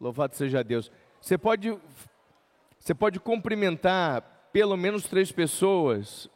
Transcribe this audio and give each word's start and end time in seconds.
Louvado 0.00 0.34
seja 0.34 0.64
Deus. 0.64 0.90
Você 1.20 1.36
pode, 1.36 1.78
você 2.78 2.94
pode 2.94 3.20
cumprimentar 3.20 4.48
pelo 4.50 4.74
menos 4.74 5.04
três 5.04 5.30
pessoas 5.30 6.30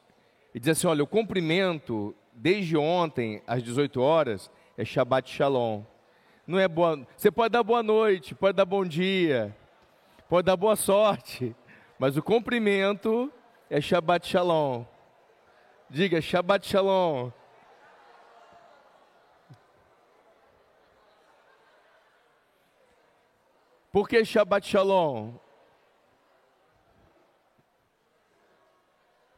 e 0.55 0.61
dizer 0.61 0.73
assim: 0.73 0.87
olha, 0.87 1.03
o 1.03 1.07
cumprimento 1.07 2.15
desde 2.35 2.77
ontem 2.77 3.43
às 3.47 3.63
18 3.63 4.03
horas 4.03 4.51
é 4.77 4.85
Shabbat 4.85 5.31
Shalom. 5.31 5.83
Não 6.47 6.59
é 6.59 6.69
boa. 6.69 7.07
Você 7.17 7.31
pode 7.31 7.53
dar 7.53 7.63
boa 7.63 7.83
noite, 7.83 8.35
pode 8.35 8.55
dar 8.55 8.67
bom 8.67 8.85
dia, 8.85 9.57
pode 10.29 10.45
dar 10.45 10.57
boa 10.57 10.77
sorte, 10.77 11.57
mas 11.99 12.19
o 12.19 12.23
cumprimento 12.23 13.33
é 13.71 13.81
Shabbat 13.81 14.29
Shalom. 14.29 14.85
Diga 15.89 16.21
Shabbat 16.21 16.69
Shalom. 16.69 17.31
Por 23.95 24.09
que 24.09 24.25
Shabbat 24.25 24.67
Shalom? 24.67 25.39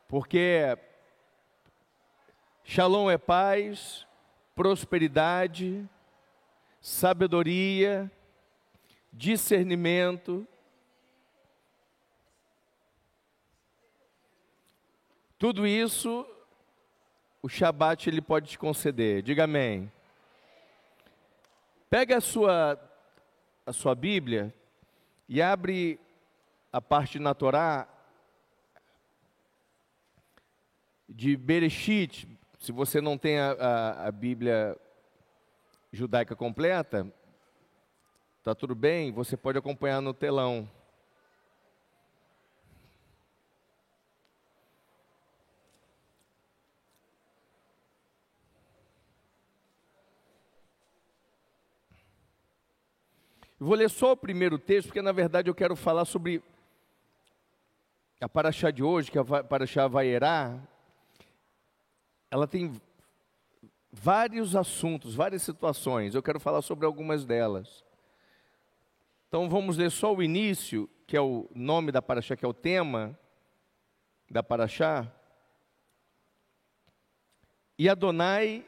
Porque 0.09 0.79
Shalom 2.65 3.11
é 3.11 3.19
paz, 3.19 4.07
prosperidade, 4.55 5.87
sabedoria, 6.80 8.11
discernimento. 9.13 10.49
Tudo 15.38 15.66
isso 15.66 16.27
o 17.43 17.49
Shabat 17.51 18.09
ele 18.09 18.23
pode 18.23 18.49
te 18.49 18.59
conceder. 18.59 19.21
Diga 19.21 19.45
amém. 19.45 19.93
Pega 21.91 22.16
a 22.16 22.23
sua 22.23 22.86
a 23.66 23.73
sua 23.73 23.97
Bíblia 23.97 24.55
e 25.29 25.43
abre 25.43 25.98
a 26.73 26.80
parte 26.80 27.19
na 27.19 27.34
Torá 27.34 27.88
de 31.09 31.37
Bereshit. 31.37 32.29
Se 32.60 32.71
você 32.71 33.01
não 33.01 33.18
tem 33.18 33.41
a, 33.41 33.51
a, 33.52 34.07
a 34.07 34.13
Bíblia 34.13 34.79
judaica 35.91 36.37
completa, 36.37 37.13
tá 38.45 38.54
tudo 38.54 38.74
bem, 38.74 39.10
você 39.10 39.37
pode 39.37 39.59
acompanhar 39.59 40.01
no 40.01 40.15
telão. 40.15 40.71
Vou 53.59 53.74
ler 53.74 53.88
só 53.88 54.12
o 54.12 54.16
primeiro 54.16 54.59
texto, 54.59 54.88
porque 54.88 55.02
na 55.02 55.12
verdade 55.12 55.49
eu 55.49 55.54
quero 55.54 55.74
falar 55.74 56.04
sobre 56.04 56.43
a 58.21 58.29
Paraxá 58.29 58.71
de 58.71 58.82
hoje, 58.82 59.10
que 59.10 59.18
é 59.18 59.21
a 59.21 59.45
Paraxá 59.45 59.87
Vaierá. 59.87 60.59
Ela 62.30 62.46
tem 62.46 62.80
vários 63.90 64.54
assuntos, 64.54 65.15
várias 65.15 65.43
situações. 65.43 66.15
Eu 66.15 66.22
quero 66.22 66.41
falar 66.41 66.62
sobre 66.62 66.87
algumas 66.87 67.25
delas. 67.25 67.84
Então 69.28 69.48
vamos 69.48 69.76
ler 69.76 69.91
só 69.91 70.15
o 70.15 70.22
início, 70.22 70.88
que 71.06 71.16
é 71.16 71.20
o 71.20 71.48
nome 71.54 71.93
da 71.93 72.00
Paraxá, 72.00 72.37
que 72.37 72.44
é 72.44 72.48
o 72.48 72.54
tema 72.54 73.19
da 74.31 74.43
Paraxá. 74.43 75.10
E 77.78 77.88
Adonai 77.88 78.66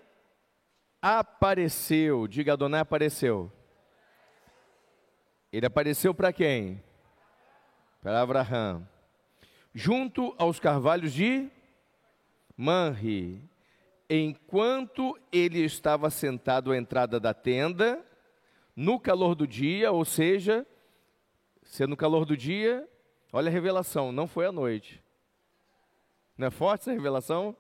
apareceu, 1.01 2.27
diga 2.27 2.53
Adonai 2.53 2.81
apareceu. 2.81 3.53
Ele 5.59 5.67
apareceu 5.67 6.15
para 6.15 6.33
quem? 6.33 6.81
Para 8.01 8.23
Abraão. 8.23 8.89
Junto 9.75 10.33
aos 10.39 10.61
carvalhos 10.61 11.13
de 11.13 11.51
Manri. 12.57 13.43
Enquanto 14.09 15.19
ele 15.33 15.59
estava 15.65 16.11
sentado 16.11 16.71
à 16.71 16.77
entrada 16.77 17.19
da 17.19 17.35
tenda, 17.35 18.07
no 18.77 19.01
calor 19.01 19.35
do 19.35 19.49
dia, 19.49 19.91
ou 19.91 20.05
seja, 20.05 20.65
se 21.65 21.85
no 21.89 21.97
calor 21.97 22.25
do 22.25 22.37
dia, 22.37 22.89
olha 23.33 23.49
a 23.49 23.53
revelação, 23.53 24.13
não 24.13 24.29
foi 24.29 24.47
à 24.47 24.53
noite. 24.53 25.03
Não 26.37 26.47
é 26.47 26.51
forte 26.53 26.83
essa 26.83 26.93
revelação? 26.93 27.57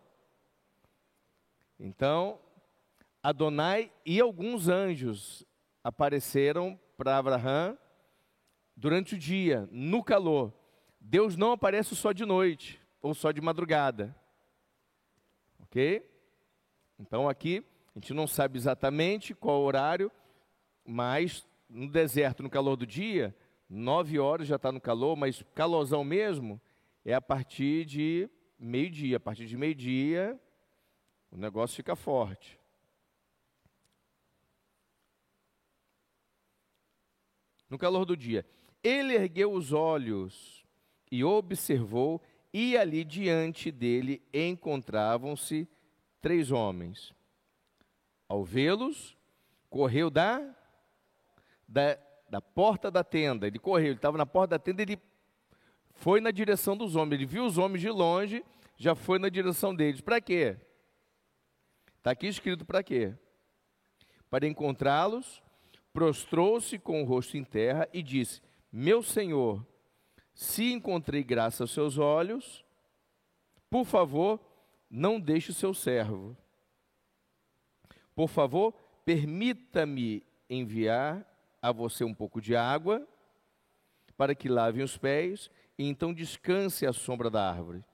Então, 1.80 2.38
Adonai 3.20 3.90
e 4.06 4.20
alguns 4.20 4.68
anjos 4.68 5.44
apareceram 5.82 6.78
para 6.96 7.18
Abraão 7.18 7.76
durante 8.78 9.16
o 9.16 9.18
dia, 9.18 9.68
no 9.72 10.04
calor. 10.04 10.52
Deus 11.00 11.36
não 11.36 11.50
aparece 11.52 11.96
só 11.96 12.12
de 12.12 12.24
noite 12.24 12.80
ou 13.02 13.12
só 13.12 13.32
de 13.32 13.40
madrugada. 13.40 14.14
Ok? 15.60 16.08
Então 16.98 17.28
aqui 17.28 17.64
a 17.94 17.98
gente 17.98 18.14
não 18.14 18.26
sabe 18.26 18.56
exatamente 18.56 19.34
qual 19.34 19.60
horário, 19.62 20.10
mas 20.86 21.44
no 21.68 21.90
deserto, 21.90 22.42
no 22.42 22.48
calor 22.48 22.76
do 22.76 22.86
dia, 22.86 23.36
nove 23.68 24.18
horas 24.18 24.46
já 24.46 24.56
está 24.56 24.70
no 24.70 24.80
calor, 24.80 25.16
mas 25.16 25.42
calorzão 25.54 26.04
mesmo 26.04 26.60
é 27.04 27.12
a 27.12 27.20
partir 27.20 27.84
de 27.84 28.30
meio-dia. 28.58 29.16
A 29.16 29.20
partir 29.20 29.46
de 29.46 29.56
meio-dia 29.56 30.38
o 31.32 31.36
negócio 31.36 31.76
fica 31.76 31.96
forte. 31.96 32.58
no 37.68 37.78
calor 37.78 38.04
do 38.04 38.16
dia. 38.16 38.46
Ele 38.82 39.14
ergueu 39.14 39.52
os 39.52 39.72
olhos 39.72 40.64
e 41.10 41.24
observou, 41.24 42.22
e 42.52 42.76
ali 42.76 43.04
diante 43.04 43.70
dele 43.70 44.22
encontravam-se 44.32 45.68
três 46.20 46.50
homens. 46.50 47.12
Ao 48.28 48.44
vê-los, 48.44 49.16
correu 49.68 50.10
da, 50.10 50.40
da, 51.66 51.98
da 52.28 52.40
porta 52.40 52.90
da 52.90 53.02
tenda. 53.02 53.46
Ele 53.46 53.58
correu, 53.58 53.86
ele 53.86 53.94
estava 53.96 54.18
na 54.18 54.26
porta 54.26 54.50
da 54.50 54.58
tenda, 54.58 54.82
ele 54.82 54.98
foi 55.94 56.20
na 56.20 56.30
direção 56.30 56.76
dos 56.76 56.96
homens. 56.96 57.14
Ele 57.14 57.26
viu 57.26 57.44
os 57.44 57.58
homens 57.58 57.80
de 57.80 57.90
longe, 57.90 58.44
já 58.76 58.94
foi 58.94 59.18
na 59.18 59.28
direção 59.28 59.74
deles. 59.74 60.00
Para 60.00 60.20
quê? 60.20 60.56
Está 61.96 62.12
aqui 62.12 62.26
escrito 62.26 62.64
para 62.64 62.82
quê? 62.82 63.14
Para 64.30 64.46
encontrá-los 64.46 65.42
prostrou-se 65.92 66.78
com 66.78 67.02
o 67.02 67.04
rosto 67.04 67.36
em 67.36 67.44
terra 67.44 67.88
e 67.92 68.02
disse: 68.02 68.40
Meu 68.70 69.02
senhor, 69.02 69.66
se 70.34 70.72
encontrei 70.72 71.24
graça 71.24 71.64
aos 71.64 71.70
seus 71.70 71.98
olhos, 71.98 72.64
por 73.70 73.84
favor, 73.84 74.40
não 74.90 75.18
deixe 75.18 75.50
o 75.50 75.54
seu 75.54 75.72
servo. 75.74 76.36
Por 78.14 78.28
favor, 78.28 78.74
permita-me 79.04 80.24
enviar 80.48 81.26
a 81.60 81.72
você 81.72 82.04
um 82.04 82.14
pouco 82.14 82.40
de 82.40 82.54
água 82.54 83.06
para 84.16 84.34
que 84.34 84.48
lavem 84.48 84.82
os 84.82 84.96
pés 84.96 85.50
e 85.78 85.88
então 85.88 86.12
descanse 86.12 86.86
à 86.86 86.92
sombra 86.92 87.30
da 87.30 87.48
árvore. 87.48 87.84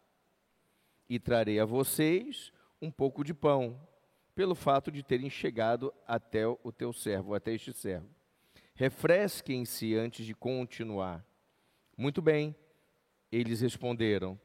E 1.08 1.18
trarei 1.18 1.60
a 1.60 1.64
vocês 1.64 2.52
um 2.80 2.90
pouco 2.90 3.22
de 3.22 3.34
pão 3.34 3.78
pelo 4.34 4.54
fato 4.54 4.90
de 4.90 5.02
terem 5.02 5.30
chegado 5.30 5.92
até 6.06 6.46
o 6.46 6.72
teu 6.72 6.92
servo, 6.92 7.34
até 7.34 7.52
este 7.52 7.72
servo. 7.72 8.08
Refresquem-se 8.74 9.94
antes 9.94 10.26
de 10.26 10.34
continuar. 10.34 11.24
Muito 11.96 12.20
bem, 12.20 12.54
eles 13.30 13.60
responderam: 13.60 14.38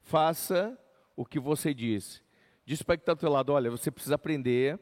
Faça 0.00 0.78
o 1.16 1.24
que 1.24 1.38
você 1.38 1.72
disse. 1.72 2.22
Diz 2.64 2.82
para 2.82 2.96
que 2.96 3.02
está 3.02 3.12
ao 3.12 3.16
teu 3.16 3.30
lado: 3.30 3.52
olha, 3.52 3.70
você 3.70 3.90
precisa 3.90 4.14
aprender 4.14 4.78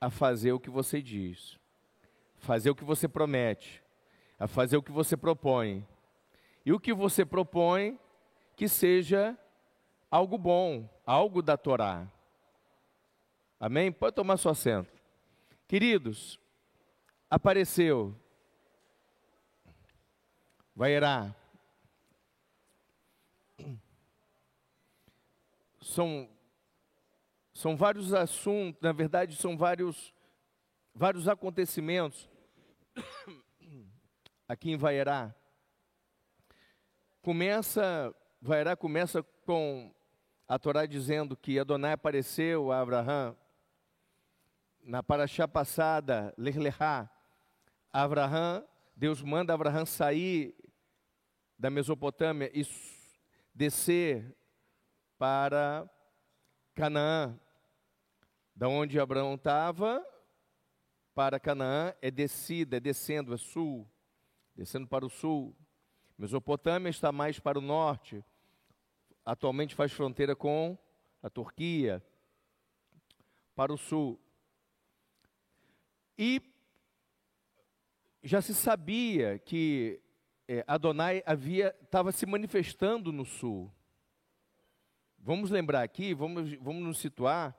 a 0.00 0.10
fazer 0.10 0.52
o 0.52 0.60
que 0.60 0.70
você 0.70 1.02
diz, 1.02 1.58
fazer 2.38 2.70
o 2.70 2.74
que 2.74 2.84
você 2.84 3.06
promete, 3.06 3.82
a 4.38 4.46
fazer 4.46 4.76
o 4.76 4.82
que 4.82 4.92
você 4.92 5.16
propõe. 5.16 5.86
E 6.64 6.72
o 6.72 6.80
que 6.80 6.92
você 6.92 7.24
propõe, 7.24 7.98
que 8.56 8.68
seja 8.68 9.38
algo 10.10 10.36
bom, 10.36 10.88
algo 11.06 11.40
da 11.42 11.56
Torá. 11.56 12.06
Amém? 13.58 13.92
Pode 13.92 14.16
tomar 14.16 14.36
seu 14.36 14.50
assento. 14.50 14.90
Queridos, 15.68 16.38
apareceu. 17.30 18.14
Vairá. 20.74 21.34
São, 25.80 26.28
são 27.54 27.76
vários 27.76 28.12
assuntos, 28.12 28.80
na 28.80 28.92
verdade, 28.92 29.36
são 29.36 29.56
vários, 29.56 30.12
vários 30.94 31.28
acontecimentos 31.28 32.28
aqui 34.48 34.70
em 34.70 34.76
Vairá. 34.76 35.34
Começa, 37.22 38.14
Vairá 38.40 38.76
começa 38.76 39.22
com 39.22 39.92
a 40.48 40.58
Torá 40.58 40.86
dizendo 40.86 41.36
que 41.36 41.58
Adonai 41.58 41.92
apareceu 41.92 42.72
a 42.72 42.80
Abraão 42.80 43.36
na 44.82 45.02
paraxá 45.02 45.46
passada, 45.46 46.32
Lerlechá, 46.36 47.10
Abraham 47.92 48.64
Deus 49.00 49.22
manda 49.22 49.54
Abraão 49.54 49.86
sair 49.86 50.54
da 51.58 51.70
Mesopotâmia 51.70 52.50
e 52.52 52.62
descer 53.54 54.36
para 55.16 55.90
Canaã. 56.74 57.40
Da 58.54 58.68
onde 58.68 59.00
Abraão 59.00 59.36
estava 59.36 60.04
para 61.14 61.40
Canaã 61.40 61.94
é 62.02 62.10
descida, 62.10 62.76
é 62.76 62.80
descendo, 62.80 63.32
é 63.32 63.38
sul, 63.38 63.90
descendo 64.54 64.86
para 64.86 65.06
o 65.06 65.08
sul. 65.08 65.56
Mesopotâmia 66.18 66.90
está 66.90 67.10
mais 67.10 67.40
para 67.40 67.58
o 67.58 67.62
norte. 67.62 68.22
Atualmente 69.24 69.74
faz 69.74 69.92
fronteira 69.92 70.36
com 70.36 70.76
a 71.22 71.30
Turquia, 71.30 72.04
para 73.54 73.72
o 73.72 73.78
sul. 73.78 74.20
E 76.18 76.42
já 78.22 78.42
se 78.42 78.54
sabia 78.54 79.38
que 79.38 80.00
é, 80.46 80.64
Adonai 80.66 81.22
havia 81.24 81.74
estava 81.82 82.12
se 82.12 82.26
manifestando 82.26 83.12
no 83.12 83.24
sul. 83.24 83.72
Vamos 85.18 85.50
lembrar 85.50 85.82
aqui, 85.82 86.14
vamos, 86.14 86.54
vamos 86.54 86.82
nos 86.82 86.98
situar 86.98 87.56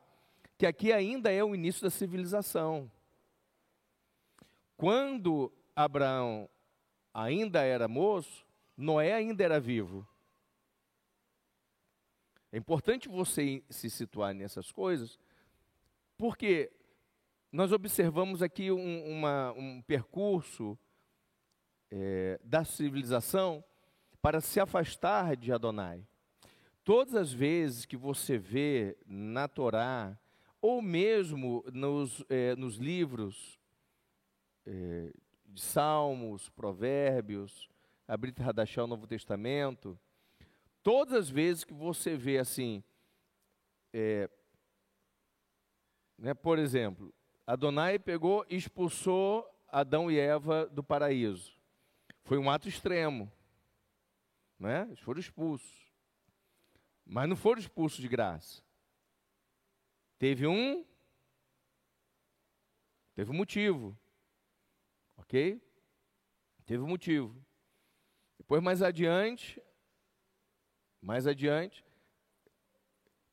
que 0.61 0.65
aqui 0.67 0.93
ainda 0.93 1.31
é 1.31 1.43
o 1.43 1.55
início 1.55 1.81
da 1.81 1.89
civilização. 1.89 2.91
Quando 4.77 5.51
Abraão 5.75 6.47
ainda 7.11 7.63
era 7.63 7.87
moço, 7.87 8.45
Noé 8.77 9.11
ainda 9.11 9.43
era 9.43 9.59
vivo. 9.59 10.07
É 12.51 12.57
importante 12.57 13.09
você 13.09 13.63
se 13.71 13.89
situar 13.89 14.35
nessas 14.35 14.71
coisas, 14.71 15.17
porque 16.15 16.71
nós 17.51 17.73
observamos 17.73 18.41
aqui 18.41 18.71
um, 18.71 19.11
uma, 19.11 19.51
um 19.53 19.81
percurso 19.81 20.77
é, 21.91 22.39
da 22.43 22.63
civilização 22.63 23.63
para 24.21 24.39
se 24.39 24.59
afastar 24.59 25.35
de 25.35 25.51
Adonai. 25.51 26.07
Todas 26.83 27.13
as 27.13 27.33
vezes 27.33 27.85
que 27.85 27.97
você 27.97 28.37
vê 28.37 28.97
na 29.05 29.49
Torá, 29.49 30.17
ou 30.61 30.81
mesmo 30.81 31.63
nos, 31.73 32.23
é, 32.29 32.55
nos 32.55 32.77
livros 32.77 33.59
é, 34.65 35.11
de 35.45 35.59
Salmos, 35.59 36.49
Provérbios, 36.49 37.69
Abrit 38.07 38.41
Hadashah, 38.41 38.85
o 38.85 38.87
Novo 38.87 39.07
Testamento, 39.07 39.99
todas 40.81 41.13
as 41.13 41.29
vezes 41.29 41.65
que 41.65 41.73
você 41.73 42.15
vê 42.15 42.37
assim, 42.37 42.81
é, 43.91 44.29
né, 46.17 46.33
por 46.33 46.57
exemplo, 46.57 47.13
Adonai 47.51 47.99
pegou 47.99 48.45
e 48.49 48.55
expulsou 48.55 49.45
Adão 49.67 50.09
e 50.09 50.17
Eva 50.17 50.67
do 50.67 50.81
paraíso. 50.81 51.53
Foi 52.23 52.37
um 52.37 52.49
ato 52.49 52.69
extremo. 52.69 53.29
Né? 54.57 54.83
Eles 54.83 55.01
foram 55.01 55.19
expulsos. 55.19 55.91
Mas 57.05 57.27
não 57.27 57.35
foram 57.35 57.59
expulsos 57.59 57.99
de 57.99 58.07
graça. 58.07 58.63
Teve 60.17 60.47
um. 60.47 60.85
Teve 63.15 63.31
um 63.31 63.35
motivo. 63.35 63.99
Ok? 65.17 65.61
Teve 66.65 66.81
um 66.81 66.87
motivo. 66.87 67.35
Depois, 68.37 68.63
mais 68.63 68.81
adiante, 68.81 69.61
mais 71.01 71.27
adiante, 71.27 71.83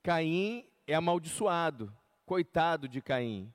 Caim 0.03 0.69
é 0.89 0.95
amaldiçoado. 0.97 1.97
Coitado 2.27 2.89
de 2.89 3.01
Caim. 3.01 3.55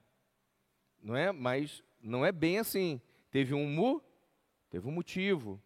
Não 1.04 1.16
é? 1.18 1.34
Mas 1.34 1.84
não 2.02 2.26
é 2.26 2.32
bem 2.32 2.58
assim. 2.58 3.02
Teve 3.30 3.54
um 3.54 3.68
mu, 3.68 4.02
teve 4.70 4.88
um 4.88 4.92
motivo. 4.92 5.62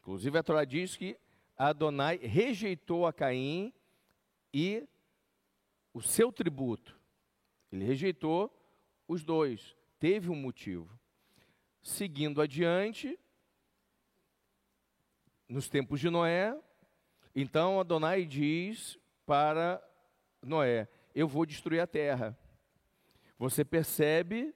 Inclusive 0.00 0.38
a 0.38 0.42
Torá 0.42 0.64
diz 0.64 0.96
que 0.96 1.16
Adonai 1.56 2.16
rejeitou 2.16 3.06
a 3.06 3.12
Caim 3.12 3.70
e 4.52 4.88
o 5.92 6.00
seu 6.00 6.32
tributo. 6.32 6.98
Ele 7.70 7.84
rejeitou 7.84 8.50
os 9.06 9.22
dois. 9.22 9.76
Teve 9.98 10.30
um 10.30 10.34
motivo. 10.34 10.98
Seguindo 11.82 12.40
adiante, 12.40 13.18
nos 15.46 15.68
tempos 15.68 16.00
de 16.00 16.08
Noé, 16.08 16.58
então 17.34 17.78
Adonai 17.78 18.24
diz 18.24 18.98
para 19.26 19.82
Noé: 20.42 20.88
Eu 21.14 21.28
vou 21.28 21.44
destruir 21.44 21.80
a 21.80 21.86
terra. 21.86 22.38
Você 23.40 23.64
percebe 23.64 24.54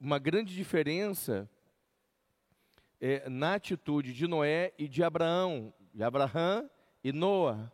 uma 0.00 0.18
grande 0.18 0.52
diferença 0.52 1.48
é, 3.00 3.28
na 3.28 3.54
atitude 3.54 4.12
de 4.12 4.26
Noé 4.26 4.72
e 4.76 4.88
de 4.88 5.04
Abraão 5.04 5.72
de 5.94 6.02
Abraão 6.02 6.68
e 7.04 7.12
Noa. 7.12 7.72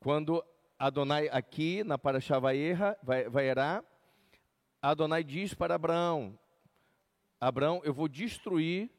Quando 0.00 0.42
Adonai 0.78 1.28
aqui 1.28 1.84
na 1.84 1.98
Parashá 1.98 2.38
Vaerá, 2.38 3.84
Adonai 4.80 5.22
diz 5.22 5.52
para 5.52 5.74
Abraão, 5.74 6.38
Abraão, 7.38 7.82
eu 7.84 7.92
vou 7.92 8.08
destruir 8.08 8.90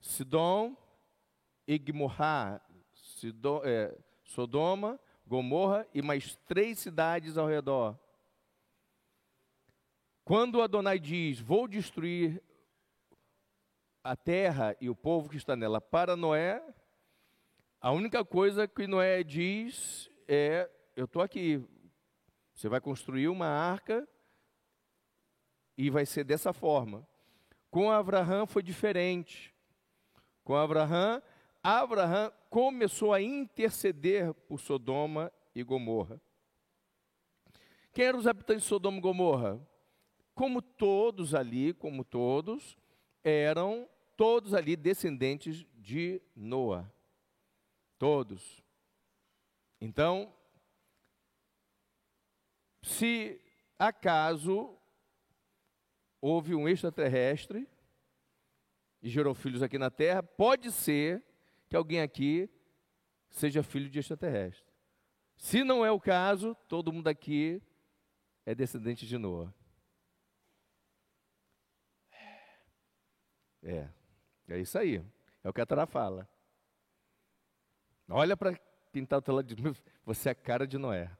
Sidom 0.00 0.76
e 1.68 1.78
Gomorra, 1.78 2.60
Sidom, 2.92 3.60
é, 3.62 3.96
Sodoma, 4.24 4.98
Gomorra 5.24 5.86
e 5.94 6.02
mais 6.02 6.34
três 6.48 6.80
cidades 6.80 7.38
ao 7.38 7.46
redor. 7.46 7.96
Quando 10.24 10.62
Adonai 10.62 10.98
diz, 10.98 11.40
vou 11.40 11.66
destruir 11.66 12.42
a 14.04 14.16
terra 14.16 14.76
e 14.80 14.88
o 14.88 14.94
povo 14.94 15.28
que 15.28 15.36
está 15.36 15.56
nela 15.56 15.80
para 15.80 16.16
Noé, 16.16 16.62
a 17.80 17.90
única 17.90 18.24
coisa 18.24 18.68
que 18.68 18.86
Noé 18.86 19.24
diz 19.24 20.08
é: 20.28 20.70
Eu 20.96 21.06
estou 21.06 21.20
aqui. 21.20 21.60
Você 22.54 22.68
vai 22.68 22.80
construir 22.80 23.26
uma 23.26 23.46
arca 23.46 24.06
e 25.76 25.90
vai 25.90 26.06
ser 26.06 26.22
dessa 26.22 26.52
forma. 26.52 27.06
Com 27.70 27.90
Abraão 27.90 28.46
foi 28.46 28.62
diferente. 28.62 29.52
Com 30.44 30.54
Abraão, 30.54 31.20
Abraão 31.62 32.32
começou 32.48 33.12
a 33.12 33.20
interceder 33.20 34.32
por 34.32 34.60
Sodoma 34.60 35.32
e 35.54 35.64
Gomorra. 35.64 36.20
Quem 37.92 38.04
eram 38.04 38.18
os 38.18 38.26
habitantes 38.26 38.62
de 38.62 38.68
Sodoma 38.68 38.98
e 38.98 39.00
Gomorra? 39.00 39.71
Como 40.42 40.60
todos 40.60 41.36
ali, 41.36 41.72
como 41.72 42.02
todos, 42.02 42.76
eram 43.22 43.88
todos 44.16 44.54
ali 44.54 44.74
descendentes 44.74 45.64
de 45.76 46.20
Noa. 46.34 46.92
Todos. 47.96 48.60
Então, 49.80 50.34
se 52.82 53.40
acaso 53.78 54.76
houve 56.20 56.56
um 56.56 56.68
extraterrestre 56.68 57.68
e 59.00 59.08
gerou 59.08 59.36
filhos 59.36 59.62
aqui 59.62 59.78
na 59.78 59.92
Terra, 59.92 60.24
pode 60.24 60.72
ser 60.72 61.22
que 61.68 61.76
alguém 61.76 62.00
aqui 62.00 62.50
seja 63.30 63.62
filho 63.62 63.88
de 63.88 64.00
extraterrestre. 64.00 64.66
Se 65.36 65.62
não 65.62 65.86
é 65.86 65.92
o 65.92 66.00
caso, 66.00 66.56
todo 66.66 66.92
mundo 66.92 67.06
aqui 67.06 67.62
é 68.44 68.56
descendente 68.56 69.06
de 69.06 69.16
Noah. 69.16 69.54
É, 73.62 73.88
é 74.48 74.58
isso 74.58 74.78
aí. 74.78 75.04
É 75.44 75.48
o 75.48 75.52
que 75.52 75.60
a 75.60 75.66
Torá 75.66 75.86
fala. 75.86 76.28
Olha 78.08 78.36
para 78.36 78.58
quem 78.92 79.04
está 79.04 79.18
do 79.18 79.22
teu 79.22 79.34
lado 79.34 79.52
e 79.52 79.54
diz, 79.54 79.82
você 80.04 80.28
é 80.28 80.32
a 80.32 80.34
cara 80.34 80.66
de 80.66 80.78
Noé. 80.78 81.10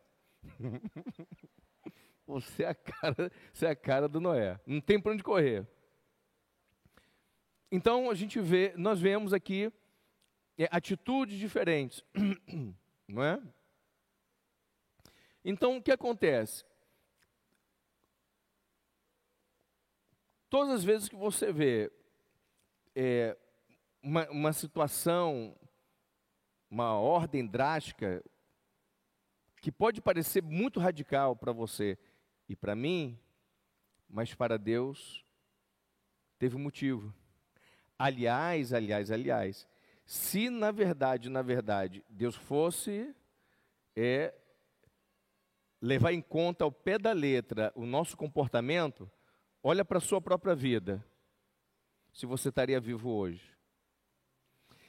você, 2.26 2.64
é 2.64 2.68
a 2.68 2.74
cara, 2.74 3.32
você 3.52 3.66
é 3.66 3.70
a 3.70 3.76
cara 3.76 4.08
do 4.08 4.20
Noé. 4.20 4.60
Não 4.66 4.80
tem 4.80 5.00
para 5.00 5.12
onde 5.12 5.22
correr. 5.22 5.66
Então 7.70 8.10
a 8.10 8.14
gente 8.14 8.38
vê, 8.40 8.74
nós 8.76 9.00
vemos 9.00 9.32
aqui 9.32 9.72
é, 10.58 10.68
atitudes 10.70 11.38
diferentes, 11.38 12.04
não 13.08 13.24
é? 13.24 13.42
Então 15.44 15.78
o 15.78 15.82
que 15.82 15.90
acontece? 15.90 16.64
Todas 20.50 20.74
as 20.74 20.84
vezes 20.84 21.08
que 21.08 21.16
você 21.16 21.50
vê 21.50 21.90
é, 22.94 23.36
uma, 24.02 24.28
uma 24.30 24.52
situação 24.52 25.56
uma 26.72 26.98
ordem 26.98 27.46
drástica 27.46 28.24
que 29.60 29.70
pode 29.70 30.00
parecer 30.00 30.42
muito 30.42 30.80
radical 30.80 31.36
para 31.36 31.52
você 31.52 31.98
e 32.48 32.56
para 32.56 32.74
mim, 32.74 33.18
mas 34.08 34.34
para 34.34 34.58
Deus 34.58 35.22
teve 36.38 36.56
um 36.56 36.60
motivo. 36.60 37.14
Aliás, 37.98 38.72
aliás, 38.72 39.10
aliás, 39.10 39.68
se 40.06 40.48
na 40.48 40.70
verdade, 40.70 41.28
na 41.28 41.42
verdade, 41.42 42.02
Deus 42.08 42.36
fosse 42.36 43.14
é, 43.94 44.34
levar 45.78 46.14
em 46.14 46.22
conta 46.22 46.64
ao 46.64 46.72
pé 46.72 46.98
da 46.98 47.12
letra 47.12 47.70
o 47.76 47.84
nosso 47.84 48.16
comportamento, 48.16 49.10
olha 49.62 49.84
para 49.84 49.98
a 49.98 50.00
sua 50.00 50.22
própria 50.22 50.54
vida. 50.54 51.04
Se 52.12 52.26
você 52.26 52.50
estaria 52.50 52.80
vivo 52.80 53.10
hoje. 53.10 53.42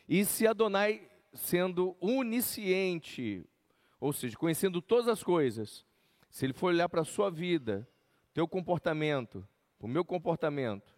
E 0.07 0.25
se 0.25 0.45
Adonai, 0.45 1.09
sendo 1.33 1.95
onisciente, 1.99 3.45
ou 3.99 4.11
seja, 4.11 4.37
conhecendo 4.37 4.81
todas 4.81 5.07
as 5.07 5.23
coisas, 5.23 5.85
se 6.29 6.45
ele 6.45 6.53
for 6.53 6.67
olhar 6.67 6.89
para 6.89 7.01
a 7.01 7.05
sua 7.05 7.29
vida, 7.31 7.87
teu 8.33 8.47
comportamento, 8.47 9.47
o 9.79 9.87
meu 9.87 10.03
comportamento, 10.03 10.93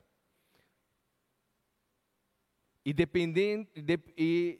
e, 2.83 2.93
dependendo, 2.93 3.67
de, 3.75 3.99
e, 4.15 4.59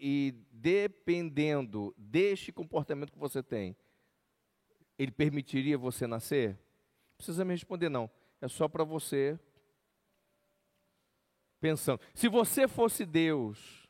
e 0.00 0.34
dependendo 0.50 1.94
deste 1.98 2.50
comportamento 2.50 3.12
que 3.12 3.18
você 3.18 3.42
tem, 3.42 3.76
ele 4.98 5.10
permitiria 5.12 5.76
você 5.76 6.06
nascer? 6.06 6.50
Não 6.50 7.16
precisa 7.18 7.44
me 7.44 7.52
responder, 7.52 7.90
não. 7.90 8.10
É 8.40 8.48
só 8.48 8.66
para 8.68 8.84
você 8.84 9.38
pensando. 11.66 12.00
Se 12.14 12.28
você 12.28 12.68
fosse 12.68 13.04
Deus, 13.04 13.88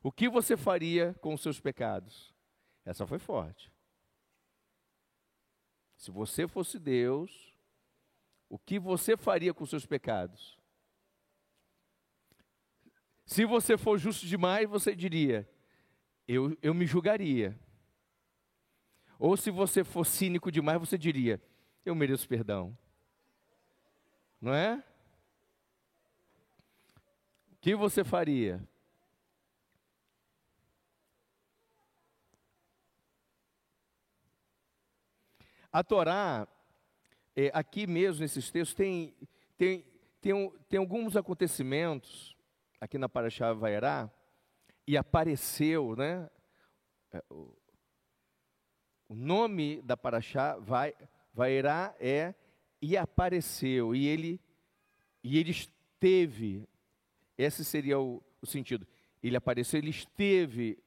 o 0.00 0.12
que 0.12 0.28
você 0.28 0.56
faria 0.56 1.14
com 1.20 1.34
os 1.34 1.40
seus 1.40 1.58
pecados? 1.58 2.32
Essa 2.84 3.06
foi 3.06 3.18
forte. 3.18 3.72
Se 5.96 6.10
você 6.10 6.46
fosse 6.46 6.78
Deus, 6.78 7.52
o 8.48 8.58
que 8.58 8.78
você 8.78 9.16
faria 9.16 9.52
com 9.52 9.64
os 9.64 9.70
seus 9.70 9.86
pecados? 9.86 10.58
Se 13.24 13.44
você 13.44 13.76
for 13.76 13.98
justo 13.98 14.26
demais, 14.26 14.68
você 14.68 14.94
diria: 14.94 15.48
eu, 16.28 16.56
eu 16.62 16.74
me 16.74 16.86
julgaria. 16.86 17.58
Ou 19.18 19.36
se 19.36 19.50
você 19.50 19.82
for 19.82 20.04
cínico 20.04 20.50
demais, 20.50 20.78
você 20.78 20.98
diria: 20.98 21.40
eu 21.84 21.94
mereço 21.94 22.28
perdão. 22.28 22.76
Não 24.40 24.54
é? 24.54 24.82
Que 27.62 27.76
você 27.76 28.02
faria? 28.02 28.60
A 35.72 35.84
Torá, 35.84 36.48
é, 37.36 37.52
aqui 37.54 37.86
mesmo 37.86 38.20
nesses 38.20 38.50
textos, 38.50 38.74
tem, 38.74 39.14
tem, 39.56 39.86
tem, 40.20 40.50
tem 40.68 40.80
alguns 40.80 41.16
acontecimentos, 41.16 42.36
aqui 42.80 42.98
na 42.98 43.08
Paraxá 43.08 43.52
Vairá, 43.52 44.10
e 44.84 44.96
apareceu, 44.96 45.94
né? 45.94 46.28
É, 47.12 47.22
o, 47.30 47.56
o 49.08 49.14
nome 49.14 49.80
da 49.82 49.96
Paraxá 49.96 50.56
vai, 50.58 50.92
Vairá 51.32 51.94
é 52.00 52.34
e 52.82 52.96
apareceu, 52.96 53.94
e 53.94 54.08
ele, 54.08 54.40
e 55.22 55.38
ele 55.38 55.52
esteve, 55.52 56.68
esse 57.42 57.64
seria 57.64 57.98
o, 57.98 58.22
o 58.40 58.46
sentido, 58.46 58.86
ele 59.22 59.36
apareceu, 59.36 59.78
ele 59.78 59.90
esteve, 59.90 60.78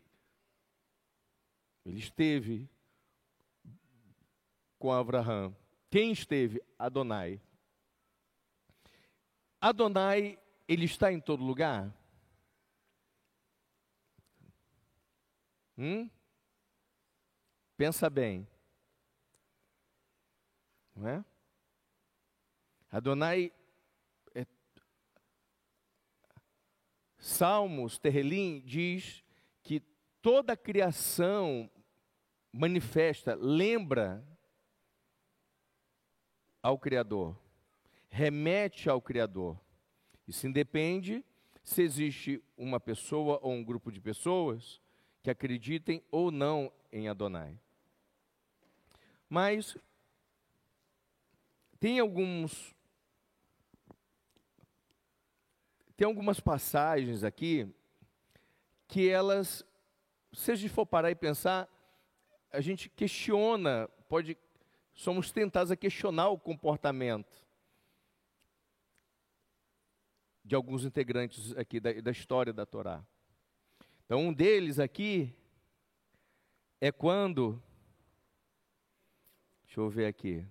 ele 1.86 2.00
esteve 2.00 2.70
com 4.78 4.92
Abraão. 4.92 5.56
Quem 5.90 6.12
esteve? 6.12 6.62
Adonai. 6.78 7.42
Adonai, 9.62 10.38
ele 10.68 10.86
está 10.86 11.12
em 11.12 11.20
todo 11.20 11.44
lugar? 11.44 11.94
Hum? 15.78 16.10
Pensa 17.78 18.10
bem. 18.10 18.48
Não 20.96 21.08
é? 21.08 21.26
Adonai, 22.92 23.52
Salmos, 27.26 27.98
Terrelim, 27.98 28.62
diz 28.64 29.24
que 29.64 29.82
toda 30.22 30.54
a 30.54 30.56
criação 30.56 31.68
manifesta, 32.54 33.34
lembra 33.34 34.24
ao 36.62 36.78
Criador, 36.78 37.36
remete 38.10 38.92
ao 38.92 39.02
Criador. 39.02 39.60
Isso 40.28 40.46
independe 40.46 41.26
se 41.64 41.82
existe 41.82 42.44
uma 42.56 42.80
pessoa 42.80 43.40
ou 43.42 43.54
um 43.54 43.64
grupo 43.64 43.92
de 43.92 44.00
pessoas 44.00 44.80
que 45.24 45.32
acreditem 45.32 46.04
ou 46.12 46.30
não 46.30 46.72
em 46.92 47.10
Adonai. 47.10 47.60
Mas 49.28 49.76
tem 51.80 52.00
alguns 52.00 52.75
tem 55.96 56.06
algumas 56.06 56.40
passagens 56.40 57.24
aqui 57.24 57.68
que 58.88 59.10
elas, 59.10 59.66
se 60.34 60.52
a 60.52 60.56
gente 60.56 60.72
for 60.72 60.86
parar 60.86 61.12
e 61.12 61.16
pensar, 61.16 61.68
a 62.52 62.62
gente 62.62 62.90
questiona, 62.90 63.88
pode 64.08 64.38
somos 64.94 65.30
tentados 65.30 65.72
a 65.72 65.76
questionar 65.76 66.30
o 66.30 66.40
comportamento 66.40 67.46
de 70.44 70.56
alguns 70.56 70.86
integrantes 70.86 71.56
aqui 71.58 71.80
da, 71.80 71.92
da 71.94 72.12
história 72.12 72.54
da 72.54 72.66
Torá. 72.66 73.06
Então, 74.06 74.20
um 74.20 74.34
deles 74.34 74.80
aqui 74.80 75.36
é 76.80 76.92
quando. 76.92 77.62
Deixa 79.66 79.82
eu 79.82 79.90
ver 79.90 80.06
aqui. 80.06 80.46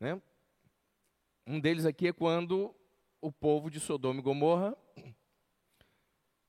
Né? 0.00 0.20
Um 1.46 1.60
deles 1.60 1.84
aqui 1.84 2.08
é 2.08 2.12
quando 2.12 2.74
o 3.20 3.30
povo 3.30 3.70
de 3.70 3.78
Sodoma 3.78 4.20
e 4.20 4.22
Gomorra 4.22 4.74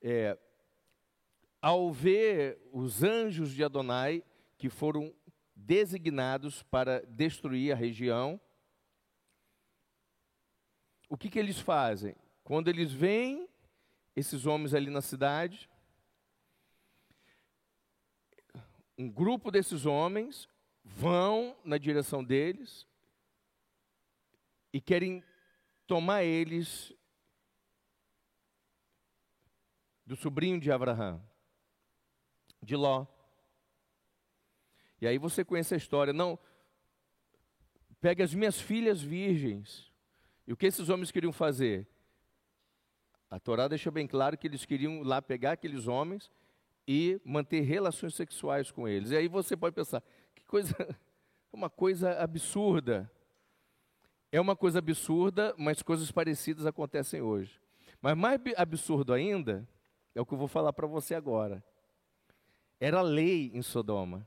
é, 0.02 0.38
ao 1.62 1.92
ver 1.92 2.58
os 2.72 3.04
anjos 3.04 3.52
de 3.52 3.62
Adonai 3.62 4.24
que 4.58 4.70
foram 4.70 5.14
designados 5.54 6.64
para 6.64 7.06
destruir 7.06 7.74
a 7.74 7.76
região, 7.76 8.40
o 11.10 11.18
que, 11.18 11.30
que 11.30 11.38
eles 11.38 11.60
fazem? 11.60 12.16
Quando 12.44 12.70
eles 12.70 12.92
veem 12.92 13.50
esses 14.16 14.46
homens 14.46 14.74
ali 14.74 14.90
na 14.90 15.02
cidade, 15.02 15.70
um 18.98 19.10
grupo 19.10 19.52
desses 19.52 19.86
homens 19.86 20.48
vão 20.84 21.56
na 21.66 21.78
direção 21.78 22.24
deles 22.24 22.88
e 24.74 24.80
querem 24.80 25.24
tomar 25.88 26.24
eles 26.24 26.94
do 30.06 30.16
sobrinho 30.16 30.60
de 30.60 30.72
Abraão 30.72 31.22
de 32.62 32.76
Ló. 32.76 33.06
E 35.00 35.08
aí 35.08 35.18
você 35.18 35.44
conhece 35.44 35.74
a 35.74 35.78
história. 35.78 36.14
Não, 36.14 36.38
pegue 38.00 38.22
as 38.22 38.34
minhas 38.34 38.60
filhas 38.60 39.02
virgens. 39.02 39.92
E 40.46 40.54
o 40.54 40.58
que 40.58 40.68
esses 40.68 40.90
homens 40.90 41.12
queriam 41.12 41.34
fazer? 41.34 41.88
A 43.30 43.40
Torá 43.40 43.68
deixa 43.68 43.90
bem 43.90 44.06
claro 44.06 44.38
que 44.38 44.48
eles 44.48 44.66
queriam 44.66 45.02
lá 45.02 45.22
pegar 45.22 45.54
aqueles 45.54 45.88
homens 45.88 46.30
e 46.88 47.20
manter 47.24 47.62
relações 47.62 48.14
sexuais 48.14 48.72
com 48.72 48.88
eles. 48.88 49.12
E 49.12 49.16
aí 49.16 49.28
você 49.28 49.56
pode 49.56 49.74
pensar, 49.74 50.04
que 50.36 50.44
coisa, 50.44 50.76
uma 51.52 51.70
coisa 51.70 52.20
absurda. 52.20 53.12
É 54.32 54.40
uma 54.40 54.56
coisa 54.56 54.80
absurda, 54.80 55.54
mas 55.58 55.82
coisas 55.82 56.10
parecidas 56.12 56.66
acontecem 56.66 57.22
hoje. 57.22 57.60
Mas 58.02 58.16
mais 58.16 58.40
absurdo 58.56 59.14
ainda 59.14 59.68
é 60.16 60.22
o 60.22 60.26
que 60.26 60.34
eu 60.34 60.38
vou 60.38 60.48
falar 60.48 60.72
para 60.72 60.88
você 60.88 61.14
agora. 61.14 61.64
Era 62.80 63.02
lei 63.02 63.52
em 63.54 63.62
Sodoma. 63.62 64.26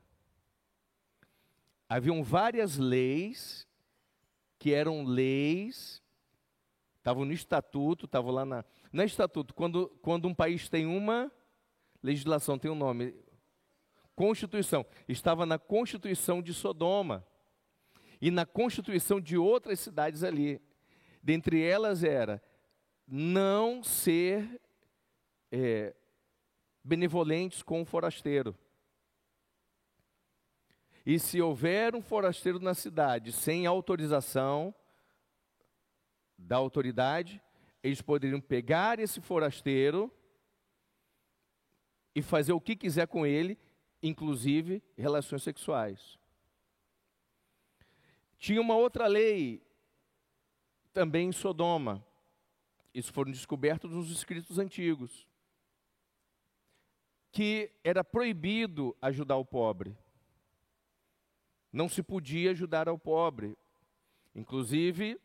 Haviam 1.88 2.22
várias 2.22 2.76
leis 2.76 3.66
que 4.58 4.72
eram 4.72 5.04
leis, 5.04 6.02
estavam 6.98 7.24
no 7.24 7.32
estatuto, 7.32 8.06
estavam 8.06 8.30
lá 8.30 8.44
na. 8.44 8.64
Não 8.92 9.02
é 9.02 9.06
estatuto, 9.06 9.54
quando, 9.54 9.88
quando 10.00 10.28
um 10.28 10.34
país 10.34 10.68
tem 10.68 10.86
uma 10.86 11.30
legislação, 12.02 12.58
tem 12.58 12.70
um 12.70 12.74
nome. 12.74 13.14
Constituição. 14.14 14.86
Estava 15.08 15.44
na 15.44 15.58
Constituição 15.58 16.40
de 16.40 16.54
Sodoma. 16.54 17.26
E 18.24 18.30
na 18.30 18.46
Constituição 18.46 19.20
de 19.20 19.36
outras 19.36 19.78
cidades 19.80 20.24
ali. 20.24 20.58
Dentre 21.22 21.62
elas 21.62 22.02
era 22.02 22.42
não 23.06 23.82
ser 23.82 24.62
é, 25.52 25.94
benevolentes 26.82 27.62
com 27.62 27.82
o 27.82 27.84
forasteiro. 27.84 28.56
E 31.04 31.18
se 31.18 31.38
houver 31.42 31.94
um 31.94 32.00
forasteiro 32.00 32.58
na 32.58 32.72
cidade 32.72 33.30
sem 33.30 33.66
autorização 33.66 34.74
da 36.38 36.56
autoridade, 36.56 37.42
eles 37.82 38.00
poderiam 38.00 38.40
pegar 38.40 38.98
esse 39.00 39.20
forasteiro 39.20 40.10
e 42.14 42.22
fazer 42.22 42.54
o 42.54 42.60
que 42.60 42.74
quiser 42.74 43.06
com 43.06 43.26
ele, 43.26 43.58
inclusive 44.02 44.82
relações 44.96 45.42
sexuais. 45.42 46.23
Tinha 48.38 48.60
uma 48.60 48.76
outra 48.76 49.06
lei 49.06 49.62
também 50.92 51.28
em 51.28 51.32
Sodoma. 51.32 52.04
Isso 52.94 53.12
foram 53.12 53.32
descobertos 53.32 53.90
nos 53.90 54.10
escritos 54.10 54.58
antigos. 54.58 55.26
Que 57.32 57.72
era 57.82 58.04
proibido 58.04 58.96
ajudar 59.02 59.36
o 59.36 59.44
pobre. 59.44 59.96
Não 61.72 61.88
se 61.88 62.02
podia 62.02 62.52
ajudar 62.52 62.88
ao 62.88 62.96
pobre. 62.96 63.58
Inclusive, 64.34 65.20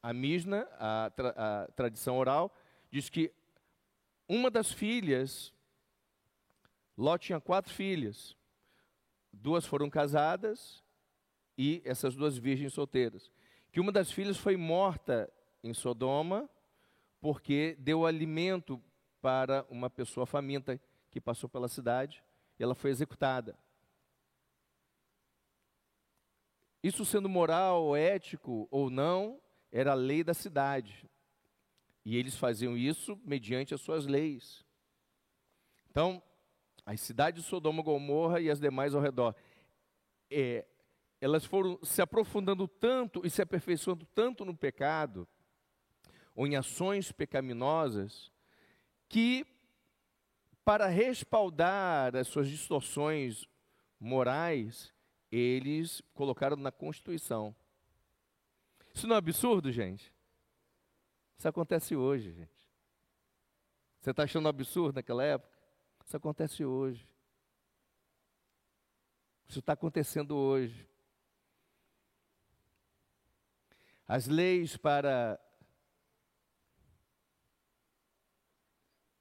a 0.00 0.12
Misna, 0.12 0.68
a, 0.78 1.10
tra 1.10 1.34
a 1.36 1.66
tradição 1.72 2.18
oral, 2.18 2.54
diz 2.90 3.08
que 3.08 3.32
uma 4.28 4.50
das 4.50 4.70
filhas, 4.70 5.52
Ló 6.96 7.18
tinha 7.18 7.40
quatro 7.40 7.72
filhas. 7.72 8.36
Duas 9.32 9.66
foram 9.66 9.90
casadas 9.90 10.82
e 11.56 11.82
essas 11.84 12.14
duas 12.14 12.36
virgens 12.36 12.72
solteiras. 12.72 13.30
Que 13.70 13.80
uma 13.80 13.92
das 13.92 14.10
filhas 14.10 14.36
foi 14.36 14.56
morta 14.56 15.32
em 15.62 15.72
Sodoma 15.72 16.48
porque 17.20 17.76
deu 17.78 18.04
alimento 18.04 18.82
para 19.20 19.64
uma 19.70 19.88
pessoa 19.88 20.26
faminta 20.26 20.80
que 21.10 21.20
passou 21.20 21.48
pela 21.48 21.68
cidade 21.68 22.22
e 22.58 22.62
ela 22.62 22.74
foi 22.74 22.90
executada. 22.90 23.56
Isso 26.82 27.04
sendo 27.04 27.28
moral, 27.28 27.94
ético 27.94 28.66
ou 28.70 28.90
não, 28.90 29.40
era 29.70 29.92
a 29.92 29.94
lei 29.94 30.24
da 30.24 30.34
cidade. 30.34 31.08
E 32.04 32.16
eles 32.16 32.36
faziam 32.36 32.76
isso 32.76 33.18
mediante 33.24 33.72
as 33.72 33.80
suas 33.80 34.04
leis. 34.04 34.64
Então, 35.88 36.20
as 36.84 37.00
cidades 37.00 37.44
de 37.44 37.48
Sodoma 37.48 37.82
Gomorra 37.82 38.40
e 38.40 38.50
as 38.50 38.58
demais 38.58 38.94
ao 38.94 39.00
redor, 39.00 39.36
é, 40.28 40.66
elas 41.22 41.44
foram 41.44 41.78
se 41.84 42.02
aprofundando 42.02 42.66
tanto 42.66 43.24
e 43.24 43.30
se 43.30 43.40
aperfeiçoando 43.40 44.04
tanto 44.06 44.44
no 44.44 44.56
pecado, 44.56 45.28
ou 46.34 46.48
em 46.48 46.56
ações 46.56 47.12
pecaminosas, 47.12 48.32
que 49.08 49.46
para 50.64 50.88
respaldar 50.88 52.16
as 52.16 52.26
suas 52.26 52.48
distorções 52.48 53.48
morais, 54.00 54.92
eles 55.30 56.02
colocaram 56.12 56.56
na 56.56 56.72
Constituição. 56.72 57.54
Isso 58.92 59.06
não 59.06 59.14
é 59.14 59.18
absurdo, 59.18 59.70
gente? 59.70 60.12
Isso 61.38 61.46
acontece 61.46 61.94
hoje, 61.94 62.32
gente. 62.32 62.68
Você 64.00 64.10
está 64.10 64.24
achando 64.24 64.48
absurdo 64.48 64.96
naquela 64.96 65.22
época? 65.22 65.56
Isso 66.04 66.16
acontece 66.16 66.64
hoje. 66.64 67.08
Isso 69.46 69.60
está 69.60 69.74
acontecendo 69.74 70.34
hoje. 70.36 70.90
As 74.12 74.26
leis 74.26 74.76
para 74.76 75.40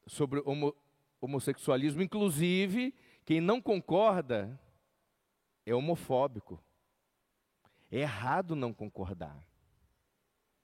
sobre 0.05 0.41
homo, 0.43 0.75
homossexualismo, 1.21 2.01
inclusive, 2.01 2.93
quem 3.23 3.39
não 3.39 3.61
concorda 3.61 4.59
é 5.65 5.73
homofóbico. 5.73 6.61
É 7.89 7.99
errado 7.99 8.53
não 8.53 8.73
concordar. 8.73 9.41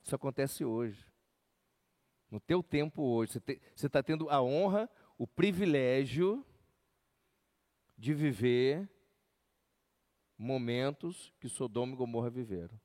Isso 0.04 0.14
acontece 0.14 0.66
hoje. 0.66 1.10
No 2.30 2.42
teu 2.42 2.62
tempo 2.62 3.02
hoje, 3.02 3.42
você 3.74 3.86
está 3.86 4.04
tendo 4.04 4.30
a 4.30 4.44
honra, 4.44 4.90
o 5.18 5.26
privilégio 5.26 6.46
de 7.98 8.14
viver 8.14 8.90
momentos 10.38 11.34
que 11.40 11.48
Sodoma 11.48 11.94
e 11.94 11.96
Gomorra 11.96 12.30
viveram. 12.30 12.78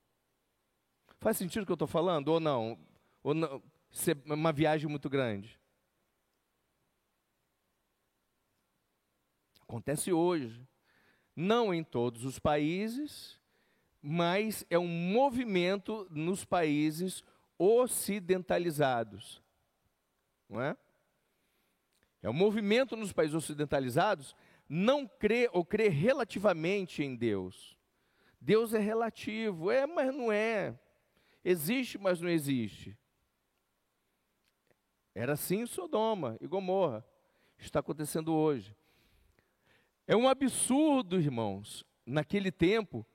Faz 1.22 1.36
sentido 1.36 1.62
o 1.62 1.66
que 1.66 1.70
eu 1.70 1.74
estou 1.74 1.86
falando 1.86 2.26
ou 2.30 2.40
não? 2.40 2.76
Ou 3.22 3.32
não? 3.32 3.62
É 4.28 4.34
uma 4.34 4.50
viagem 4.52 4.90
muito 4.90 5.08
grande. 5.08 5.56
Acontece 9.60 10.12
hoje. 10.12 10.66
Não 11.36 11.72
em 11.72 11.84
todos 11.84 12.24
os 12.24 12.40
países, 12.40 13.38
mas 14.02 14.66
é 14.68 14.76
um 14.76 14.88
movimento 14.88 16.08
nos 16.10 16.44
países 16.44 17.22
ocidentalizados. 17.56 19.40
Não 20.48 20.60
é? 20.60 20.76
É 22.20 22.28
um 22.28 22.34
movimento 22.34 22.96
nos 22.96 23.12
países 23.12 23.36
ocidentalizados 23.36 24.34
não 24.68 25.06
crer 25.06 25.48
ou 25.52 25.64
crer 25.64 25.92
relativamente 25.92 27.00
em 27.00 27.14
Deus. 27.14 27.78
Deus 28.40 28.74
é 28.74 28.80
relativo, 28.80 29.70
é, 29.70 29.86
mas 29.86 30.12
não 30.12 30.32
é. 30.32 30.76
Existe, 31.44 31.98
mas 31.98 32.20
não 32.20 32.28
existe. 32.28 32.96
Era 35.14 35.34
assim 35.34 35.60
em 35.60 35.66
Sodoma 35.66 36.36
e 36.40 36.46
Gomorra. 36.46 37.04
Está 37.58 37.80
acontecendo 37.80 38.34
hoje. 38.34 38.76
É 40.06 40.16
um 40.16 40.28
absurdo, 40.28 41.20
irmãos, 41.20 41.84
naquele 42.04 42.50
tempo, 42.50 43.06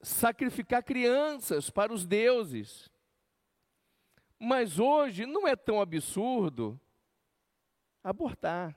sacrificar 0.00 0.82
crianças 0.82 1.70
para 1.70 1.92
os 1.92 2.06
deuses. 2.06 2.90
Mas 4.38 4.78
hoje 4.78 5.26
não 5.26 5.46
é 5.46 5.56
tão 5.56 5.80
absurdo 5.80 6.80
abortar 8.02 8.76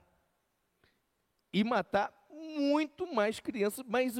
e 1.52 1.62
matar 1.62 2.12
muito 2.30 3.06
mais 3.06 3.38
crianças, 3.38 3.84
mais 3.86 4.18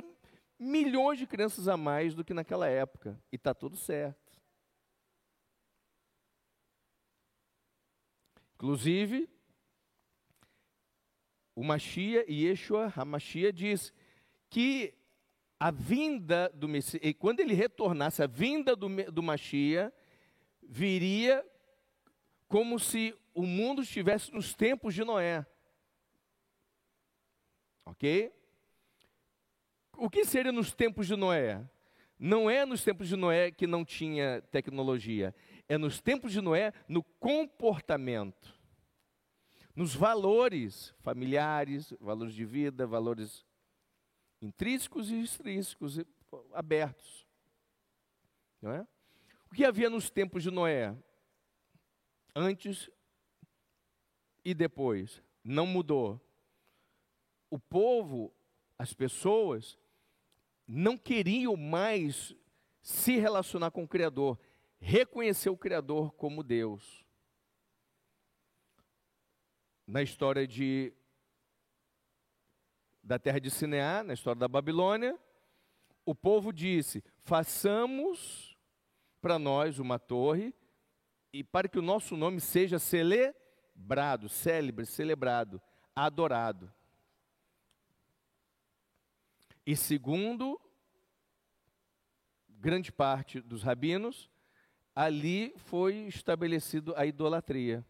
milhões 0.62 1.18
de 1.18 1.26
crianças 1.26 1.68
a 1.68 1.76
mais 1.76 2.14
do 2.14 2.24
que 2.24 2.32
naquela 2.32 2.68
época. 2.68 3.20
E 3.30 3.36
está 3.36 3.52
tudo 3.52 3.76
certo. 3.76 4.20
Inclusive, 8.54 9.28
o 11.54 11.64
Machia, 11.64 12.24
Yeshua 12.30 12.92
Hamashia 12.94 13.52
diz 13.52 13.92
que 14.48 14.94
a 15.58 15.70
vinda 15.70 16.48
do 16.54 16.68
Messias, 16.68 17.02
quando 17.18 17.40
ele 17.40 17.54
retornasse, 17.54 18.22
a 18.22 18.26
vinda 18.26 18.76
do, 18.76 18.88
do 19.10 19.22
Machia 19.22 19.92
viria 20.62 21.44
como 22.48 22.78
se 22.78 23.16
o 23.34 23.42
mundo 23.42 23.82
estivesse 23.82 24.32
nos 24.32 24.54
tempos 24.54 24.94
de 24.94 25.04
Noé. 25.04 25.44
Ok? 27.84 28.32
O 29.96 30.10
que 30.10 30.24
seria 30.24 30.52
nos 30.52 30.72
tempos 30.72 31.06
de 31.06 31.16
Noé? 31.16 31.64
Não 32.18 32.48
é 32.48 32.64
nos 32.64 32.84
tempos 32.84 33.08
de 33.08 33.16
Noé 33.16 33.50
que 33.50 33.66
não 33.66 33.84
tinha 33.84 34.42
tecnologia, 34.50 35.34
é 35.68 35.76
nos 35.76 36.00
tempos 36.00 36.32
de 36.32 36.40
Noé 36.40 36.72
no 36.88 37.02
comportamento 37.02 38.62
nos 39.74 39.94
valores 39.94 40.94
familiares, 41.00 41.92
valores 42.00 42.34
de 42.34 42.44
vida, 42.44 42.86
valores 42.86 43.44
intrínsecos 44.40 45.10
e 45.10 45.20
extrínsecos, 45.20 45.98
abertos. 46.52 47.26
Não 48.60 48.72
é? 48.72 48.86
O 49.50 49.54
que 49.54 49.64
havia 49.64 49.90
nos 49.90 50.10
tempos 50.10 50.42
de 50.42 50.50
Noé? 50.50 50.96
Antes 52.34 52.90
e 54.44 54.54
depois. 54.54 55.22
Não 55.42 55.66
mudou. 55.66 56.20
O 57.50 57.58
povo, 57.58 58.32
as 58.78 58.92
pessoas, 58.92 59.78
não 60.74 60.96
queriam 60.96 61.56
mais 61.56 62.34
se 62.80 63.16
relacionar 63.18 63.70
com 63.70 63.84
o 63.84 63.88
Criador, 63.88 64.38
reconhecer 64.80 65.50
o 65.50 65.56
Criador 65.56 66.12
como 66.14 66.42
Deus 66.42 67.02
na 69.86 70.02
história 70.02 70.46
de 70.46 70.92
da 73.02 73.18
terra 73.18 73.40
de 73.40 73.50
Sineá, 73.50 74.02
na 74.02 74.14
história 74.14 74.38
da 74.38 74.48
Babilônia, 74.48 75.18
o 76.06 76.14
povo 76.14 76.52
disse: 76.52 77.04
façamos 77.22 78.56
para 79.20 79.38
nós 79.38 79.78
uma 79.78 79.98
torre 79.98 80.54
e 81.32 81.44
para 81.44 81.68
que 81.68 81.78
o 81.78 81.82
nosso 81.82 82.16
nome 82.16 82.40
seja 82.40 82.78
celebrado, 82.78 84.28
célebre, 84.28 84.86
celebrado, 84.86 85.60
adorado. 85.94 86.72
E 89.66 89.76
segundo 89.76 90.60
grande 92.62 92.92
parte 92.92 93.40
dos 93.40 93.64
rabinos, 93.64 94.30
ali 94.94 95.52
foi 95.56 96.06
estabelecido 96.06 96.94
a 96.96 97.04
idolatria. 97.04 97.84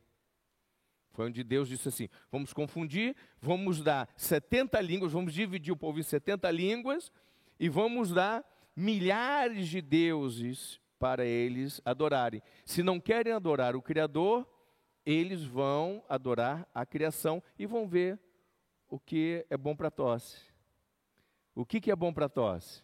Foi 1.11 1.27
onde 1.27 1.45
Deus 1.45 1.69
disse 1.69 1.89
assim: 1.89 2.09
vamos 2.31 2.55
confundir, 2.55 3.15
vamos 3.39 3.83
dar 3.83 4.09
70 4.17 4.81
línguas, 4.81 5.13
vamos 5.13 5.35
dividir 5.35 5.73
o 5.73 5.77
povo 5.77 6.01
em 6.01 6.03
70 6.03 6.51
línguas 6.51 7.13
e 7.61 7.69
vamos 7.69 8.13
dar 8.13 8.43
milhares 8.75 9.69
de 9.69 9.83
deuses 9.83 10.81
para 10.99 11.27
eles 11.27 11.83
adorarem. 11.85 12.43
Se 12.65 12.83
não 12.83 12.99
querem 12.99 13.35
adorar 13.35 13.77
o 13.77 13.83
Criador, 13.83 14.49
eles 15.05 15.45
vão 15.45 16.03
adorar 16.09 16.67
a 16.75 16.87
criação 16.87 17.43
e 17.59 17.67
vão 17.67 17.87
ver 17.87 18.19
o 18.89 18.99
que 18.99 19.45
é 19.51 19.57
bom 19.59 19.77
para 19.77 19.91
tosse. 19.91 20.39
O 21.55 21.67
que, 21.67 21.79
que 21.79 21.91
é 21.91 21.97
bom 21.97 22.11
para 22.11 22.31
tosse? 22.31 22.83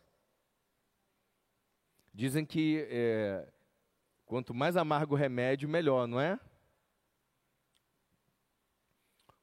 Dizem 2.19 2.45
que 2.45 2.85
é, 2.91 3.49
quanto 4.27 4.53
mais 4.53 4.77
amargo 4.77 5.15
o 5.15 5.17
remédio, 5.17 5.69
melhor, 5.69 6.09
não 6.09 6.21
é? 6.21 6.37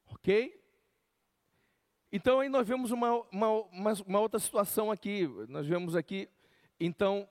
Ok? 0.08 0.62
Então 2.12 2.42
aí 2.42 2.50
nós 2.50 2.68
vemos 2.68 2.92
uma, 2.92 3.14
uma, 3.32 3.50
uma, 3.50 3.94
uma 4.06 4.20
outra 4.20 4.42
situação 4.42 4.92
aqui. 4.92 5.26
Nós 5.48 5.66
vemos 5.66 5.96
aqui, 5.96 6.28
então, 6.78 7.30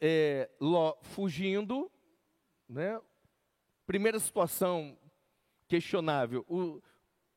é, 0.00 0.48
Ló 0.58 0.96
fugindo, 1.02 1.92
né? 2.66 2.98
Primeira 3.86 4.18
situação 4.18 4.98
questionável, 5.68 6.42
o, 6.48 6.82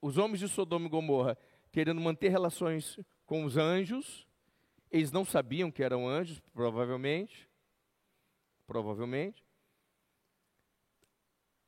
os 0.02 0.18
homens 0.18 0.40
de 0.40 0.48
Sodoma 0.48 0.86
e 0.86 0.90
Gomorra 0.90 1.38
querendo 1.74 2.00
manter 2.00 2.30
relações 2.30 2.98
com 3.26 3.44
os 3.44 3.58
anjos, 3.58 4.26
eles 4.92 5.12
não 5.12 5.24
sabiam 5.24 5.72
que 5.72 5.84
eram 5.84 6.08
anjos, 6.08 6.40
provavelmente, 6.54 7.50
provavelmente. 8.68 9.46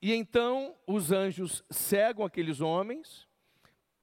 E 0.02 0.14
então 0.14 0.76
os 0.86 1.12
anjos 1.12 1.64
cegam 1.70 2.26
aqueles 2.26 2.60
homens, 2.60 3.28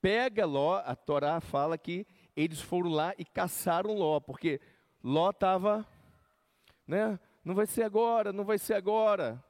pega 0.01 0.47
Ló, 0.47 0.83
a 0.85 0.97
Torá 0.97 1.41
fala 1.41 1.77
que 1.77 2.07
eles 2.35 2.61
foram 2.61 2.91
lá 2.91 3.15
e 3.19 3.25
caçaram 3.25 3.95
Ló, 3.95 4.19
porque 4.19 4.61
Ló 5.05 5.31
estava, 5.31 5.87
né? 6.87 7.21
Não 7.45 7.55
vai 7.55 7.67
ser 7.67 7.83
agora, 7.83 8.33
não 8.33 8.45
vai 8.45 8.59
ser 8.59 8.75
agora 8.75 9.45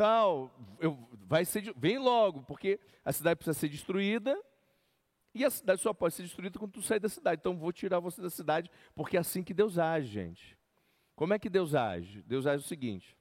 tal, 0.00 0.50
eu, 0.78 0.98
vai 1.26 1.44
ser, 1.44 1.74
vem 1.76 1.98
logo, 1.98 2.42
porque 2.44 2.80
a 3.04 3.12
cidade 3.12 3.36
precisa 3.36 3.52
ser 3.52 3.68
destruída, 3.68 4.34
e 5.34 5.44
a 5.44 5.50
cidade 5.50 5.80
só 5.80 5.92
pode 5.94 6.14
ser 6.14 6.22
destruída 6.22 6.58
quando 6.58 6.72
tu 6.72 6.82
sair 6.82 6.98
da 6.98 7.08
cidade. 7.08 7.40
Então 7.40 7.56
vou 7.56 7.72
tirar 7.72 8.00
você 8.00 8.20
da 8.20 8.30
cidade, 8.30 8.70
porque 8.94 9.16
é 9.16 9.20
assim 9.20 9.42
que 9.42 9.54
Deus 9.54 9.78
age, 9.78 10.08
gente. 10.08 10.58
Como 11.14 11.34
é 11.34 11.38
que 11.38 11.48
Deus 11.48 11.74
age? 11.74 12.22
Deus 12.22 12.46
age 12.46 12.64
o 12.64 12.68
seguinte: 12.68 13.16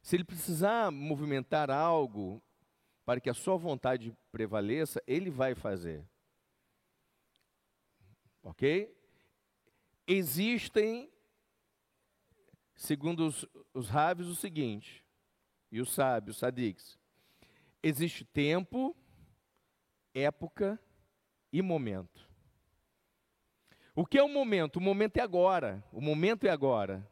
se 0.00 0.16
ele 0.16 0.24
precisar 0.24 0.90
movimentar 0.90 1.70
algo 1.70 2.42
para 3.04 3.20
que 3.20 3.28
a 3.28 3.34
sua 3.34 3.56
vontade 3.56 4.16
prevaleça, 4.30 5.02
ele 5.06 5.30
vai 5.30 5.54
fazer. 5.54 6.06
Ok? 8.42 8.94
Existem, 10.06 11.10
segundo 12.74 13.26
os, 13.26 13.46
os 13.74 13.90
o 13.90 14.34
seguinte: 14.34 15.04
e 15.70 15.80
os 15.80 15.92
sábios, 15.92 16.38
sadiques. 16.38 16.98
Existe 17.82 18.24
tempo, 18.24 18.96
época 20.18 20.78
e 21.52 21.62
momento. 21.62 22.28
O 23.94 24.06
que 24.06 24.18
é 24.18 24.22
o 24.22 24.28
momento? 24.28 24.76
O 24.76 24.80
momento 24.80 25.16
é 25.16 25.20
agora. 25.20 25.84
O 25.92 26.00
momento 26.00 26.46
é 26.46 26.50
agora. 26.50 27.06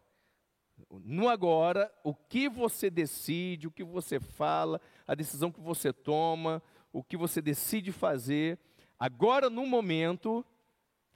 No 0.90 1.28
agora, 1.28 1.92
o 2.04 2.14
que 2.14 2.48
você 2.48 2.90
decide, 2.90 3.66
o 3.66 3.72
que 3.72 3.82
você 3.82 4.20
fala, 4.20 4.80
a 5.06 5.14
decisão 5.14 5.50
que 5.50 5.60
você 5.60 5.92
toma, 5.92 6.62
o 6.92 7.02
que 7.02 7.16
você 7.16 7.40
decide 7.40 7.90
fazer, 7.90 8.58
agora 8.98 9.48
no 9.48 9.66
momento, 9.66 10.44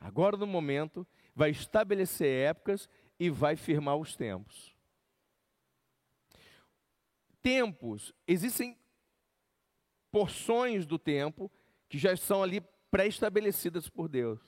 agora 0.01 0.37
no 0.37 0.47
momento, 0.47 1.07
vai 1.35 1.51
estabelecer 1.51 2.49
épocas 2.49 2.89
e 3.19 3.31
vai 3.31 3.55
firmar 3.55 3.97
os 3.97 4.17
tempos 4.17 4.75
tempos, 7.43 8.15
existem 8.27 8.77
porções 10.11 10.87
do 10.87 10.99
tempo 10.99 11.51
que 11.91 11.99
já 11.99 12.17
são 12.17 12.43
ali 12.43 12.63
pré-estabelecidas 12.91 13.89
por 13.89 14.09
Deus. 14.09 14.39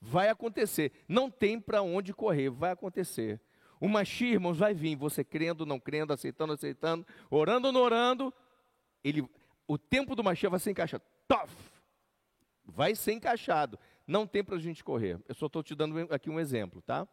Vai 0.00 0.28
acontecer, 0.28 0.92
não 1.08 1.30
tem 1.30 1.58
para 1.58 1.82
onde 1.82 2.14
correr, 2.14 2.50
vai 2.50 2.70
acontecer. 2.70 3.40
O 3.80 3.88
Machia, 3.88 4.34
irmãos, 4.34 4.58
vai 4.58 4.74
vir, 4.74 4.94
você 4.94 5.24
crendo, 5.24 5.64
não 5.64 5.80
crendo, 5.80 6.12
aceitando, 6.12 6.52
aceitando, 6.52 7.06
orando 7.30 7.72
não 7.72 7.80
orando, 7.80 8.32
ele, 9.02 9.26
o 9.66 9.78
tempo 9.78 10.14
do 10.14 10.22
Machia 10.22 10.50
vai 10.50 10.60
ser 10.60 10.70
encaixado. 10.70 11.02
Tof! 11.26 11.50
Vai 12.64 12.94
ser 12.94 13.12
encaixado. 13.12 13.78
Não 14.06 14.26
tem 14.26 14.44
para 14.44 14.56
a 14.56 14.60
gente 14.60 14.84
correr. 14.84 15.18
Eu 15.26 15.34
só 15.34 15.46
estou 15.46 15.62
te 15.62 15.74
dando 15.74 15.98
aqui 16.12 16.28
um 16.28 16.38
exemplo, 16.38 16.82
tá? 16.82 17.08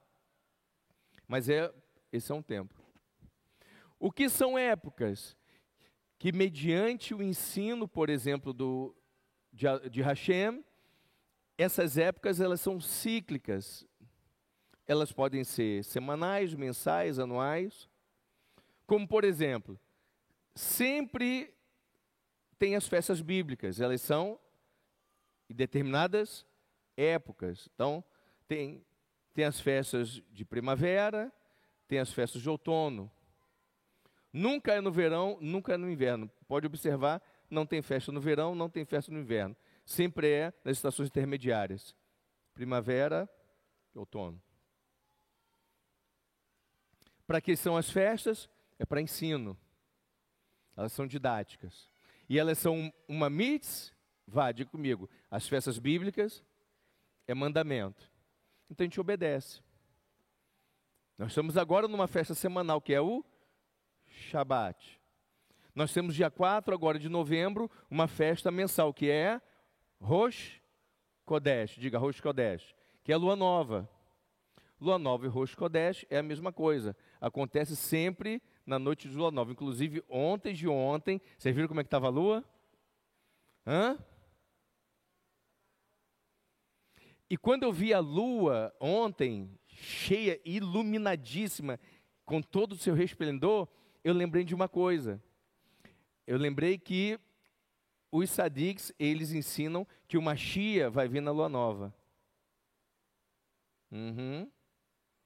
Mas 1.26 1.48
é, 1.48 1.74
esse 2.12 2.32
é 2.32 2.36
um 2.36 2.42
tempo. 2.42 2.76
O 3.98 4.12
que 4.12 4.30
são 4.30 4.58
épocas? 4.58 5.38
Que, 6.18 6.32
mediante 6.32 7.14
o 7.14 7.22
ensino, 7.22 7.88
por 7.88 8.10
exemplo, 8.10 8.52
do, 8.52 8.96
de, 9.52 9.66
de 9.90 10.02
Hashem, 10.02 10.64
essas 11.58 11.98
épocas 11.98 12.40
elas 12.40 12.62
são 12.62 12.80
cíclicas. 12.80 13.86
Elas 14.86 15.12
podem 15.12 15.44
ser 15.44 15.84
semanais, 15.84 16.54
mensais, 16.54 17.20
anuais. 17.20 17.90
Como, 18.86 19.08
por 19.08 19.24
exemplo, 19.24 19.80
sempre 20.56 21.54
tem 22.58 22.76
as 22.76 22.88
festas 22.88 23.22
bíblicas, 23.22 23.80
elas 23.80 24.02
são 24.02 24.40
em 25.50 25.54
determinadas 25.54 26.46
épocas. 26.96 27.70
Então, 27.74 28.04
tem, 28.48 28.84
tem 29.34 29.46
as 29.46 29.60
festas 29.60 30.22
de 30.32 30.44
primavera, 30.44 31.32
tem 31.88 32.00
as 32.00 32.12
festas 32.12 32.42
de 32.42 32.50
outono, 32.50 33.12
Nunca 34.38 34.72
é 34.72 34.80
no 34.80 34.92
verão, 34.92 35.36
nunca 35.42 35.74
é 35.74 35.78
no 35.78 35.90
inverno. 35.90 36.30
Pode 36.48 36.68
observar, 36.68 37.20
não 37.50 37.66
tem 37.66 37.82
festa 37.82 38.12
no 38.12 38.22
verão, 38.22 38.54
não 38.54 38.70
tem 38.70 38.86
festa 38.86 39.12
no 39.12 39.18
inverno. 39.18 39.58
Sempre 39.84 40.30
é 40.30 40.54
nas 40.64 40.78
estações 40.78 41.10
intermediárias. 41.10 41.96
Primavera, 42.54 43.28
outono. 43.96 44.40
Para 47.26 47.42
que 47.42 47.56
são 47.56 47.76
as 47.76 47.90
festas? 47.90 48.48
É 48.78 48.86
para 48.86 49.02
ensino. 49.02 49.58
Elas 50.76 50.92
são 50.92 51.08
didáticas. 51.08 51.90
E 52.30 52.38
elas 52.38 52.60
são 52.60 52.94
uma 53.08 53.32
mitzvah, 53.32 54.52
diga 54.52 54.70
comigo, 54.70 55.10
as 55.32 55.48
festas 55.48 55.80
bíblicas 55.80 56.44
é 57.26 57.34
mandamento. 57.34 58.12
Então 58.70 58.86
a 58.86 58.88
gente 58.88 59.02
obedece. 59.02 59.64
Nós 61.18 61.30
estamos 61.30 61.58
agora 61.58 61.88
numa 61.88 62.08
festa 62.08 62.36
semanal 62.36 62.80
que 62.80 62.94
é 62.94 63.02
o 63.02 63.26
Shabat. 64.18 65.00
Nós 65.74 65.94
temos 65.94 66.16
dia 66.16 66.30
4 66.30 66.74
agora 66.74 66.98
de 66.98 67.08
novembro, 67.08 67.70
uma 67.90 68.08
festa 68.08 68.52
mensal 68.52 68.94
que 68.94 69.10
é 69.10 69.40
Rosh 70.02 70.60
Kodesh, 71.26 71.76
diga 71.76 72.00
Rosh 72.00 72.20
Kodesh, 72.20 72.76
que 73.04 73.12
é 73.12 73.16
a 73.16 73.18
lua 73.18 73.36
nova. 73.36 73.90
Lua 74.80 74.98
nova 74.98 75.26
e 75.26 75.30
Rosh 75.30 75.56
Kodesh 75.56 76.06
é 76.10 76.18
a 76.18 76.24
mesma 76.24 76.52
coisa. 76.52 76.96
Acontece 77.20 77.76
sempre 77.76 78.42
na 78.66 78.78
noite 78.78 79.10
de 79.10 79.16
lua 79.16 79.32
nova. 79.32 79.52
Inclusive, 79.52 80.04
ontem 80.10 80.54
de 80.54 80.68
ontem, 80.68 81.22
vocês 81.38 81.56
viram 81.56 81.68
como 81.68 81.80
é 81.80 81.84
que 81.84 81.88
estava 81.88 82.08
a 82.08 82.12
lua? 82.12 82.44
Hã? 83.66 83.98
E 87.30 87.38
quando 87.38 87.64
eu 87.64 87.74
vi 87.74 87.94
a 87.94 88.00
lua 88.00 88.74
ontem, 88.80 89.60
cheia, 89.68 90.40
iluminadíssima, 90.46 91.80
com 92.26 92.42
todo 92.42 92.74
o 92.74 92.78
seu 92.78 92.94
resplendor, 92.94 93.68
eu 94.08 94.14
lembrei 94.14 94.46
de 94.46 94.56
uma 94.56 94.70
coisa. 94.70 95.22
Eu 96.26 96.38
lembrei 96.38 96.78
que 96.78 97.20
os 98.10 98.30
sadiques, 98.30 98.94
eles 98.98 99.34
ensinam 99.34 99.86
que 100.08 100.18
uma 100.18 100.34
chia 100.34 100.90
vai 100.90 101.10
vir 101.10 101.22
na 101.22 101.32
lua 101.32 101.50
nova. 101.50 101.94
Uhum. 103.92 104.50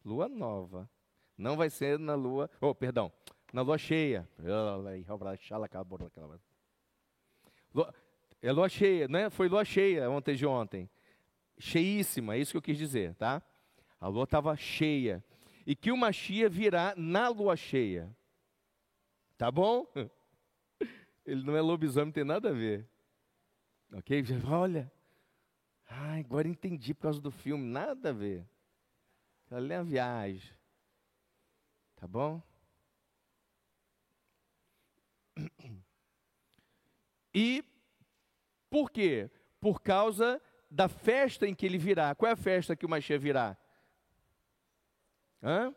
Lua 0.04 0.28
nova. 0.28 0.90
Não 1.38 1.56
vai 1.56 1.70
ser 1.70 2.00
na 2.00 2.16
lua, 2.16 2.50
oh, 2.60 2.74
perdão, 2.74 3.12
na 3.54 3.62
lua 3.62 3.78
cheia. 3.78 4.28
É 8.42 8.52
lua 8.52 8.68
cheia, 8.68 9.08
né? 9.08 9.30
Foi 9.30 9.48
lua 9.48 9.64
cheia 9.64 10.10
ontem 10.10 10.36
de 10.36 10.46
ontem. 10.48 10.90
Cheíssima, 11.60 12.34
é 12.34 12.40
isso 12.40 12.52
que 12.52 12.58
eu 12.58 12.62
quis 12.64 12.80
dizer, 12.80 13.14
tá? 13.14 13.44
A 14.00 14.08
lua 14.08 14.24
estava 14.24 14.56
cheia. 14.56 15.24
E 15.68 15.76
que 15.76 15.92
uma 15.92 16.12
chia 16.12 16.50
virá 16.50 16.96
na 16.98 17.30
lua 17.30 17.56
cheia. 17.56 18.12
Tá 19.42 19.50
bom? 19.50 19.88
Ele 21.26 21.44
não 21.44 21.58
é 21.58 21.62
lobisomem, 21.62 22.12
tem 22.12 22.24
nada 22.24 22.50
a 22.50 22.54
ver. 22.54 22.88
Ok? 23.92 24.24
Olha. 24.48 24.94
Ai, 25.90 26.20
agora 26.20 26.48
entendi 26.48 26.94
por 26.94 27.02
causa 27.02 27.20
do 27.20 27.32
filme. 27.32 27.66
Nada 27.66 28.10
a 28.10 28.14
ver. 28.14 28.48
Ali 29.50 29.74
é 29.74 29.78
a 29.78 29.82
viagem. 29.82 30.54
Tá 31.96 32.06
bom? 32.06 32.40
E 37.34 37.64
por 38.70 38.92
quê? 38.92 39.32
Por 39.60 39.82
causa 39.82 40.40
da 40.70 40.88
festa 40.88 41.48
em 41.48 41.56
que 41.56 41.66
ele 41.66 41.80
virá. 41.80 42.14
Qual 42.14 42.30
é 42.30 42.34
a 42.34 42.38
festa 42.38 42.76
que 42.76 42.86
o 42.86 42.90
Machia 42.90 43.18
virá? 43.18 43.58
Hã? 45.42 45.74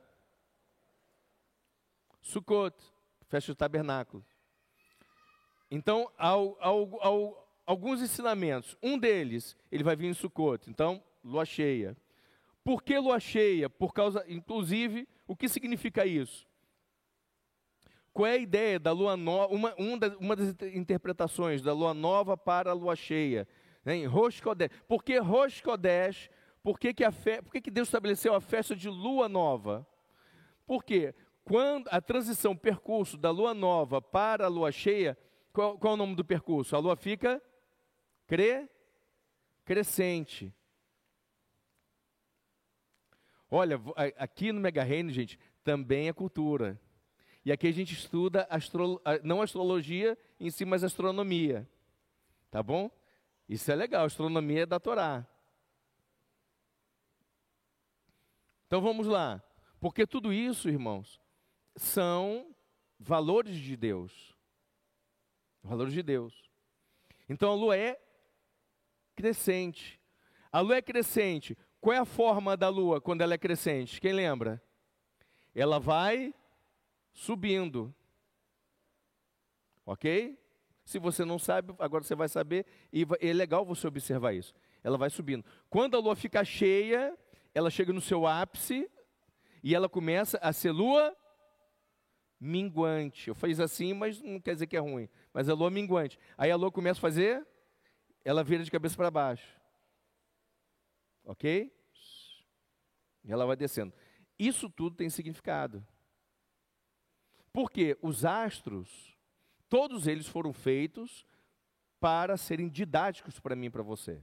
Sukkot 2.21 2.94
festa 3.35 3.53
do 3.53 3.57
tabernáculo. 3.57 4.25
Então, 5.69 6.09
ao, 6.17 6.57
alguns 7.67 8.01
ensinamentos. 8.01 8.77
Um 8.81 8.97
deles, 8.97 9.57
ele 9.73 9.83
vai 9.83 9.97
vir 9.97 10.07
em 10.07 10.15
Sukkot, 10.15 10.71
então, 10.71 11.03
lua 11.25 11.45
cheia. 11.45 11.97
Por 12.63 12.83
que 12.83 12.97
lua 12.97 13.19
cheia? 13.19 13.69
Por 13.69 13.93
causa, 13.93 14.25
inclusive, 14.29 15.09
o 15.27 15.35
que 15.35 15.49
significa 15.49 16.07
isso? 16.07 16.47
Qual 18.13 18.27
é 18.27 18.35
a 18.35 18.39
ideia 18.39 18.79
da 18.79 18.93
lua 18.93 19.17
nova? 19.17 19.53
Uma, 19.53 19.75
uma 19.75 20.37
das 20.37 20.55
interpretações 20.73 21.61
da 21.61 21.73
lua 21.73 21.93
nova 21.93 22.37
para 22.37 22.71
a 22.71 22.75
lua 22.75 22.95
cheia. 22.95 23.49
Né? 23.85 23.97
Em 23.97 24.07
Rosh 24.07 24.41
Kodesh. 24.41 24.71
Por 24.87 25.03
que? 25.03 25.19
Por 26.63 26.79
que, 26.79 26.95
que, 26.95 27.05
a 27.05 27.11
fe... 27.11 27.43
Por 27.43 27.51
que, 27.51 27.61
que 27.61 27.71
Deus 27.71 27.89
estabeleceu 27.89 28.33
a 28.33 28.41
festa 28.41 28.77
de 28.77 28.89
lua 28.89 29.29
nova? 29.29 29.85
Porque 30.67 31.15
quando 31.45 31.89
a 31.89 32.01
transição, 32.01 32.57
percurso 32.57 33.17
da 33.19 33.31
lua 33.31 33.53
nova 33.53 34.01
para 34.01 34.47
a 34.47 34.49
lua 34.49 34.73
cheia, 34.73 35.17
qual, 35.53 35.79
qual 35.79 35.93
é 35.93 35.95
o 35.95 35.99
nome 35.99 36.15
do 36.15 36.25
percurso? 36.25 36.75
A 36.75 36.79
lua 36.79 36.97
fica 36.97 37.41
cre... 38.27 38.69
crescente. 39.65 40.53
Olha, 43.51 43.81
aqui 44.17 44.51
no 44.51 44.61
Mega 44.61 44.83
Reino, 44.83 45.11
gente, 45.11 45.39
também 45.63 46.09
é 46.09 46.13
cultura. 46.13 46.81
E 47.45 47.53
aqui 47.53 47.69
a 47.69 47.73
gente 47.73 47.93
estuda 47.93 48.47
astro, 48.51 49.01
não 49.23 49.43
astrologia 49.43 50.19
em 50.41 50.51
si, 50.51 50.65
mas 50.65 50.83
astronomia. 50.83 51.69
Tá 52.51 52.63
bom? 52.63 52.91
Isso 53.47 53.71
é 53.71 53.75
legal, 53.75 54.07
astronomia 54.07 54.63
é 54.63 54.67
da 54.67 54.81
Torá. 54.81 55.27
Então 58.67 58.81
vamos 58.81 59.07
lá. 59.07 59.43
Porque 59.79 60.07
tudo 60.07 60.33
isso, 60.33 60.71
irmãos, 60.71 61.21
são 61.77 62.55
valores 62.99 63.57
de 63.57 63.77
Deus. 63.77 64.35
Valores 65.63 65.93
de 65.93 66.03
Deus. 66.03 66.35
Então 67.29 67.53
a 67.53 67.55
lua 67.55 67.77
é 67.77 68.01
crescente. 69.15 70.01
A 70.53 70.61
lua 70.61 70.77
é 70.77 70.83
crescente. 70.83 71.57
Qual 71.81 71.95
é 71.95 71.99
a 71.99 72.05
forma 72.05 72.57
da 72.57 72.69
lua 72.69 73.01
quando 73.01 73.23
ela 73.23 73.35
é 73.35 73.39
crescente? 73.39 74.01
Quem 74.01 74.13
lembra? 74.13 74.63
Ela 75.55 75.79
vai 75.79 76.35
subindo. 77.13 77.95
Ok? 79.87 80.39
Se 80.85 80.99
você 80.99 81.25
não 81.25 81.39
sabe, 81.39 81.75
agora 81.79 82.05
você 82.05 82.15
vai 82.15 82.29
saber, 82.29 82.67
e 82.93 83.07
é 83.21 83.33
legal 83.33 83.65
você 83.65 83.87
observar 83.87 84.35
isso. 84.35 84.55
Ela 84.83 84.99
vai 84.99 85.09
subindo. 85.09 85.45
Quando 85.71 85.97
a 85.97 86.01
lua 86.01 86.15
fica 86.15 86.45
cheia, 86.45 87.17
ela 87.55 87.71
chega 87.71 87.93
no 87.93 88.01
seu 88.01 88.27
ápice 88.27 88.91
e 89.63 89.75
ela 89.75 89.89
começa 89.89 90.39
a 90.39 90.53
ser 90.53 90.73
lua 90.73 91.17
minguante. 92.41 93.29
Eu 93.29 93.35
fiz 93.35 93.61
assim, 93.61 93.93
mas 93.95 94.21
não 94.21 94.41
quer 94.41 94.55
dizer 94.55 94.67
que 94.67 94.77
é 94.77 94.81
ruim. 94.81 95.09
Mas 95.33 95.49
a 95.49 95.55
lua 95.55 95.71
minguante. 95.71 96.19
Aí 96.37 96.51
a 96.51 96.57
lua 96.57 96.71
começa 96.71 96.99
a 96.99 97.03
fazer, 97.03 97.47
ela 98.25 98.45
vira 98.45 98.65
de 98.65 98.71
cabeça 98.71 98.97
para 98.97 99.11
baixo. 99.11 99.59
Ok? 101.25 101.73
E 103.25 103.33
ela 103.33 103.47
vai 103.47 103.57
descendo. 103.57 103.93
Isso 104.39 104.69
tudo 104.69 104.97
tem 104.97 105.09
significado. 105.09 105.87
Porque 107.53 107.97
os 108.03 108.25
astros, 108.25 109.17
todos 109.69 110.07
eles 110.07 110.27
foram 110.27 110.53
feitos 110.53 111.25
para 112.01 112.37
serem 112.37 112.69
didáticos 112.69 113.41
para 113.41 113.57
mim 113.57 113.67
e 113.67 113.71
para 113.71 113.83
você. 113.83 114.23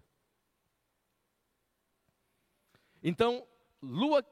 Então, 3.02 3.48
lua, 3.82 4.24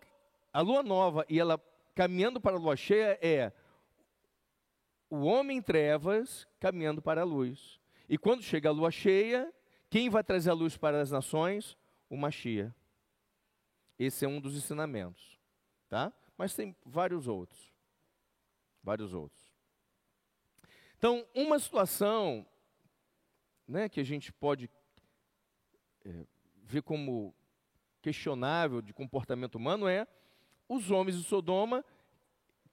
a 0.53 0.61
lua 0.61 0.83
nova 0.83 1.25
e 1.27 1.39
ela 1.39 1.59
caminhando 1.95 2.39
para 2.39 2.55
a 2.55 2.59
lua 2.59 2.75
cheia 2.75 3.17
é 3.21 3.51
o 5.09 5.21
homem 5.21 5.57
em 5.57 5.61
trevas 5.61 6.47
caminhando 6.59 7.01
para 7.01 7.21
a 7.21 7.25
luz. 7.25 7.79
E 8.07 8.17
quando 8.17 8.43
chega 8.43 8.69
a 8.69 8.71
lua 8.71 8.91
cheia, 8.91 9.51
quem 9.89 10.09
vai 10.09 10.23
trazer 10.23 10.49
a 10.49 10.53
luz 10.53 10.77
para 10.77 11.01
as 11.01 11.11
nações? 11.11 11.77
O 12.09 12.17
Machia. 12.17 12.73
Esse 13.97 14.25
é 14.25 14.27
um 14.27 14.39
dos 14.39 14.55
ensinamentos, 14.55 15.39
tá? 15.89 16.13
Mas 16.37 16.55
tem 16.55 16.75
vários 16.85 17.27
outros 17.27 17.69
vários 18.83 19.13
outros. 19.13 19.39
Então, 20.97 21.25
uma 21.33 21.59
situação 21.59 22.45
né, 23.67 23.87
que 23.87 23.99
a 23.99 24.03
gente 24.03 24.31
pode 24.33 24.69
é, 26.03 26.25
ver 26.63 26.81
como 26.81 27.33
questionável 28.01 28.81
de 28.81 28.93
comportamento 28.93 29.55
humano 29.55 29.87
é 29.87 30.07
os 30.67 30.91
homens 30.91 31.17
de 31.17 31.23
Sodoma 31.23 31.83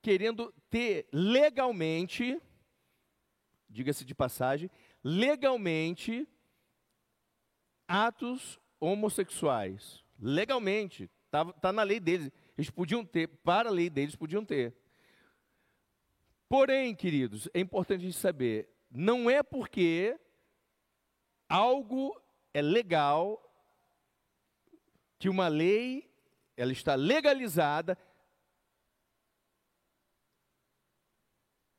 querendo 0.07 0.55
ter 0.71 1.09
legalmente, 1.12 2.40
diga-se 3.69 4.05
de 4.05 4.14
passagem, 4.14 4.71
legalmente 5.03 6.29
atos 7.88 8.57
homossexuais. 8.79 10.05
Legalmente, 10.16 11.11
está 11.25 11.45
tá 11.55 11.73
na 11.73 11.83
lei 11.83 11.99
deles. 11.99 12.31
Eles 12.57 12.71
podiam 12.71 13.05
ter, 13.05 13.27
para 13.27 13.69
a 13.69 13.73
lei 13.73 13.90
deles, 13.90 14.14
podiam 14.14 14.45
ter. 14.45 14.77
Porém, 16.49 16.95
queridos, 16.95 17.49
é 17.53 17.59
importante 17.59 18.03
a 18.03 18.05
gente 18.05 18.16
saber, 18.16 18.71
não 18.88 19.29
é 19.29 19.42
porque 19.42 20.16
algo 21.49 22.16
é 22.55 22.62
legal 22.62 23.42
que 25.19 25.29
uma 25.29 25.49
lei 25.49 26.09
ela 26.57 26.71
está 26.71 26.95
legalizada 26.95 27.99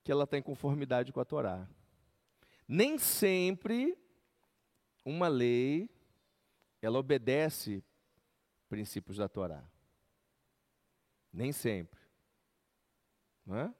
que 0.08 0.12
ela 0.14 0.24
está 0.24 0.38
em 0.38 0.42
conformidade 0.42 1.12
com 1.12 1.20
a 1.20 1.26
Torá. 1.26 1.68
Nem 2.66 2.98
sempre 2.98 3.98
uma 5.04 5.28
lei 5.28 5.90
ela 6.82 6.98
obedece 6.98 7.84
princípios 8.70 9.18
da 9.18 9.28
Torá. 9.28 9.62
Nem 11.34 11.52
sempre. 11.52 12.00
Não 13.46 13.58
é? 13.58 13.76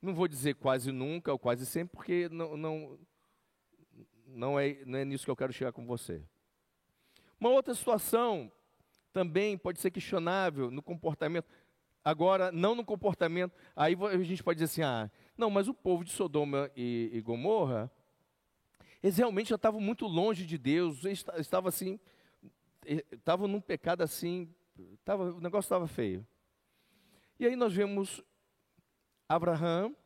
Não 0.00 0.14
vou 0.14 0.28
dizer 0.28 0.54
quase 0.54 0.92
nunca 0.92 1.32
ou 1.32 1.38
quase 1.40 1.66
sempre, 1.66 1.96
porque 1.96 2.28
não, 2.28 2.56
não, 2.56 2.98
não, 4.28 4.60
é, 4.60 4.84
não 4.84 4.96
é 5.00 5.04
nisso 5.04 5.24
que 5.24 5.30
eu 5.32 5.36
quero 5.36 5.52
chegar 5.52 5.72
com 5.72 5.84
você. 5.84 6.22
Uma 7.40 7.50
outra 7.50 7.74
situação 7.74 8.52
também 9.12 9.58
pode 9.58 9.80
ser 9.80 9.90
questionável 9.90 10.70
no 10.70 10.80
comportamento. 10.80 11.48
Agora, 12.06 12.52
não 12.52 12.76
no 12.76 12.84
comportamento. 12.84 13.52
Aí 13.74 13.96
a 14.00 14.22
gente 14.22 14.40
pode 14.40 14.60
dizer 14.60 14.66
assim: 14.66 14.82
ah, 14.82 15.10
não, 15.36 15.50
mas 15.50 15.66
o 15.66 15.74
povo 15.74 16.04
de 16.04 16.12
Sodoma 16.12 16.70
e, 16.76 17.10
e 17.12 17.20
Gomorra, 17.20 17.90
eles 19.02 19.16
realmente 19.16 19.48
já 19.48 19.56
estavam 19.56 19.80
muito 19.80 20.06
longe 20.06 20.46
de 20.46 20.56
Deus, 20.56 21.04
eles 21.04 21.24
estavam 21.36 21.68
assim, 21.68 21.98
estavam 23.10 23.48
num 23.48 23.60
pecado 23.60 24.02
assim, 24.02 24.48
tava, 25.04 25.32
o 25.32 25.40
negócio 25.40 25.66
estava 25.66 25.88
feio. 25.88 26.24
E 27.40 27.46
aí 27.46 27.56
nós 27.56 27.72
vemos 27.72 28.22
Abraão, 29.28 29.96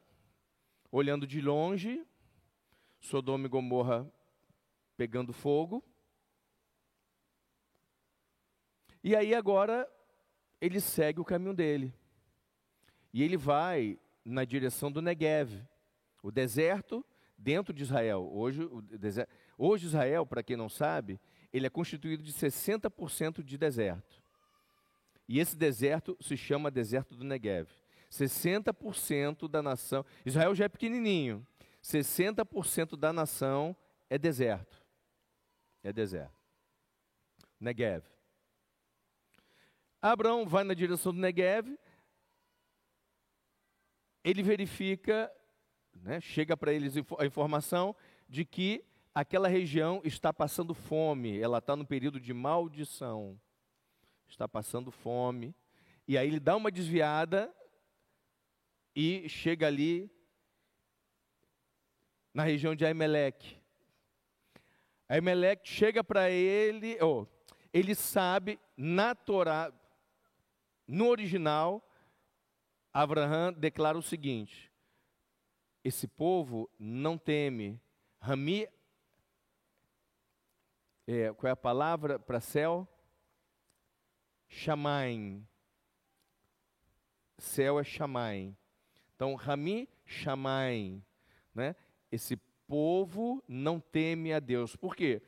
olhando 0.90 1.26
de 1.26 1.42
longe, 1.42 2.02
Sodoma 2.98 3.44
e 3.44 3.50
Gomorra 3.50 4.10
pegando 4.96 5.34
fogo. 5.34 5.84
E 9.04 9.14
aí 9.14 9.34
agora 9.34 9.86
ele 10.60 10.80
segue 10.80 11.20
o 11.20 11.24
caminho 11.24 11.54
dele. 11.54 11.94
E 13.12 13.22
ele 13.22 13.36
vai 13.36 13.98
na 14.24 14.44
direção 14.44 14.92
do 14.92 15.00
Negev, 15.00 15.62
o 16.22 16.30
deserto 16.30 17.04
dentro 17.36 17.72
de 17.72 17.82
Israel. 17.82 18.28
Hoje, 18.32 18.68
deserto, 18.98 19.32
hoje 19.56 19.86
Israel, 19.86 20.26
para 20.26 20.42
quem 20.42 20.56
não 20.56 20.68
sabe, 20.68 21.18
ele 21.52 21.66
é 21.66 21.70
constituído 21.70 22.22
de 22.22 22.32
60% 22.32 23.42
de 23.42 23.58
deserto. 23.58 24.22
E 25.26 25.38
esse 25.38 25.56
deserto 25.56 26.16
se 26.20 26.36
chama 26.36 26.70
deserto 26.70 27.14
do 27.14 27.24
Negev. 27.24 27.68
60% 28.10 29.48
da 29.48 29.62
nação. 29.62 30.04
Israel 30.26 30.54
já 30.54 30.64
é 30.64 30.68
pequenininho. 30.68 31.46
60% 31.82 32.96
da 32.96 33.12
nação 33.12 33.76
é 34.08 34.18
deserto. 34.18 34.84
É 35.82 35.92
deserto. 35.92 36.34
Negev. 37.58 38.04
Abraão 40.02 40.46
vai 40.46 40.64
na 40.64 40.74
direção 40.74 41.12
do 41.12 41.20
Negev. 41.20 41.78
Ele 44.24 44.42
verifica, 44.42 45.30
né, 45.94 46.20
chega 46.20 46.56
para 46.56 46.72
eles 46.72 46.94
a 47.18 47.26
informação 47.26 47.94
de 48.28 48.44
que 48.44 48.84
aquela 49.14 49.48
região 49.48 50.00
está 50.04 50.32
passando 50.32 50.74
fome, 50.74 51.38
ela 51.38 51.58
está 51.58 51.74
no 51.76 51.86
período 51.86 52.20
de 52.20 52.32
maldição. 52.32 53.38
Está 54.28 54.48
passando 54.48 54.90
fome. 54.90 55.54
E 56.06 56.16
aí 56.16 56.28
ele 56.28 56.40
dá 56.40 56.56
uma 56.56 56.70
desviada 56.70 57.52
e 58.94 59.28
chega 59.28 59.66
ali 59.66 60.10
na 62.32 62.44
região 62.44 62.74
de 62.74 62.84
Aimeleque. 62.84 63.56
Aimeleque 65.08 65.68
chega 65.68 66.04
para 66.04 66.30
ele, 66.30 66.96
oh, 67.02 67.26
ele 67.72 67.94
sabe 67.94 68.58
na 68.76 69.14
Torá, 69.14 69.72
no 70.90 71.08
original, 71.08 71.88
Abraão 72.92 73.52
declara 73.52 73.96
o 73.96 74.02
seguinte: 74.02 74.72
esse 75.84 76.08
povo 76.08 76.68
não 76.78 77.16
teme. 77.16 77.80
Rami, 78.18 78.68
é, 81.06 81.32
qual 81.32 81.48
é 81.48 81.52
a 81.52 81.56
palavra 81.56 82.18
para 82.18 82.40
céu? 82.40 82.88
Shamaim. 84.48 85.46
Céu 87.38 87.78
é 87.78 87.84
Shamaim. 87.84 88.56
Então, 89.14 89.36
Rami 89.36 89.88
Shamaim, 90.04 91.04
né? 91.54 91.76
Esse 92.10 92.36
povo 92.66 93.42
não 93.46 93.78
teme 93.78 94.32
a 94.32 94.40
Deus. 94.40 94.74
Por 94.74 94.96
quê? 94.96 95.22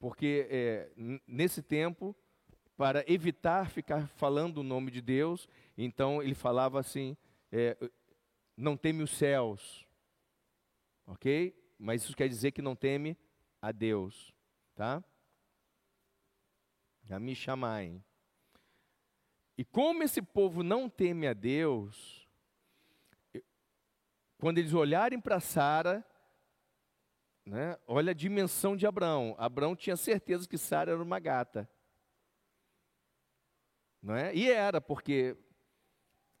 Porque 0.00 0.46
é, 0.50 0.92
nesse 1.26 1.62
tempo, 1.62 2.14
para 2.78 3.04
evitar 3.10 3.68
ficar 3.68 4.06
falando 4.06 4.58
o 4.58 4.62
nome 4.62 4.92
de 4.92 5.02
Deus, 5.02 5.48
então 5.76 6.22
ele 6.22 6.34
falava 6.34 6.78
assim: 6.78 7.16
é, 7.50 7.76
não 8.56 8.76
teme 8.76 9.02
os 9.02 9.10
céus, 9.10 9.84
ok? 11.04 11.52
Mas 11.76 12.04
isso 12.04 12.16
quer 12.16 12.28
dizer 12.28 12.52
que 12.52 12.62
não 12.62 12.76
teme 12.76 13.18
a 13.60 13.72
Deus, 13.72 14.32
tá? 14.76 15.02
A 17.10 17.18
me 17.18 17.34
chamai. 17.34 18.00
E 19.56 19.64
como 19.64 20.04
esse 20.04 20.22
povo 20.22 20.62
não 20.62 20.88
teme 20.88 21.26
a 21.26 21.32
Deus, 21.32 22.28
quando 24.38 24.58
eles 24.58 24.72
olharem 24.72 25.20
para 25.20 25.40
Sara, 25.40 26.06
né, 27.44 27.76
olha 27.88 28.12
a 28.12 28.14
dimensão 28.14 28.76
de 28.76 28.86
Abraão. 28.86 29.34
Abraão 29.36 29.74
tinha 29.74 29.96
certeza 29.96 30.48
que 30.48 30.56
Sara 30.56 30.92
era 30.92 31.02
uma 31.02 31.18
gata. 31.18 31.68
Não 34.08 34.16
é? 34.16 34.34
E 34.34 34.50
era, 34.50 34.80
porque 34.80 35.36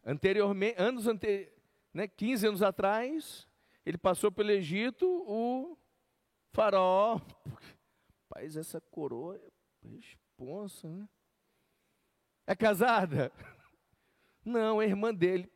anteriormente, 0.02 0.80
anos 0.80 1.06
ante, 1.06 1.52
né, 1.92 2.08
15 2.08 2.46
anos 2.46 2.62
atrás, 2.62 3.46
ele 3.84 3.98
passou 3.98 4.32
pelo 4.32 4.50
Egito, 4.50 5.06
o 5.06 5.76
faraó, 6.50 7.20
rapaz, 8.24 8.56
essa 8.56 8.80
coroa 8.80 9.36
é 9.36 9.86
responsa, 9.86 10.88
né? 10.88 11.06
É 12.46 12.56
casada? 12.56 13.30
Não, 14.42 14.80
é 14.80 14.86
irmã 14.86 15.12
dele. 15.12 15.52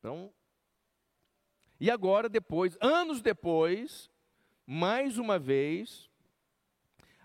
Então, 0.00 0.34
e 1.78 1.88
agora, 1.88 2.28
depois, 2.28 2.76
anos 2.80 3.22
depois, 3.22 4.10
mais 4.66 5.16
uma 5.16 5.38
vez, 5.38 6.09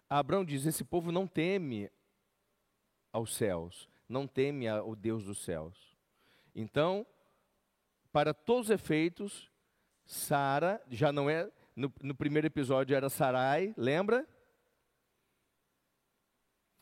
Abraão 0.10 0.46
diz: 0.46 0.66
Esse 0.66 0.84
povo 0.84 1.12
não 1.12 1.28
teme 1.28 1.90
aos 3.12 3.36
céus, 3.36 3.90
não 4.08 4.28
teme 4.28 4.68
ao 4.68 4.96
Deus 4.96 5.24
dos 5.24 5.40
céus. 5.44 5.96
Então, 6.54 7.06
para 8.12 8.34
todos 8.34 8.70
os 8.70 8.70
efeitos, 8.72 9.52
Sara 10.06 10.82
já 10.90 11.12
não 11.12 11.30
é. 11.30 11.52
No, 11.76 11.92
no 12.02 12.16
primeiro 12.16 12.48
episódio 12.48 12.96
era 12.96 13.10
Sarai, 13.10 13.74
lembra? 13.76 14.26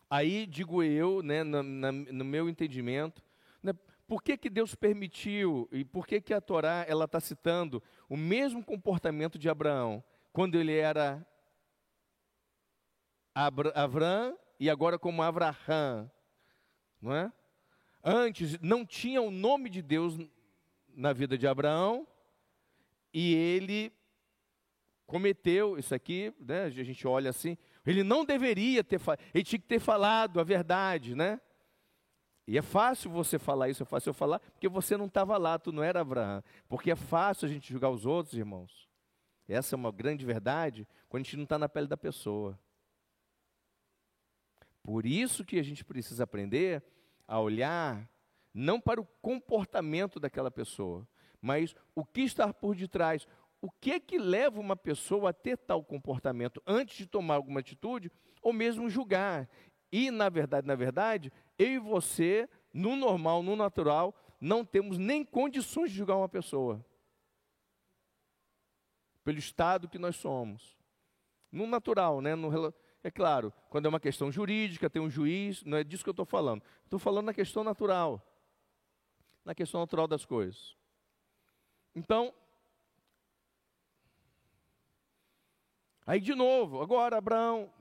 Aí 0.07 0.45
digo 0.45 0.83
eu, 0.83 1.23
né, 1.23 1.43
na, 1.43 1.63
na, 1.63 1.91
no 1.91 2.23
meu 2.23 2.47
entendimento, 2.47 3.23
né, 3.63 3.73
por 4.07 4.21
que, 4.21 4.37
que 4.37 4.47
Deus 4.47 4.75
permitiu 4.75 5.67
e 5.71 5.83
por 5.83 6.05
que, 6.05 6.21
que 6.21 6.35
a 6.35 6.39
Torá 6.39 6.85
ela 6.87 7.05
está 7.05 7.19
citando 7.19 7.81
o 8.07 8.15
mesmo 8.15 8.63
comportamento 8.63 9.39
de 9.39 9.49
Abraão 9.49 10.03
quando 10.31 10.53
ele 10.53 10.77
era 10.77 11.25
Abra, 13.33 13.71
Avram 13.75 14.37
e 14.59 14.69
agora 14.69 14.99
como 14.99 15.21
Avraham, 15.21 16.09
não 17.01 17.15
é? 17.15 17.31
Antes 18.03 18.59
não 18.59 18.85
tinha 18.85 19.21
o 19.21 19.31
nome 19.31 19.69
de 19.69 19.81
Deus 19.81 20.17
na 20.95 21.13
vida 21.13 21.37
de 21.37 21.47
Abraão 21.47 22.07
e 23.13 23.33
ele 23.33 23.91
cometeu 25.05 25.77
isso 25.77 25.93
aqui, 25.93 26.33
né? 26.39 26.63
A 26.63 26.69
gente 26.69 27.07
olha 27.07 27.29
assim, 27.29 27.57
ele 27.85 28.03
não 28.03 28.25
deveria 28.25 28.83
ter 28.83 28.99
falado, 28.99 29.21
ele 29.33 29.43
tinha 29.43 29.59
que 29.59 29.67
ter 29.67 29.79
falado 29.79 30.39
a 30.39 30.43
verdade, 30.43 31.15
né? 31.15 31.39
E 32.45 32.57
é 32.57 32.61
fácil 32.61 33.09
você 33.09 33.39
falar 33.39 33.69
isso, 33.69 33.83
é 33.83 33.85
fácil 33.85 34.09
eu 34.09 34.13
falar, 34.13 34.39
porque 34.39 34.67
você 34.67 34.97
não 34.97 35.05
estava 35.05 35.37
lá, 35.37 35.57
tu 35.57 35.71
não 35.71 35.81
era 35.81 36.01
Abraão. 36.01 36.43
Porque 36.67 36.91
é 36.91 36.95
fácil 36.95 37.47
a 37.47 37.49
gente 37.49 37.71
julgar 37.71 37.89
os 37.89 38.05
outros, 38.05 38.37
irmãos. 38.37 38.89
Essa 39.47 39.75
é 39.75 39.77
uma 39.77 39.91
grande 39.91 40.25
verdade, 40.25 40.87
quando 41.07 41.21
a 41.21 41.23
gente 41.23 41.37
não 41.37 41.43
está 41.43 41.57
na 41.57 41.69
pele 41.69 41.87
da 41.87 41.95
pessoa. 41.95 42.59
Por 44.83 45.05
isso 45.05 45.45
que 45.45 45.57
a 45.57 45.63
gente 45.63 45.85
precisa 45.85 46.25
aprender 46.25 46.83
a 47.25 47.39
olhar 47.39 48.09
não 48.53 48.79
para 48.79 49.01
o 49.01 49.07
comportamento 49.21 50.19
daquela 50.19 50.51
pessoa, 50.51 51.07
mas 51.41 51.73
o 51.95 52.05
que 52.05 52.21
está 52.21 52.53
por 52.53 52.75
detrás, 52.75 53.27
o 53.61 53.71
que 53.71 53.93
é 53.93 53.99
que 53.99 54.19
leva 54.19 54.59
uma 54.59 54.75
pessoa 54.75 55.29
a 55.29 55.33
ter 55.33 55.57
tal 55.57 55.83
comportamento 55.83 56.61
antes 56.67 56.97
de 56.97 57.07
tomar 57.07 57.35
alguma 57.35 57.61
atitude 57.61 58.11
ou 58.41 58.51
mesmo 58.51 58.89
julgar. 58.89 59.49
E 59.91 60.11
na 60.11 60.27
verdade, 60.27 60.67
na 60.67 60.75
verdade, 60.75 61.31
eu 61.57 61.67
e 61.67 61.79
você, 61.79 62.47
no 62.73 62.95
normal, 62.95 63.41
no 63.41 63.55
natural, 63.55 64.13
não 64.39 64.65
temos 64.65 64.97
nem 64.97 65.23
condições 65.23 65.91
de 65.91 65.97
julgar 65.97 66.17
uma 66.17 66.27
pessoa. 66.27 66.85
Pelo 69.23 69.39
estado 69.39 69.87
que 69.87 69.97
nós 69.97 70.17
somos. 70.17 70.77
No 71.49 71.65
natural, 71.65 72.19
né? 72.19 72.35
No, 72.35 72.73
é 73.03 73.11
claro, 73.11 73.53
quando 73.69 73.85
é 73.85 73.89
uma 73.89 73.99
questão 73.99 74.31
jurídica, 74.31 74.89
tem 74.89 75.01
um 75.01 75.09
juiz, 75.09 75.63
não 75.63 75.77
é 75.77 75.83
disso 75.83 76.03
que 76.03 76.09
eu 76.09 76.13
estou 76.13 76.25
falando. 76.25 76.63
Estou 76.85 76.97
falando 76.97 77.25
na 77.25 77.33
questão 77.33 77.63
natural. 77.63 78.25
Na 79.43 79.53
questão 79.53 79.81
natural 79.81 80.07
das 80.07 80.25
coisas. 80.25 80.77
Então, 81.93 82.33
Aí 86.05 86.19
de 86.19 86.35
novo, 86.35 86.81
agora 86.81 87.17
Abraão. 87.17 87.71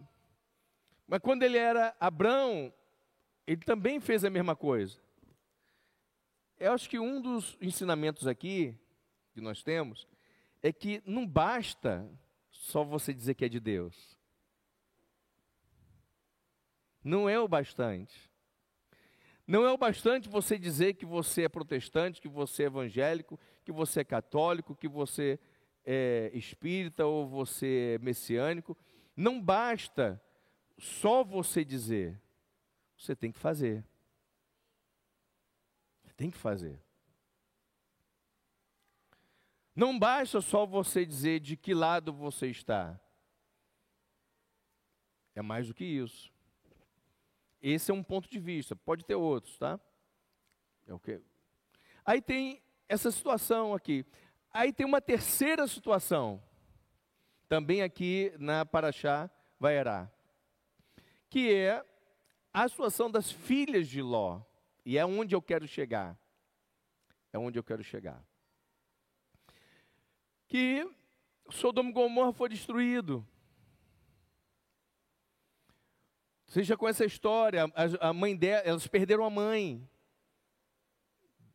Mas 1.07 1.21
quando 1.21 1.43
ele 1.43 1.59
era 1.59 1.95
Abraão, 1.99 2.73
ele 3.47 3.63
também 3.63 4.01
fez 4.01 4.25
a 4.25 4.31
mesma 4.31 4.55
coisa. 4.55 5.01
Eu 6.59 6.73
acho 6.73 6.89
que 6.89 6.99
um 6.99 7.21
dos 7.21 7.59
ensinamentos 7.61 8.27
aqui 8.27 8.79
que 9.33 9.41
nós 9.41 9.63
temos 9.63 10.07
é 10.63 10.73
que 10.73 11.03
não 11.05 11.27
basta 11.27 12.09
só 12.51 12.85
você 12.85 13.13
dizer 13.13 13.35
que 13.35 13.45
é 13.45 13.49
de 13.49 13.59
Deus. 13.59 14.17
Não 17.03 17.29
é 17.29 17.39
o 17.39 17.49
bastante. 17.49 18.31
Não 19.47 19.67
é 19.67 19.73
o 19.73 19.77
bastante 19.77 20.29
você 20.29 20.59
dizer 20.59 20.95
que 20.95 21.05
você 21.05 21.43
é 21.43 21.49
protestante, 21.49 22.21
que 22.21 22.29
você 22.29 22.63
é 22.63 22.67
evangélico, 22.67 23.39
que 23.65 23.73
você 23.73 24.01
é 24.01 24.05
católico, 24.05 24.75
que 24.77 24.89
você 24.89 25.39
é 25.85 26.31
espírita 26.33 27.05
ou 27.05 27.27
você 27.27 27.97
é 27.97 28.05
messiânico, 28.05 28.77
não 29.17 29.41
basta 29.41 30.23
só 30.79 31.23
você 31.23 31.65
dizer, 31.65 32.21
você 32.97 33.15
tem 33.15 33.33
que 33.33 33.39
fazer. 33.39 33.85
Tem 36.17 36.31
que 36.31 36.39
fazer. 36.39 36.81
Não 39.75 39.99
basta 39.99 40.41
só 40.41 40.65
você 40.65 41.05
dizer 41.05 41.41
de 41.41 41.57
que 41.57 41.75
lado 41.75 42.13
você 42.13 42.49
está. 42.49 43.01
É 45.35 45.43
mais 45.43 45.67
do 45.67 45.75
que 45.75 45.85
isso. 45.85 46.33
Esse 47.63 47.91
é 47.91 47.95
um 47.95 48.03
ponto 48.03 48.29
de 48.29 48.41
vista, 48.41 48.75
pode 48.75 49.05
ter 49.05 49.15
outros, 49.15 49.57
tá? 49.57 49.79
É 50.87 50.93
o 50.93 50.99
que. 50.99 51.21
Aí 52.05 52.21
tem 52.21 52.61
essa 52.89 53.11
situação 53.11 53.73
aqui. 53.73 54.05
Aí 54.53 54.73
tem 54.73 54.85
uma 54.85 55.01
terceira 55.01 55.67
situação, 55.67 56.43
também 57.49 57.83
aqui 57.83 58.35
na 58.39 58.67
Paraxá 58.67 59.31
Vaerá, 59.59 60.11
que 61.31 61.53
é 61.53 61.85
a 62.53 62.69
situação 62.69 63.11
das 63.11 63.31
filhas 63.31 63.89
de 63.89 64.03
Ló. 64.03 64.43
E 64.85 64.99
é 64.99 65.07
onde 65.07 65.35
eu 65.35 65.41
quero 65.41 65.67
chegar. 65.67 66.19
É 67.33 67.39
onde 67.39 67.59
eu 67.59 67.63
quero 67.63 67.83
chegar. 67.83 68.23
Que 70.49 70.87
Sodoma 71.51 71.91
e 71.91 71.93
Gomorra 71.93 72.33
foi 72.33 72.49
destruído. 72.49 73.27
Você 76.53 76.63
já 76.63 76.77
conhece 76.77 77.03
a 77.03 77.07
história, 77.07 77.65
a, 77.65 78.11
a 78.11 78.13
mãe 78.13 78.37
dela, 78.37 78.61
elas 78.67 78.87
perderam 78.87 79.25
a 79.25 79.31
mãe. 79.31 79.89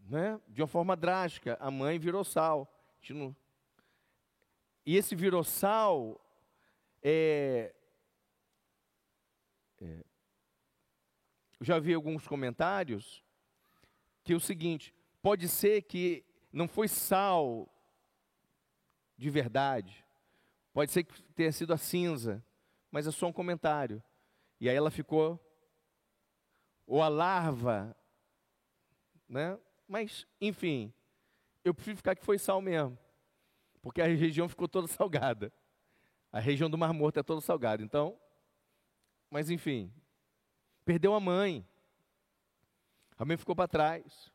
Né? 0.10 0.42
De 0.48 0.60
uma 0.60 0.68
forma 0.68 0.96
drástica, 0.96 1.56
a 1.60 1.70
mãe 1.70 2.00
virou 2.00 2.24
sal. 2.24 2.68
E 4.84 4.98
esse 4.98 5.14
virossal 5.14 6.20
é, 7.04 7.76
é, 9.80 10.04
eu 11.60 11.66
já 11.68 11.78
vi 11.78 11.94
alguns 11.94 12.28
comentários 12.28 13.24
que 14.24 14.34
é 14.34 14.36
o 14.36 14.40
seguinte: 14.40 14.96
pode 15.22 15.48
ser 15.48 15.84
que 15.84 16.26
não 16.52 16.68
foi 16.68 16.88
sal 16.88 17.72
de 19.16 19.30
verdade, 19.30 20.04
pode 20.74 20.92
ser 20.92 21.04
que 21.04 21.22
tenha 21.34 21.52
sido 21.52 21.72
a 21.72 21.78
cinza, 21.78 22.44
mas 22.90 23.06
é 23.06 23.12
só 23.12 23.28
um 23.28 23.32
comentário. 23.34 24.02
E 24.60 24.70
aí 24.70 24.76
ela 24.76 24.90
ficou, 24.90 25.40
ou 26.86 27.02
a 27.02 27.08
larva, 27.08 27.96
né? 29.28 29.58
Mas, 29.88 30.26
enfim, 30.42 30.94
eu 31.64 31.74
prefiro 31.74 31.98
ficar 31.98 32.16
que 32.16 32.26
foi 32.26 32.38
sal 32.38 32.62
mesmo. 32.62 32.98
Porque 33.82 34.02
a 34.02 34.08
região 34.08 34.50
ficou 34.50 34.68
toda 34.68 34.88
salgada. 34.90 35.54
A 36.32 36.40
região 36.40 36.70
do 36.70 36.78
Mar 36.78 36.94
Morto 36.94 37.20
é 37.20 37.24
toda 37.24 37.42
salgada. 37.42 37.84
Então, 37.84 38.20
mas 39.30 39.50
enfim, 39.50 39.94
perdeu 40.86 41.14
a 41.14 41.20
mãe. 41.20 41.66
A 43.18 43.26
mãe 43.26 43.38
ficou 43.38 43.56
para 43.56 43.68
trás. 43.68 44.32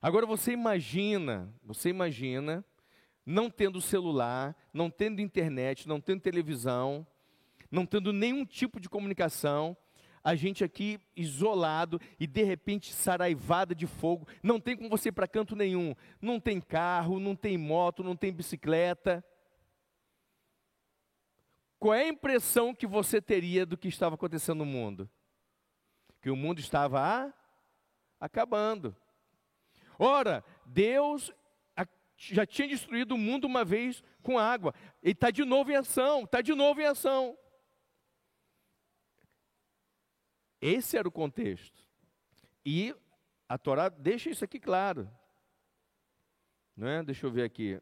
Agora 0.00 0.26
você 0.26 0.52
imagina, 0.52 1.52
você 1.62 1.90
imagina, 1.90 2.64
não 3.24 3.50
tendo 3.50 3.80
celular, 3.80 4.56
não 4.72 4.90
tendo 4.90 5.20
internet, 5.20 5.86
não 5.86 6.00
tendo 6.00 6.20
televisão, 6.20 7.06
não 7.70 7.86
tendo 7.86 8.12
nenhum 8.12 8.44
tipo 8.44 8.80
de 8.80 8.88
comunicação, 8.88 9.76
a 10.22 10.34
gente 10.34 10.62
aqui 10.62 11.00
isolado 11.16 12.00
e 12.18 12.26
de 12.26 12.42
repente 12.42 12.92
saraivada 12.92 13.74
de 13.74 13.86
fogo, 13.86 14.28
não 14.42 14.60
tem 14.60 14.76
como 14.76 14.90
você 14.90 15.10
para 15.10 15.26
canto 15.26 15.56
nenhum, 15.56 15.94
não 16.20 16.38
tem 16.38 16.60
carro, 16.60 17.18
não 17.18 17.34
tem 17.34 17.56
moto, 17.56 18.04
não 18.04 18.14
tem 18.14 18.32
bicicleta. 18.32 19.24
Qual 21.78 21.94
é 21.94 22.02
a 22.02 22.08
impressão 22.08 22.74
que 22.74 22.86
você 22.86 23.22
teria 23.22 23.64
do 23.64 23.78
que 23.78 23.88
estava 23.88 24.14
acontecendo 24.14 24.58
no 24.58 24.66
mundo? 24.66 25.08
Que 26.20 26.30
o 26.30 26.36
mundo 26.36 26.60
estava 26.60 27.00
a, 27.00 27.32
acabando. 28.20 28.94
Ora, 29.98 30.44
Deus 30.66 31.32
já 32.16 32.44
tinha 32.44 32.68
destruído 32.68 33.12
o 33.12 33.18
mundo 33.18 33.46
uma 33.46 33.64
vez 33.64 34.02
com 34.22 34.38
água. 34.38 34.74
Ele 35.02 35.12
está 35.12 35.30
de 35.30 35.44
novo 35.44 35.70
em 35.70 35.76
ação, 35.76 36.24
está 36.24 36.42
de 36.42 36.54
novo 36.54 36.80
em 36.80 36.84
ação. 36.84 37.36
Esse 40.60 40.96
era 40.96 41.08
o 41.08 41.12
contexto. 41.12 41.82
E 42.64 42.94
a 43.48 43.56
Torá 43.56 43.88
deixa 43.88 44.30
isso 44.30 44.44
aqui 44.44 44.60
claro. 44.60 45.10
Não 46.76 46.86
é? 46.86 47.02
Deixa 47.02 47.26
eu 47.26 47.30
ver 47.30 47.44
aqui. 47.44 47.80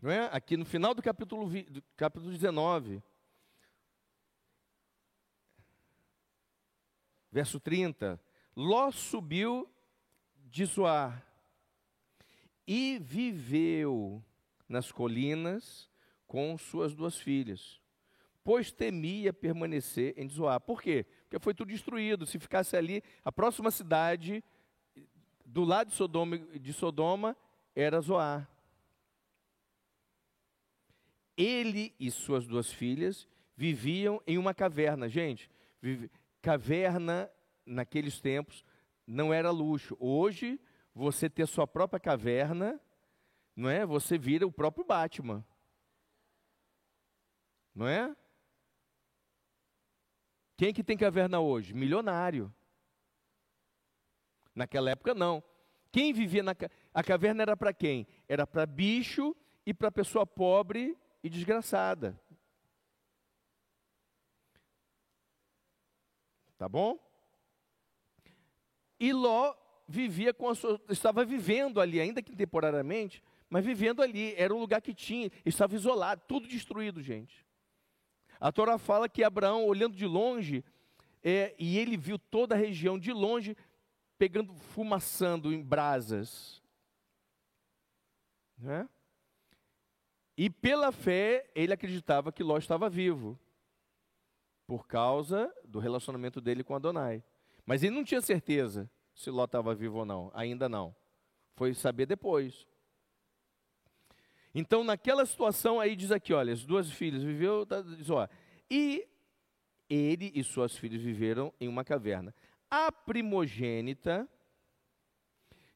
Não 0.00 0.10
é? 0.10 0.28
Aqui 0.32 0.56
no 0.56 0.64
final 0.64 0.94
do 0.94 1.02
capítulo, 1.02 1.48
do 1.48 1.82
capítulo 1.96 2.30
19, 2.30 3.02
verso 7.30 7.60
30, 7.60 8.20
Ló 8.56 8.90
subiu 8.90 9.68
de 10.36 10.64
Zoar 10.64 11.24
e 12.66 12.98
viveu 12.98 14.22
nas 14.68 14.90
colinas 14.90 15.88
com 16.26 16.58
suas 16.58 16.94
duas 16.94 17.18
filhas, 17.18 17.80
pois 18.42 18.72
temia 18.72 19.32
permanecer 19.32 20.14
em 20.16 20.28
Zoar. 20.28 20.60
Por 20.60 20.82
quê? 20.82 21.06
Porque 21.22 21.38
foi 21.38 21.54
tudo 21.54 21.68
destruído. 21.68 22.26
Se 22.26 22.38
ficasse 22.38 22.76
ali, 22.76 23.02
a 23.24 23.30
próxima 23.30 23.70
cidade 23.70 24.42
do 25.44 25.64
lado 25.64 25.90
de 25.90 25.94
Sodoma, 25.94 26.38
de 26.38 26.72
Sodoma 26.72 27.36
era 27.74 28.00
Zoar 28.00 28.48
ele 31.38 31.94
e 32.00 32.10
suas 32.10 32.48
duas 32.48 32.72
filhas 32.72 33.28
viviam 33.56 34.20
em 34.26 34.36
uma 34.36 34.52
caverna. 34.52 35.08
Gente, 35.08 35.48
vive, 35.80 36.10
caverna 36.42 37.30
naqueles 37.64 38.20
tempos 38.20 38.64
não 39.06 39.32
era 39.32 39.50
luxo. 39.50 39.96
Hoje, 39.98 40.60
você 40.94 41.28
ter 41.30 41.46
sua 41.46 41.66
própria 41.66 42.00
caverna, 42.00 42.80
não 43.54 43.68
é? 43.68 43.84
Você 43.86 44.18
vira 44.18 44.46
o 44.46 44.52
próprio 44.52 44.84
Batman. 44.84 45.44
Não 47.74 47.86
é? 47.86 48.14
Quem 50.56 50.74
que 50.74 50.82
tem 50.82 50.96
caverna 50.96 51.38
hoje? 51.38 51.72
Milionário. 51.72 52.52
Naquela 54.54 54.90
época 54.90 55.14
não. 55.14 55.42
Quem 55.92 56.12
vivia 56.12 56.42
na 56.42 56.54
a 56.92 57.02
caverna 57.02 57.42
era 57.42 57.56
para 57.56 57.72
quem? 57.72 58.06
Era 58.28 58.46
para 58.46 58.66
bicho 58.66 59.34
e 59.64 59.72
para 59.72 59.92
pessoa 59.92 60.26
pobre 60.26 60.98
e 61.22 61.30
desgraçada. 61.30 62.20
Tá 66.58 66.68
bom? 66.68 66.98
E 68.98 69.12
Ló 69.12 69.54
vivia 69.86 70.34
com 70.34 70.48
a 70.48 70.54
sua, 70.54 70.80
estava 70.90 71.24
vivendo 71.24 71.80
ali, 71.80 72.00
ainda 72.00 72.20
que 72.20 72.34
temporariamente, 72.36 73.22
mas 73.48 73.64
vivendo 73.64 74.02
ali, 74.02 74.34
era 74.36 74.54
um 74.54 74.58
lugar 74.58 74.82
que 74.82 74.92
tinha, 74.92 75.30
estava 75.46 75.74
isolado, 75.74 76.22
tudo 76.26 76.46
destruído, 76.46 77.00
gente. 77.00 77.46
A 78.40 78.52
Torá 78.52 78.76
fala 78.76 79.08
que 79.08 79.24
Abraão, 79.24 79.64
olhando 79.64 79.96
de 79.96 80.04
longe, 80.04 80.64
é, 81.22 81.54
e 81.58 81.78
ele 81.78 81.96
viu 81.96 82.18
toda 82.18 82.54
a 82.54 82.58
região 82.58 82.98
de 82.98 83.12
longe, 83.12 83.56
pegando, 84.18 84.54
fumaçando 84.54 85.52
em 85.52 85.62
brasas. 85.62 86.60
Né? 88.58 88.88
E 90.36 90.50
pela 90.50 90.92
fé, 90.92 91.48
ele 91.54 91.72
acreditava 91.72 92.30
que 92.32 92.42
Ló 92.42 92.58
estava 92.58 92.90
vivo, 92.90 93.38
por 94.68 94.86
causa 94.86 95.50
do 95.64 95.78
relacionamento 95.78 96.42
dele 96.42 96.62
com 96.62 96.74
Adonai. 96.74 97.24
Mas 97.64 97.82
ele 97.82 97.96
não 97.96 98.04
tinha 98.04 98.20
certeza 98.20 98.88
se 99.14 99.30
Ló 99.30 99.46
estava 99.46 99.74
vivo 99.74 100.00
ou 100.00 100.04
não, 100.04 100.30
ainda 100.34 100.68
não. 100.68 100.94
Foi 101.56 101.72
saber 101.72 102.04
depois. 102.04 102.66
Então, 104.54 104.84
naquela 104.84 105.24
situação, 105.24 105.80
aí 105.80 105.96
diz 105.96 106.12
aqui: 106.12 106.34
olha, 106.34 106.52
as 106.52 106.66
duas 106.66 106.90
filhas 106.90 107.22
viveu, 107.22 107.64
tá, 107.64 107.80
diz, 107.80 108.10
ó, 108.10 108.28
e 108.70 109.08
ele 109.88 110.30
e 110.34 110.44
suas 110.44 110.76
filhas 110.76 111.00
viveram 111.00 111.52
em 111.58 111.66
uma 111.66 111.82
caverna. 111.82 112.34
A 112.70 112.92
primogênita 112.92 114.28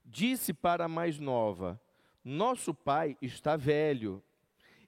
disse 0.04 0.52
para 0.52 0.84
a 0.84 0.88
mais 0.88 1.18
nova: 1.18 1.80
Nosso 2.22 2.74
pai 2.74 3.16
está 3.22 3.56
velho 3.56 4.22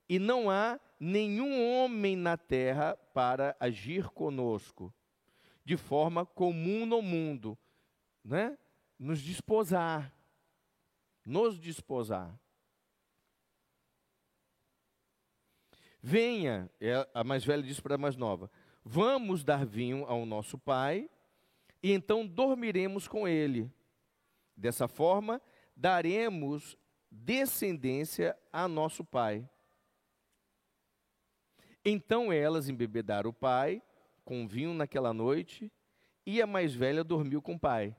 e 0.06 0.18
não 0.18 0.50
há 0.50 0.78
nenhum 0.98 1.62
homem 1.62 2.16
na 2.16 2.36
terra 2.36 2.96
para 3.12 3.56
agir 3.58 4.08
conosco, 4.10 4.92
de 5.64 5.76
forma 5.76 6.24
comum 6.24 6.86
no 6.86 7.02
mundo, 7.02 7.58
né? 8.24 8.58
Nos 8.98 9.20
desposar, 9.20 10.12
nos 11.24 11.58
desposar. 11.58 12.38
Venha, 16.00 16.70
é, 16.80 17.08
a 17.14 17.24
mais 17.24 17.44
velha 17.44 17.62
disse 17.62 17.80
para 17.80 17.94
a 17.94 17.98
mais 17.98 18.14
nova: 18.14 18.50
Vamos 18.84 19.42
dar 19.42 19.64
vinho 19.64 20.04
ao 20.04 20.26
nosso 20.26 20.58
pai, 20.58 21.08
e 21.82 21.92
então 21.92 22.26
dormiremos 22.26 23.08
com 23.08 23.26
ele. 23.26 23.72
Dessa 24.56 24.86
forma, 24.86 25.40
daremos 25.74 26.76
descendência 27.10 28.36
a 28.52 28.68
nosso 28.68 29.02
pai. 29.04 29.48
Então 31.84 32.32
elas 32.32 32.68
embebedaram 32.68 33.30
o 33.30 33.34
pai 33.34 33.82
com 34.24 34.48
vinho 34.48 34.72
naquela 34.72 35.12
noite, 35.12 35.70
e 36.26 36.40
a 36.40 36.46
mais 36.46 36.74
velha 36.74 37.04
dormiu 37.04 37.42
com 37.42 37.54
o 37.54 37.58
pai. 37.58 37.94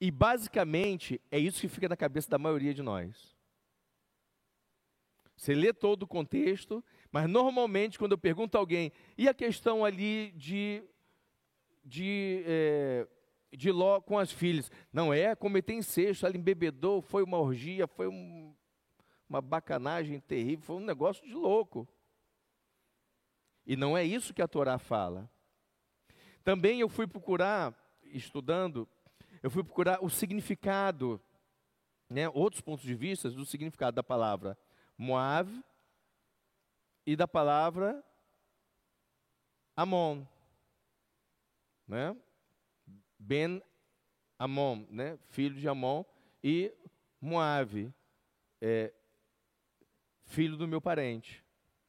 E 0.00 0.10
basicamente 0.10 1.20
é 1.30 1.38
isso 1.38 1.60
que 1.60 1.68
fica 1.68 1.88
na 1.88 1.96
cabeça 1.96 2.28
da 2.28 2.38
maioria 2.38 2.74
de 2.74 2.82
nós. 2.82 3.34
Você 5.36 5.54
lê 5.54 5.72
todo 5.72 6.02
o 6.02 6.06
contexto, 6.06 6.84
mas 7.10 7.28
normalmente 7.28 7.98
quando 7.98 8.12
eu 8.12 8.18
pergunto 8.18 8.56
a 8.56 8.60
alguém, 8.60 8.92
e 9.16 9.28
a 9.28 9.34
questão 9.34 9.84
ali 9.84 10.32
de, 10.32 10.82
de, 11.82 12.42
é, 12.46 13.08
de 13.52 13.72
Ló 13.72 14.00
com 14.00 14.18
as 14.18 14.30
filhas? 14.30 14.70
Não 14.92 15.12
é 15.12 15.34
cometer 15.34 15.72
incesto, 15.72 16.26
ela 16.26 16.36
embebedou, 16.36 17.00
foi 17.00 17.22
uma 17.22 17.38
orgia, 17.38 17.86
foi 17.86 18.06
um, 18.06 18.54
uma 19.28 19.40
bacanagem 19.40 20.20
terrível, 20.20 20.64
foi 20.64 20.76
um 20.76 20.84
negócio 20.84 21.26
de 21.26 21.32
louco. 21.32 21.88
E 23.66 23.76
não 23.76 23.96
é 23.96 24.04
isso 24.04 24.34
que 24.34 24.42
a 24.42 24.48
Torá 24.48 24.78
fala. 24.78 25.28
Também 26.42 26.80
eu 26.80 26.88
fui 26.88 27.06
procurar, 27.06 27.74
estudando, 28.04 28.88
eu 29.42 29.50
fui 29.50 29.64
procurar 29.64 30.04
o 30.04 30.10
significado, 30.10 31.20
né, 32.08 32.28
outros 32.28 32.60
pontos 32.60 32.84
de 32.84 32.94
vista 32.94 33.30
do 33.30 33.46
significado 33.46 33.94
da 33.94 34.02
palavra 34.02 34.58
Moab 34.96 35.50
e 37.06 37.16
da 37.16 37.26
palavra 37.26 38.04
Amon. 39.76 40.24
Né? 41.88 42.16
Ben 43.18 43.62
Amon, 44.38 44.86
né? 44.90 45.18
filho 45.30 45.58
de 45.58 45.68
Amon, 45.68 46.04
e 46.42 46.72
Moab, 47.20 47.92
é, 48.60 48.92
filho 50.26 50.56
do 50.56 50.68
meu 50.68 50.80
parente, 50.80 51.44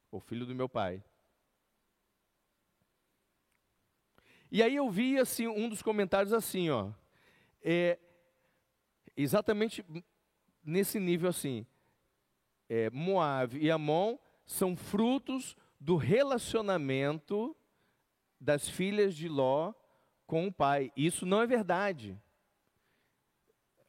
ou 0.09 0.19
filho 0.19 0.45
do 0.45 0.55
meu 0.55 0.69
pai. 0.69 1.03
E 4.55 4.63
aí 4.63 4.77
eu 4.77 4.89
vi 4.89 5.19
assim 5.19 5.47
um 5.47 5.67
dos 5.67 5.81
comentários 5.81 6.31
assim, 6.31 6.69
ó, 6.69 6.89
é, 7.61 7.99
exatamente 9.17 9.85
nesse 10.63 10.97
nível 10.97 11.29
assim, 11.29 11.65
é, 12.69 12.89
Moab 12.89 13.57
e 13.57 13.69
Amon 13.69 14.17
são 14.45 14.73
frutos 14.73 15.57
do 15.77 15.97
relacionamento 15.97 17.53
das 18.39 18.69
filhas 18.69 19.13
de 19.13 19.27
Ló 19.27 19.73
com 20.25 20.47
o 20.47 20.53
pai. 20.53 20.89
Isso 20.95 21.25
não 21.25 21.41
é 21.41 21.45
verdade. 21.45 22.17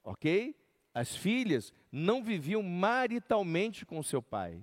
Ok? 0.03 0.53
As 0.93 1.15
filhas 1.15 1.73
não 1.93 2.25
viviam 2.25 2.61
maritalmente 2.65 3.87
com 3.87 4.03
seu 4.03 4.21
pai. 4.21 4.61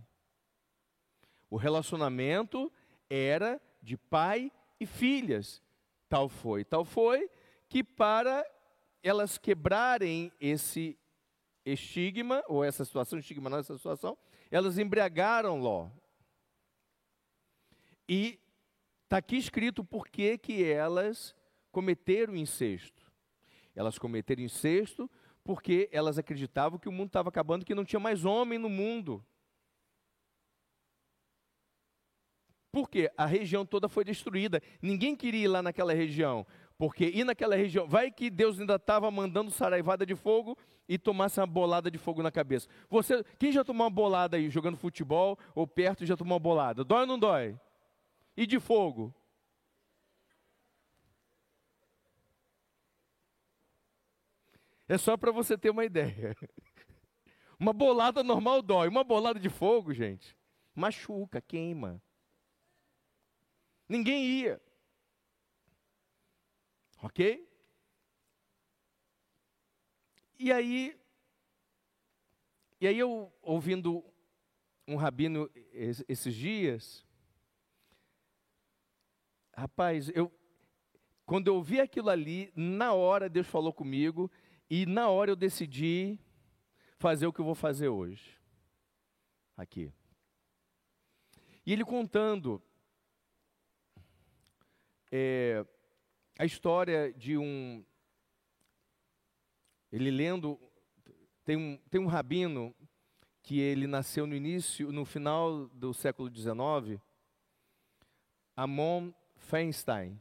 O 1.49 1.55
relacionamento 1.55 2.69
era 3.09 3.57
de 3.81 3.95
pai 3.95 4.51
e 4.81 4.85
filhas. 4.85 5.63
Tal 6.13 6.29
foi, 6.29 6.63
tal 6.63 6.85
foi, 6.85 7.27
que 7.67 7.83
para 7.83 8.45
elas 9.01 9.39
quebrarem 9.39 10.31
esse 10.39 10.95
estigma, 11.65 12.43
ou 12.47 12.63
essa 12.63 12.85
situação, 12.85 13.17
estigma 13.17 13.49
não, 13.49 13.57
essa 13.57 13.75
situação, 13.75 14.15
elas 14.51 14.77
embriagaram 14.77 15.59
Ló. 15.59 15.89
E 18.07 18.39
está 19.05 19.17
aqui 19.17 19.37
escrito 19.37 19.83
por 19.83 20.07
que, 20.07 20.39
elas 20.63 21.35
cometeram 21.71 22.35
incesto. 22.35 23.11
Elas 23.75 23.97
cometeram 23.97 24.43
incesto 24.43 25.09
porque 25.43 25.89
elas 25.91 26.19
acreditavam 26.19 26.77
que 26.77 26.87
o 26.87 26.91
mundo 26.91 27.07
estava 27.07 27.29
acabando, 27.29 27.65
que 27.65 27.73
não 27.73 27.83
tinha 27.83 27.99
mais 27.99 28.23
homem 28.23 28.59
no 28.59 28.69
mundo. 28.69 29.25
Porque 32.73 33.11
a 33.15 33.27
região 33.27 33.63
toda 33.63 33.87
foi 33.87 34.03
destruída. 34.03 34.59
Ninguém 34.81 35.15
queria 35.15 35.43
ir 35.43 35.47
lá 35.47 35.61
naquela 35.61 35.93
região. 35.93 36.43
Porque 36.75 37.05
ir 37.05 37.23
naquela 37.23 37.55
região, 37.55 37.87
vai 37.87 38.09
que 38.09 38.31
Deus 38.31 38.59
ainda 38.59 38.77
estava 38.77 39.11
mandando 39.11 39.51
saraivada 39.51 40.03
de 40.07 40.15
fogo 40.15 40.57
e 40.89 40.97
tomasse 40.97 41.39
uma 41.39 41.45
bolada 41.45 41.91
de 41.91 41.99
fogo 41.99 42.23
na 42.23 42.31
cabeça. 42.31 42.67
Você, 42.89 43.23
quem 43.37 43.51
já 43.51 43.63
tomou 43.63 43.85
uma 43.85 43.91
bolada 43.91 44.37
aí 44.37 44.49
jogando 44.49 44.75
futebol 44.75 45.37
ou 45.53 45.67
perto 45.67 46.03
já 46.03 46.17
tomou 46.17 46.33
uma 46.33 46.39
bolada? 46.39 46.83
Dói 46.83 47.01
ou 47.01 47.05
não 47.05 47.19
dói? 47.19 47.55
E 48.35 48.47
de 48.47 48.59
fogo? 48.59 49.13
É 54.87 54.97
só 54.97 55.15
para 55.15 55.31
você 55.31 55.55
ter 55.55 55.69
uma 55.69 55.85
ideia. 55.85 56.35
Uma 57.59 57.71
bolada 57.71 58.23
normal 58.23 58.61
dói, 58.61 58.89
uma 58.89 59.05
bolada 59.05 59.39
de 59.39 59.47
fogo, 59.47 59.93
gente, 59.93 60.35
machuca, 60.75 61.39
queima. 61.39 62.01
Ninguém 63.87 64.25
ia. 64.25 64.61
Ok? 67.01 67.47
E 70.39 70.51
aí, 70.51 70.99
e 72.79 72.87
aí 72.87 72.99
eu 72.99 73.31
ouvindo 73.41 74.03
um 74.87 74.95
rabino 74.95 75.49
esses 75.73 76.33
dias, 76.33 77.05
rapaz, 79.55 80.09
eu 80.09 80.31
quando 81.25 81.47
eu 81.47 81.55
ouvi 81.55 81.79
aquilo 81.79 82.09
ali, 82.09 82.51
na 82.55 82.93
hora 82.93 83.29
Deus 83.29 83.47
falou 83.47 83.71
comigo 83.71 84.29
e 84.69 84.85
na 84.85 85.09
hora 85.09 85.31
eu 85.31 85.35
decidi 85.35 86.19
fazer 86.97 87.25
o 87.27 87.33
que 87.33 87.39
eu 87.39 87.45
vou 87.45 87.55
fazer 87.55 87.87
hoje. 87.87 88.37
Aqui. 89.55 89.93
E 91.65 91.71
ele 91.71 91.85
contando 91.85 92.61
é, 95.15 95.63
a 96.39 96.43
história 96.43 97.13
de 97.13 97.37
um. 97.37 97.85
Ele 99.91 100.09
lendo. 100.09 100.59
Tem 101.45 101.55
um, 101.55 101.77
tem 101.91 102.01
um 102.01 102.07
rabino 102.07 102.73
que 103.43 103.59
ele 103.59 103.85
nasceu 103.85 104.25
no 104.25 104.33
início, 104.33 104.91
no 104.91 105.05
final 105.05 105.67
do 105.67 105.93
século 105.93 106.33
XIX, 106.33 106.99
Amon 108.55 109.13
Feinstein. 109.35 110.19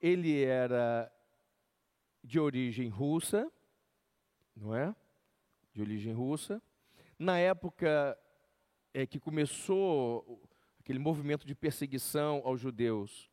Ele 0.00 0.42
era 0.42 1.12
de 2.24 2.40
origem 2.40 2.88
russa, 2.88 3.52
não 4.56 4.74
é? 4.74 4.94
De 5.74 5.82
origem 5.82 6.14
russa. 6.14 6.62
Na 7.18 7.38
época 7.38 8.18
é 8.94 9.06
que 9.06 9.20
começou 9.20 10.40
aquele 10.78 10.98
movimento 10.98 11.46
de 11.46 11.54
perseguição 11.54 12.40
aos 12.44 12.60
judeus, 12.60 13.27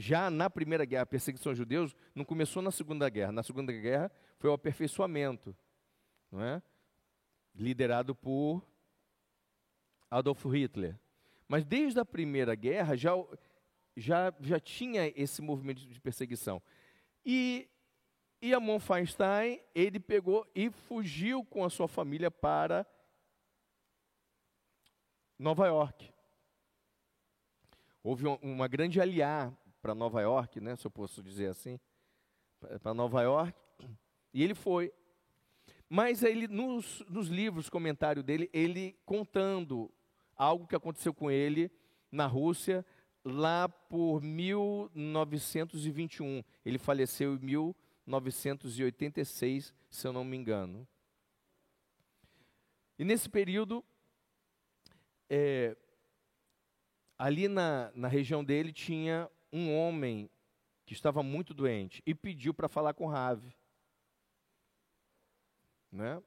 já 0.00 0.30
na 0.30 0.48
primeira 0.48 0.86
guerra, 0.86 1.02
a 1.02 1.06
perseguição 1.06 1.50
aos 1.50 1.58
judeus 1.58 1.94
não 2.14 2.24
começou 2.24 2.62
na 2.62 2.70
segunda 2.70 3.06
guerra. 3.10 3.32
Na 3.32 3.42
segunda 3.42 3.70
guerra 3.70 4.10
foi 4.38 4.48
o 4.48 4.54
aperfeiçoamento, 4.54 5.54
não 6.32 6.42
é? 6.42 6.62
Liderado 7.54 8.14
por 8.14 8.66
Adolf 10.10 10.42
Hitler. 10.46 10.98
Mas 11.46 11.66
desde 11.66 12.00
a 12.00 12.04
primeira 12.04 12.54
guerra 12.54 12.96
já, 12.96 13.12
já, 13.94 14.32
já 14.40 14.58
tinha 14.58 15.12
esse 15.14 15.42
movimento 15.42 15.86
de 15.86 16.00
perseguição. 16.00 16.62
E, 17.22 17.68
e 18.40 18.54
Amon 18.54 18.80
Feinstein, 18.80 19.60
ele 19.74 20.00
pegou 20.00 20.50
e 20.54 20.70
fugiu 20.70 21.44
com 21.44 21.62
a 21.62 21.68
sua 21.68 21.86
família 21.86 22.30
para 22.30 22.86
Nova 25.38 25.66
York. 25.66 26.10
Houve 28.02 28.24
uma 28.40 28.66
grande 28.66 28.98
aliar 28.98 29.52
para 29.80 29.94
Nova 29.94 30.20
York, 30.20 30.60
né, 30.60 30.76
se 30.76 30.86
eu 30.86 30.90
posso 30.90 31.22
dizer 31.22 31.46
assim, 31.46 31.80
para 32.82 32.92
Nova 32.92 33.22
York, 33.22 33.58
e 34.32 34.42
ele 34.42 34.54
foi. 34.54 34.90
Mas 35.88 36.22
ele, 36.22 36.46
nos, 36.46 37.00
nos 37.08 37.28
livros, 37.28 37.68
comentário 37.68 38.22
dele, 38.22 38.48
ele 38.52 38.96
contando 39.04 39.92
algo 40.36 40.66
que 40.66 40.76
aconteceu 40.76 41.12
com 41.12 41.28
ele 41.30 41.70
na 42.12 42.26
Rússia, 42.26 42.86
lá 43.24 43.68
por 43.68 44.22
1921. 44.22 46.44
Ele 46.64 46.78
faleceu 46.78 47.34
em 47.34 47.38
1986, 47.38 49.74
se 49.90 50.06
eu 50.06 50.12
não 50.12 50.24
me 50.24 50.36
engano. 50.36 50.86
E 52.98 53.04
nesse 53.04 53.28
período, 53.28 53.84
é, 55.28 55.76
ali 57.18 57.48
na, 57.48 57.90
na 57.94 58.08
região 58.08 58.44
dele 58.44 58.72
tinha 58.72 59.28
um 59.52 59.74
homem 59.74 60.30
que 60.84 60.92
estava 60.92 61.22
muito 61.22 61.54
doente 61.54 62.02
e 62.06 62.14
pediu 62.14 62.52
para 62.52 62.68
falar 62.68 62.94
com 62.94 63.06
Rave. 63.06 63.56
Né? 65.90 66.22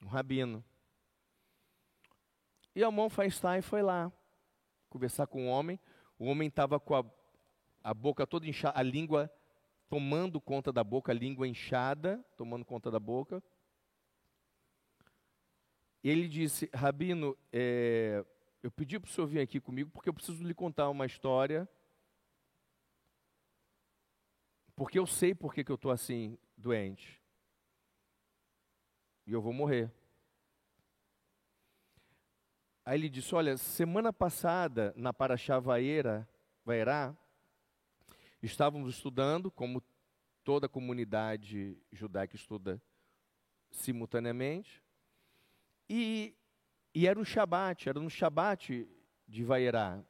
Um 0.00 0.06
rabino. 0.06 0.64
E 2.74 2.84
Amon 2.84 3.08
Feinstein 3.08 3.62
foi 3.62 3.82
lá 3.82 4.12
conversar 4.88 5.26
com 5.26 5.46
o 5.46 5.48
homem. 5.48 5.80
O 6.18 6.26
homem 6.26 6.48
estava 6.48 6.78
com 6.78 6.94
a, 6.94 7.04
a 7.82 7.92
boca 7.92 8.26
toda 8.26 8.46
inchada, 8.46 8.78
a 8.78 8.82
língua 8.82 9.28
tomando 9.88 10.40
conta 10.40 10.72
da 10.72 10.84
boca, 10.84 11.10
a 11.10 11.14
língua 11.14 11.48
inchada, 11.48 12.24
tomando 12.36 12.64
conta 12.64 12.90
da 12.90 13.00
boca. 13.00 13.42
Ele 16.02 16.28
disse: 16.28 16.70
Rabino, 16.72 17.36
é, 17.52 18.24
eu 18.62 18.70
pedi 18.70 18.98
para 18.98 19.08
o 19.08 19.10
senhor 19.10 19.26
vir 19.26 19.40
aqui 19.40 19.60
comigo 19.60 19.90
porque 19.90 20.08
eu 20.08 20.14
preciso 20.14 20.44
lhe 20.44 20.54
contar 20.54 20.88
uma 20.90 21.06
história 21.06 21.68
porque 24.78 24.96
eu 24.96 25.08
sei 25.08 25.34
por 25.34 25.52
que, 25.52 25.68
eu 25.68 25.74
estou 25.74 25.90
assim, 25.90 26.38
doente. 26.56 27.20
E 29.26 29.32
eu 29.32 29.42
vou 29.42 29.52
morrer. 29.52 29.92
Aí 32.84 32.96
ele 32.96 33.08
disse: 33.08 33.34
Olha, 33.34 33.56
semana 33.56 34.12
passada, 34.12 34.94
na 34.96 35.12
Paraxá 35.12 35.58
Vaera, 35.58 36.28
Vaerá, 36.64 37.12
estávamos 38.40 38.94
estudando, 38.94 39.50
como 39.50 39.82
toda 40.44 40.66
a 40.66 40.70
comunidade 40.70 41.76
judaica 41.90 42.36
estuda 42.36 42.80
simultaneamente, 43.72 44.80
e, 45.90 46.36
e 46.94 47.08
era 47.08 47.18
um 47.18 47.24
Shabat, 47.24 47.88
era 47.88 47.98
um 47.98 48.08
Shabat 48.08 48.88
de 49.26 49.42
Vaerá. 49.42 50.04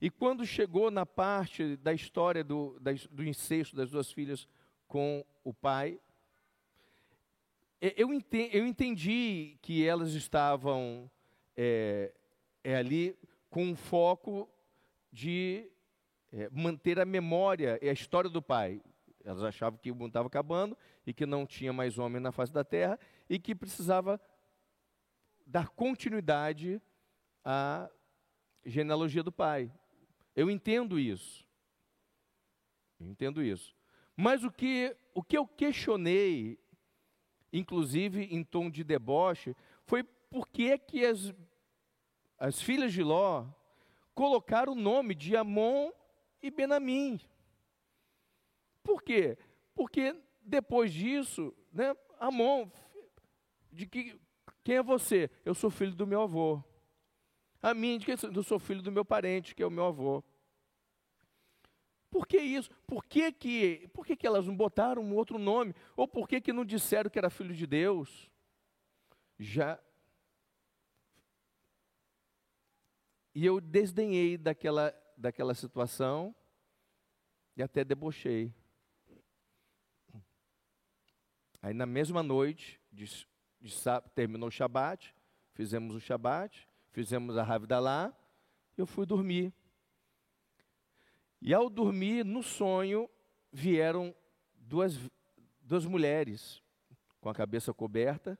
E 0.00 0.10
quando 0.10 0.44
chegou 0.44 0.90
na 0.90 1.06
parte 1.06 1.76
da 1.76 1.92
história 1.92 2.44
do, 2.44 2.78
do 3.10 3.24
incesto 3.24 3.74
das 3.74 3.90
duas 3.90 4.12
filhas 4.12 4.46
com 4.86 5.24
o 5.42 5.54
pai, 5.54 5.98
eu 7.80 8.12
entendi, 8.12 8.56
eu 8.56 8.66
entendi 8.66 9.58
que 9.62 9.86
elas 9.86 10.12
estavam 10.12 11.10
é, 11.56 12.12
é 12.64 12.76
ali 12.76 13.16
com 13.48 13.64
um 13.64 13.76
foco 13.76 14.48
de 15.12 15.70
é, 16.32 16.48
manter 16.50 16.98
a 17.00 17.04
memória 17.04 17.78
e 17.80 17.88
a 17.88 17.92
história 17.92 18.28
do 18.28 18.42
pai. 18.42 18.82
Elas 19.24 19.42
achavam 19.42 19.78
que 19.78 19.90
o 19.90 19.94
mundo 19.94 20.08
estava 20.08 20.28
acabando 20.28 20.76
e 21.06 21.12
que 21.12 21.26
não 21.26 21.46
tinha 21.46 21.72
mais 21.72 21.98
homem 21.98 22.20
na 22.20 22.32
face 22.32 22.52
da 22.52 22.64
terra 22.64 22.98
e 23.28 23.38
que 23.38 23.54
precisava 23.54 24.20
dar 25.46 25.68
continuidade 25.68 26.80
à 27.44 27.90
genealogia 28.64 29.22
do 29.22 29.32
pai. 29.32 29.70
Eu 30.36 30.50
entendo 30.50 31.00
isso. 31.00 31.44
Eu 33.00 33.08
entendo 33.08 33.42
isso. 33.42 33.74
Mas 34.14 34.44
o 34.44 34.50
que, 34.50 34.94
o 35.14 35.22
que 35.22 35.36
eu 35.36 35.46
questionei, 35.46 36.58
inclusive 37.52 38.22
em 38.24 38.44
tom 38.44 38.70
de 38.70 38.84
deboche, 38.84 39.56
foi 39.84 40.04
por 40.04 40.46
que, 40.46 40.76
que 40.78 41.04
as, 41.04 41.34
as 42.38 42.60
filhas 42.60 42.92
de 42.92 43.02
Ló 43.02 43.46
colocar 44.14 44.68
o 44.68 44.74
nome 44.74 45.14
de 45.14 45.36
Amon 45.36 45.90
e 46.42 46.50
Benamim. 46.50 47.20
Por 48.82 49.02
quê? 49.02 49.36
Porque 49.74 50.16
depois 50.40 50.92
disso, 50.92 51.54
né, 51.70 51.94
Amon, 52.18 52.70
de 53.70 53.86
que, 53.86 54.18
quem 54.64 54.76
é 54.76 54.82
você? 54.82 55.30
Eu 55.44 55.54
sou 55.54 55.70
filho 55.70 55.94
do 55.94 56.06
meu 56.06 56.22
avô. 56.22 56.62
A 57.66 57.74
mim, 57.74 57.98
de 57.98 58.06
que 58.06 58.12
eu 58.12 58.42
sou 58.44 58.60
filho 58.60 58.80
do 58.80 58.92
meu 58.92 59.04
parente, 59.04 59.52
que 59.52 59.60
é 59.60 59.66
o 59.66 59.70
meu 59.72 59.86
avô. 59.86 60.22
Por 62.08 62.24
que 62.24 62.38
isso? 62.38 62.70
Por 62.86 63.04
que, 63.04 63.32
que, 63.32 63.88
por 63.92 64.06
que, 64.06 64.14
que 64.14 64.24
elas 64.24 64.46
não 64.46 64.56
botaram 64.56 65.02
um 65.02 65.12
outro 65.12 65.36
nome? 65.36 65.74
Ou 65.96 66.06
por 66.06 66.28
que, 66.28 66.40
que 66.40 66.52
não 66.52 66.64
disseram 66.64 67.10
que 67.10 67.18
era 67.18 67.28
filho 67.28 67.52
de 67.52 67.66
Deus? 67.66 68.30
Já. 69.36 69.80
E 73.34 73.44
eu 73.44 73.60
desdenhei 73.60 74.38
daquela, 74.38 74.94
daquela 75.16 75.52
situação 75.52 76.32
e 77.56 77.64
até 77.64 77.84
debochei. 77.84 78.54
Aí 81.60 81.74
na 81.74 81.84
mesma 81.84 82.22
noite, 82.22 82.80
de, 82.92 83.06
de, 83.60 83.74
terminou 84.14 84.50
o 84.50 84.52
Shabat, 84.52 85.12
fizemos 85.52 85.96
o 85.96 86.00
Shabat, 86.00 86.65
fizemos 86.96 87.36
a 87.36 87.42
Ravidalá, 87.42 88.10
eu 88.74 88.86
fui 88.86 89.04
dormir. 89.04 89.52
E 91.42 91.52
ao 91.52 91.68
dormir, 91.68 92.24
no 92.24 92.42
sonho, 92.42 93.06
vieram 93.52 94.16
duas, 94.54 94.98
duas 95.60 95.84
mulheres 95.84 96.62
com 97.20 97.28
a 97.28 97.34
cabeça 97.34 97.74
coberta, 97.74 98.38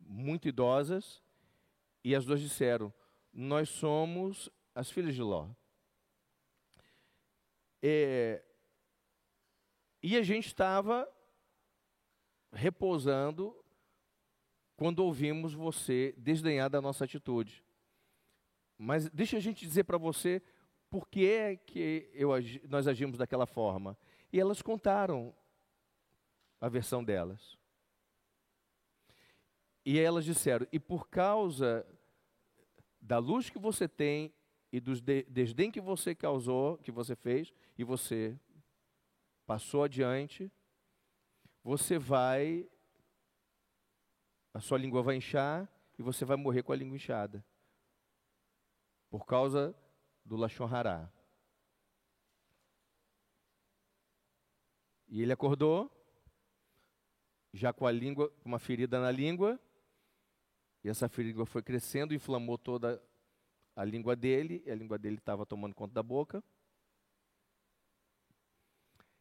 muito 0.00 0.48
idosas, 0.48 1.22
e 2.02 2.16
as 2.16 2.24
duas 2.24 2.40
disseram: 2.40 2.92
Nós 3.32 3.68
somos 3.68 4.50
as 4.74 4.90
filhas 4.90 5.14
de 5.14 5.22
Ló. 5.22 5.48
É, 7.80 8.44
e 10.02 10.16
a 10.16 10.22
gente 10.24 10.48
estava 10.48 11.08
repousando 12.52 13.56
quando 14.74 14.98
ouvimos 14.98 15.54
você 15.54 16.12
desdenhar 16.18 16.68
da 16.68 16.80
nossa 16.82 17.04
atitude. 17.04 17.64
Mas 18.84 19.08
deixa 19.08 19.38
a 19.38 19.40
gente 19.40 19.66
dizer 19.66 19.84
para 19.84 19.96
você 19.96 20.42
por 20.90 21.08
que 21.08 21.26
é 21.26 21.56
que 21.56 22.10
eu, 22.12 22.30
nós 22.68 22.86
agimos 22.86 23.16
daquela 23.16 23.46
forma. 23.46 23.96
E 24.32 24.38
elas 24.38 24.60
contaram 24.60 25.34
a 26.60 26.68
versão 26.68 27.02
delas. 27.02 27.58
E 29.84 29.98
elas 29.98 30.24
disseram: 30.24 30.66
e 30.70 30.78
por 30.78 31.08
causa 31.08 31.86
da 33.00 33.18
luz 33.18 33.48
que 33.48 33.58
você 33.58 33.88
tem 33.88 34.32
e 34.70 34.80
de, 34.80 35.22
desdém 35.30 35.70
que 35.70 35.80
você 35.80 36.14
causou, 36.14 36.76
que 36.78 36.90
você 36.90 37.16
fez, 37.16 37.52
e 37.78 37.84
você 37.84 38.38
passou 39.46 39.84
adiante, 39.84 40.50
você 41.62 41.98
vai, 41.98 42.68
a 44.52 44.60
sua 44.60 44.76
língua 44.76 45.02
vai 45.02 45.16
inchar 45.16 45.68
e 45.98 46.02
você 46.02 46.24
vai 46.24 46.36
morrer 46.36 46.62
com 46.62 46.72
a 46.72 46.76
língua 46.76 46.96
inchada. 46.96 47.44
Por 49.14 49.26
causa 49.26 49.72
do 50.24 50.34
Lachon 50.34 50.66
Hará. 50.66 51.08
E 55.06 55.22
ele 55.22 55.32
acordou, 55.32 55.88
já 57.52 57.72
com 57.72 57.86
a 57.86 57.92
língua, 57.92 58.28
com 58.28 58.48
uma 58.48 58.58
ferida 58.58 58.98
na 58.98 59.12
língua, 59.12 59.56
e 60.82 60.88
essa 60.88 61.08
ferida 61.08 61.46
foi 61.46 61.62
crescendo, 61.62 62.12
inflamou 62.12 62.58
toda 62.58 63.00
a 63.76 63.84
língua 63.84 64.16
dele, 64.16 64.64
e 64.66 64.70
a 64.72 64.74
língua 64.74 64.98
dele 64.98 65.18
estava 65.18 65.46
tomando 65.46 65.76
conta 65.76 65.94
da 65.94 66.02
boca. 66.02 66.42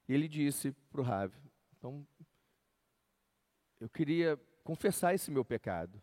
E 0.08 0.14
ele 0.16 0.28
disse 0.28 0.72
para 0.72 1.02
o 1.02 1.04
Rav, 1.04 1.32
então, 1.78 2.04
eu 3.80 3.88
queria 3.88 4.38
confessar 4.64 5.14
esse 5.14 5.30
meu 5.30 5.46
pecado. 5.46 6.02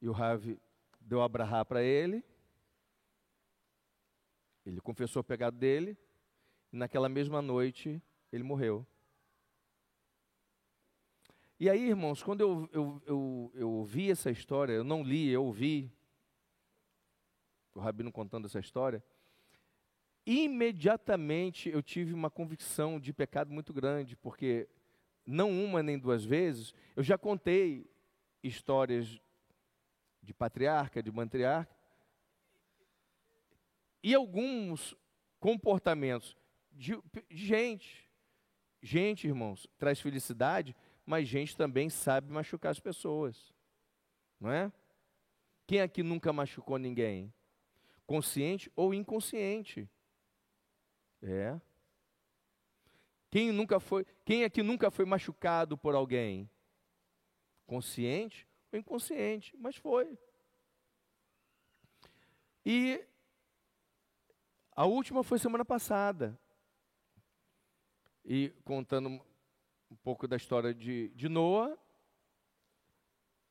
E 0.00 0.08
o 0.08 0.12
Rav 0.12 0.58
deu 1.04 1.22
abrahá 1.22 1.64
para 1.64 1.82
ele. 1.82 2.24
Ele 4.64 4.80
confessou 4.80 5.20
o 5.20 5.24
pecado 5.24 5.56
dele. 5.56 5.96
E 6.72 6.76
naquela 6.76 7.08
mesma 7.08 7.42
noite, 7.42 8.02
ele 8.32 8.42
morreu. 8.42 8.86
E 11.60 11.70
aí, 11.70 11.88
irmãos, 11.88 12.22
quando 12.22 12.40
eu, 12.40 12.68
eu, 12.72 13.02
eu, 13.06 13.52
eu 13.54 13.70
ouvi 13.70 14.10
essa 14.10 14.30
história, 14.30 14.72
eu 14.72 14.82
não 14.82 15.02
li, 15.02 15.28
eu 15.28 15.44
ouvi 15.44 15.92
o 17.74 17.80
Rabino 17.80 18.10
contando 18.10 18.46
essa 18.46 18.58
história, 18.58 19.02
imediatamente 20.26 21.68
eu 21.68 21.82
tive 21.82 22.12
uma 22.12 22.30
convicção 22.30 22.98
de 22.98 23.12
pecado 23.12 23.52
muito 23.52 23.72
grande, 23.72 24.16
porque 24.16 24.68
não 25.24 25.50
uma 25.50 25.82
nem 25.82 25.98
duas 25.98 26.24
vezes, 26.24 26.74
eu 26.96 27.02
já 27.02 27.16
contei 27.16 27.88
histórias 28.42 29.20
de 30.22 30.32
patriarca, 30.32 31.02
de 31.02 31.10
matriarca, 31.10 31.74
e 34.02 34.14
alguns 34.14 34.96
comportamentos 35.38 36.36
de, 36.70 36.96
de 37.30 37.46
gente. 37.46 38.08
Gente, 38.80 39.26
irmãos, 39.26 39.68
traz 39.78 40.00
felicidade, 40.00 40.74
mas 41.04 41.28
gente 41.28 41.56
também 41.56 41.88
sabe 41.88 42.32
machucar 42.32 42.72
as 42.72 42.80
pessoas. 42.80 43.52
Não 44.40 44.50
é? 44.50 44.72
Quem 45.66 45.80
aqui 45.80 46.02
nunca 46.02 46.32
machucou 46.32 46.78
ninguém? 46.78 47.32
Consciente 48.06 48.70
ou 48.74 48.92
inconsciente? 48.92 49.88
É. 51.22 51.60
Quem 53.30 53.52
nunca 53.52 53.78
foi, 53.78 54.04
quem 54.24 54.44
aqui 54.44 54.62
nunca 54.62 54.90
foi 54.90 55.04
machucado 55.04 55.78
por 55.78 55.94
alguém? 55.94 56.50
Consciente 57.66 58.46
ou 58.72 58.78
inconsciente, 58.78 59.56
mas 59.58 59.76
foi. 59.76 60.18
E 62.64 63.04
a 64.74 64.86
última 64.86 65.22
foi 65.22 65.38
semana 65.38 65.64
passada. 65.64 66.38
E 68.24 68.50
contando 68.64 69.08
um 69.90 69.96
pouco 69.96 70.26
da 70.26 70.36
história 70.36 70.72
de, 70.72 71.08
de 71.10 71.28
Noah. 71.28 71.76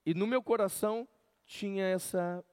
E 0.05 0.13
no 0.13 0.25
meu 0.25 0.41
coração 0.41 1.07
tinha 1.45 1.85
essa 1.85 2.43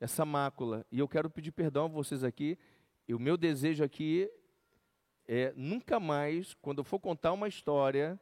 essa 0.00 0.24
mácula. 0.24 0.86
E 0.92 0.98
eu 1.00 1.08
quero 1.08 1.28
pedir 1.28 1.50
perdão 1.50 1.86
a 1.86 1.88
vocês 1.88 2.22
aqui. 2.22 2.56
E 3.06 3.14
o 3.14 3.18
meu 3.18 3.36
desejo 3.36 3.82
aqui 3.82 4.30
é 5.26 5.52
nunca 5.56 5.98
mais, 5.98 6.54
quando 6.54 6.78
eu 6.78 6.84
for 6.84 7.00
contar 7.00 7.32
uma 7.32 7.48
história, 7.48 8.18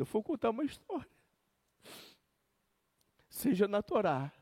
quando 0.00 0.06
eu 0.06 0.06
for 0.06 0.22
contar 0.22 0.48
uma 0.48 0.64
história, 0.64 1.10
seja 3.28 3.68
na 3.68 3.82
Torá, 3.82 4.32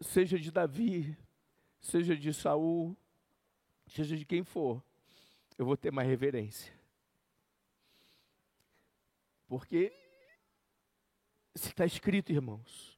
seja 0.00 0.38
de 0.38 0.52
Davi, 0.52 1.18
seja 1.80 2.16
de 2.16 2.32
Saul, 2.32 2.96
seja 3.88 4.16
de 4.16 4.24
quem 4.24 4.44
for, 4.44 4.80
eu 5.58 5.66
vou 5.66 5.76
ter 5.76 5.90
mais 5.90 6.06
reverência. 6.06 6.72
Porque 9.48 9.92
se 11.56 11.70
está 11.70 11.84
escrito, 11.84 12.30
irmãos, 12.30 12.96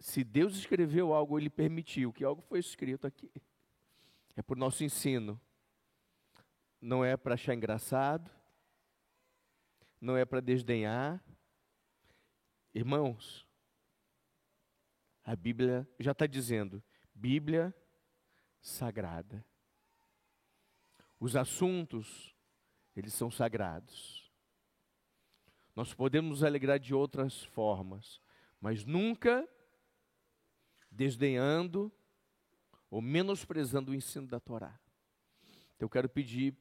se 0.00 0.24
Deus 0.24 0.56
escreveu 0.56 1.12
algo, 1.12 1.38
Ele 1.38 1.50
permitiu 1.50 2.14
que 2.14 2.24
algo 2.24 2.40
foi 2.40 2.60
escrito 2.60 3.06
aqui. 3.06 3.30
É 4.38 4.42
por 4.42 4.56
nosso 4.56 4.84
ensino. 4.84 5.40
Não 6.80 7.04
é 7.04 7.16
para 7.16 7.34
achar 7.34 7.54
engraçado, 7.54 8.30
não 10.00 10.16
é 10.16 10.24
para 10.24 10.38
desdenhar. 10.38 11.20
Irmãos, 12.72 13.48
a 15.24 15.34
Bíblia 15.34 15.88
já 15.98 16.12
está 16.12 16.24
dizendo, 16.24 16.80
Bíblia 17.12 17.74
sagrada. 18.60 19.44
Os 21.18 21.34
assuntos, 21.34 22.32
eles 22.94 23.14
são 23.14 23.32
sagrados. 23.32 24.32
Nós 25.74 25.92
podemos 25.92 26.30
nos 26.30 26.44
alegrar 26.44 26.78
de 26.78 26.94
outras 26.94 27.42
formas, 27.42 28.20
mas 28.60 28.84
nunca 28.84 29.48
desdenhando 30.92 31.92
ou 32.90 33.00
menosprezando 33.00 33.92
o 33.92 33.94
ensino 33.94 34.26
da 34.26 34.40
Torá. 34.40 34.78
Então, 35.76 35.86
eu 35.86 35.90
quero 35.90 36.08
pedir 36.08 36.54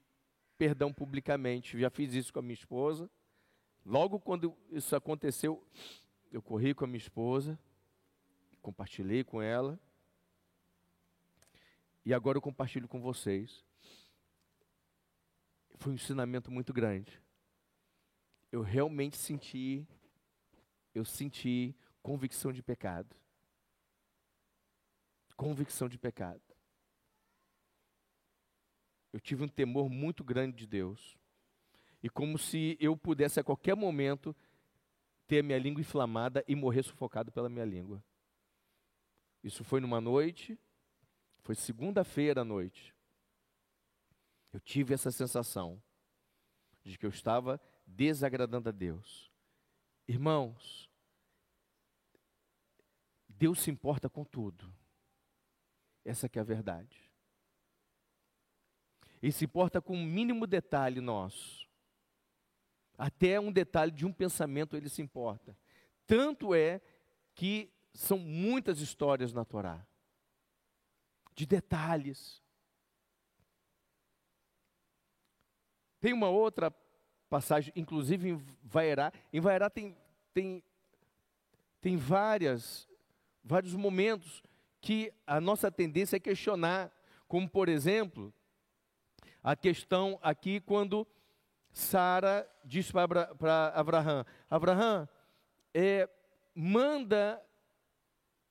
perdão 0.58 0.94
publicamente. 0.94 1.80
Já 1.80 1.90
fiz 1.90 2.14
isso 2.14 2.34
com 2.34 2.40
a 2.40 2.42
minha 2.42 2.54
esposa. 2.54 3.10
Logo 3.86 4.20
quando 4.20 4.56
isso 4.72 4.96
aconteceu, 4.96 5.66
eu 6.32 6.42
corri 6.42 6.74
com 6.74 6.84
a 6.84 6.88
minha 6.88 6.98
esposa 6.98 7.58
compartilhei 8.68 9.24
com 9.24 9.42
ela. 9.42 9.80
E 12.04 12.14
agora 12.14 12.38
eu 12.38 12.42
compartilho 12.42 12.86
com 12.86 13.00
vocês. 13.00 13.64
Foi 15.76 15.94
um 15.94 15.96
ensinamento 15.96 16.52
muito 16.52 16.74
grande. 16.74 17.22
Eu 18.52 18.62
realmente 18.62 19.16
senti, 19.16 19.88
eu 20.94 21.06
senti 21.06 21.74
convicção 22.04 22.52
de 22.52 22.62
pecado. 22.62 23.16
Convicção 25.38 25.88
de 25.88 25.98
pecado. 25.98 26.42
Eu 29.14 29.22
tive 29.22 29.44
um 29.44 29.48
temor 29.48 29.90
muito 29.90 30.24
grande 30.24 30.58
de 30.58 30.68
Deus. 30.68 31.18
E 32.04 32.10
como 32.10 32.38
se 32.38 32.76
eu 32.80 32.98
pudesse 32.98 33.40
a 33.40 33.44
qualquer 33.44 33.76
momento 33.76 34.36
ter 35.28 35.40
a 35.40 35.44
minha 35.44 35.60
língua 35.60 35.82
inflamada 35.82 36.44
e 36.48 36.56
morrer 36.56 36.84
sufocado 36.84 37.32
pela 37.32 37.50
minha 37.50 37.66
língua. 37.66 38.04
Isso 39.44 39.64
foi 39.64 39.80
numa 39.80 40.00
noite, 40.00 40.58
foi 41.40 41.54
segunda-feira 41.54 42.42
à 42.42 42.46
noite. 42.46 42.96
Eu 44.54 44.60
tive 44.60 44.94
essa 44.94 45.12
sensação 45.12 45.82
de 46.84 46.98
que 46.98 47.06
eu 47.06 47.10
estava 47.10 47.62
desagradando 47.86 48.70
a 48.70 48.72
Deus. 48.72 49.30
Irmãos, 50.08 50.90
Deus 53.28 53.60
se 53.60 53.70
importa 53.70 54.10
com 54.10 54.24
tudo. 54.24 54.74
Essa 56.08 56.30
que 56.30 56.40
é 56.40 56.42
a 56.42 56.46
verdade. 56.46 57.12
Ele 59.22 59.32
se 59.34 59.44
importa 59.44 59.82
com 59.82 59.94
o 59.94 59.98
um 59.98 60.06
mínimo 60.06 60.48
detalhe 60.48 61.02
nosso. 61.02 61.68
Até 62.98 63.38
um 63.40 63.52
detalhe 63.52 63.92
de 63.92 64.06
um 64.06 64.14
pensamento 64.14 64.78
ele 64.78 64.88
se 64.88 65.02
importa. 65.02 65.58
Tanto 66.06 66.56
é 66.56 66.82
que 67.36 67.70
são 67.94 68.18
muitas 68.18 68.80
histórias 68.80 69.34
na 69.34 69.44
Torá 69.44 69.86
de 71.36 71.46
detalhes. 71.46 72.42
Tem 76.00 76.14
uma 76.14 76.30
outra 76.30 76.74
passagem, 77.30 77.74
inclusive 77.76 78.30
em 78.30 78.46
Vairá. 78.64 79.12
Em 79.34 79.42
Vairá 79.42 79.70
tem, 79.70 79.96
tem, 80.34 80.64
tem 81.82 81.98
várias, 81.98 82.88
vários 83.44 83.76
momentos 83.76 84.42
que 84.82 85.14
a 85.26 85.42
nossa 85.42 85.72
tendência 85.72 86.18
é 86.18 86.20
questionar, 86.20 86.92
como 87.28 87.50
por 87.50 87.70
exemplo, 87.70 88.34
a 89.44 89.56
questão 89.56 90.20
aqui 90.22 90.60
quando 90.60 91.08
Sara 91.72 92.50
diz 92.64 92.92
para 92.92 93.74
Abraão: 93.74 94.26
Abraão, 94.50 95.10
é, 95.74 96.10
manda 96.56 97.42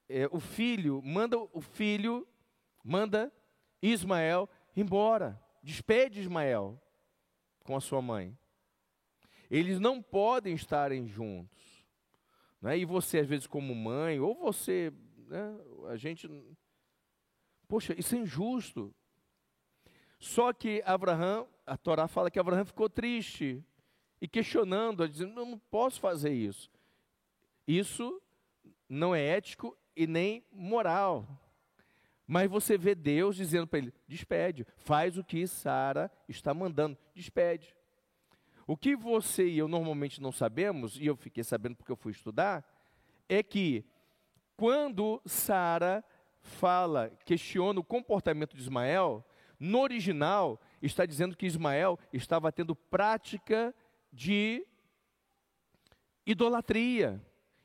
é, 0.08 0.28
o 0.30 0.40
filho, 0.40 1.00
manda 1.02 1.38
o 1.38 1.60
filho 1.60 2.26
manda 2.86 3.32
Ismael 3.82 4.48
embora, 4.76 5.42
despede 5.62 6.20
Ismael 6.20 6.80
com 7.64 7.76
a 7.76 7.80
sua 7.80 8.00
mãe. 8.00 8.38
Eles 9.50 9.80
não 9.80 10.00
podem 10.00 10.54
estarem 10.54 11.08
juntos. 11.08 11.84
Né? 12.60 12.78
E 12.78 12.84
você, 12.84 13.18
às 13.18 13.26
vezes, 13.26 13.46
como 13.46 13.74
mãe, 13.74 14.20
ou 14.20 14.34
você, 14.34 14.92
né? 15.26 15.58
a 15.88 15.96
gente. 15.96 16.28
Poxa, 17.68 17.94
isso 17.98 18.14
é 18.14 18.18
injusto. 18.18 18.94
Só 20.18 20.52
que 20.52 20.82
Abraão, 20.86 21.48
a 21.66 21.76
Torá 21.76 22.08
fala 22.08 22.30
que 22.30 22.38
Abraão 22.38 22.64
ficou 22.64 22.88
triste 22.88 23.64
e 24.20 24.28
questionando, 24.28 25.08
dizendo: 25.08 25.40
Eu 25.40 25.46
não 25.46 25.58
posso 25.58 26.00
fazer 26.00 26.32
isso. 26.32 26.70
Isso 27.66 28.22
não 28.88 29.14
é 29.14 29.22
ético 29.22 29.76
e 29.94 30.06
nem 30.06 30.44
moral. 30.52 31.26
Mas 32.26 32.50
você 32.50 32.76
vê 32.76 32.94
Deus 32.94 33.36
dizendo 33.36 33.66
para 33.66 33.78
ele: 33.78 33.94
despede, 34.08 34.66
faz 34.76 35.16
o 35.16 35.24
que 35.24 35.46
Sara 35.46 36.10
está 36.28 36.52
mandando, 36.52 36.98
despede. 37.14 37.74
O 38.66 38.76
que 38.76 38.96
você 38.96 39.46
e 39.46 39.58
eu 39.58 39.68
normalmente 39.68 40.20
não 40.20 40.32
sabemos, 40.32 40.98
e 40.98 41.06
eu 41.06 41.14
fiquei 41.14 41.44
sabendo 41.44 41.76
porque 41.76 41.92
eu 41.92 41.96
fui 41.96 42.10
estudar, 42.10 42.64
é 43.28 43.42
que 43.42 43.84
quando 44.56 45.20
Sara 45.26 46.04
fala, 46.40 47.10
questiona 47.24 47.80
o 47.80 47.84
comportamento 47.84 48.54
de 48.56 48.62
Ismael, 48.62 49.24
no 49.58 49.80
original 49.80 50.60
está 50.80 51.04
dizendo 51.04 51.36
que 51.36 51.46
Ismael 51.46 51.98
estava 52.12 52.52
tendo 52.52 52.74
prática 52.74 53.74
de 54.12 54.66
idolatria, 56.24 57.22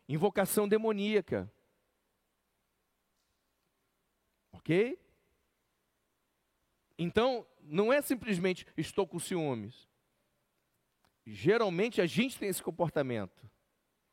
invocação 0.07 0.67
demoníaca. 0.67 1.51
Ok? 4.51 4.97
Então, 6.97 7.47
não 7.63 7.91
é 7.91 8.01
simplesmente 8.01 8.65
estou 8.77 9.07
com 9.07 9.17
ciúmes. 9.19 9.89
Geralmente 11.25 12.01
a 12.01 12.05
gente 12.05 12.37
tem 12.37 12.49
esse 12.49 12.61
comportamento, 12.61 13.49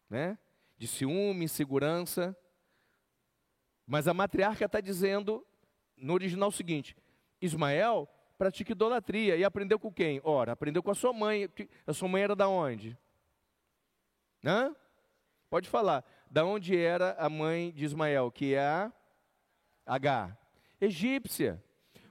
né? 0.09 0.39
De 0.77 0.87
ciúme, 0.87 1.45
insegurança. 1.45 2.37
Mas 3.89 4.07
a 4.07 4.13
matriarca 4.13 4.67
está 4.67 4.83
dizendo 4.83 5.43
no 5.97 6.13
original 6.13 6.51
o 6.51 6.53
seguinte: 6.53 6.95
Ismael 7.41 8.07
pratica 8.37 8.73
idolatria 8.73 9.35
e 9.35 9.43
aprendeu 9.43 9.79
com 9.79 9.91
quem? 9.91 10.21
Ora, 10.23 10.53
aprendeu 10.53 10.83
com 10.83 10.91
a 10.91 10.95
sua 10.95 11.11
mãe. 11.11 11.49
A 11.87 11.93
sua 11.95 12.07
mãe 12.07 12.23
era 12.23 12.37
da 12.37 12.47
onde? 12.47 12.97
Hã? 14.45 14.77
Pode 15.49 15.71
falar. 15.71 16.05
Da 16.31 16.45
onde 16.45 16.77
era 16.77 17.17
a 17.19 17.31
mãe 17.31 17.73
de 17.73 17.87
Ismael? 17.87 18.31
Que 18.31 18.55
é 18.55 18.61
a 18.61 18.93
H. 19.87 20.37
Egípcia. 20.79 21.65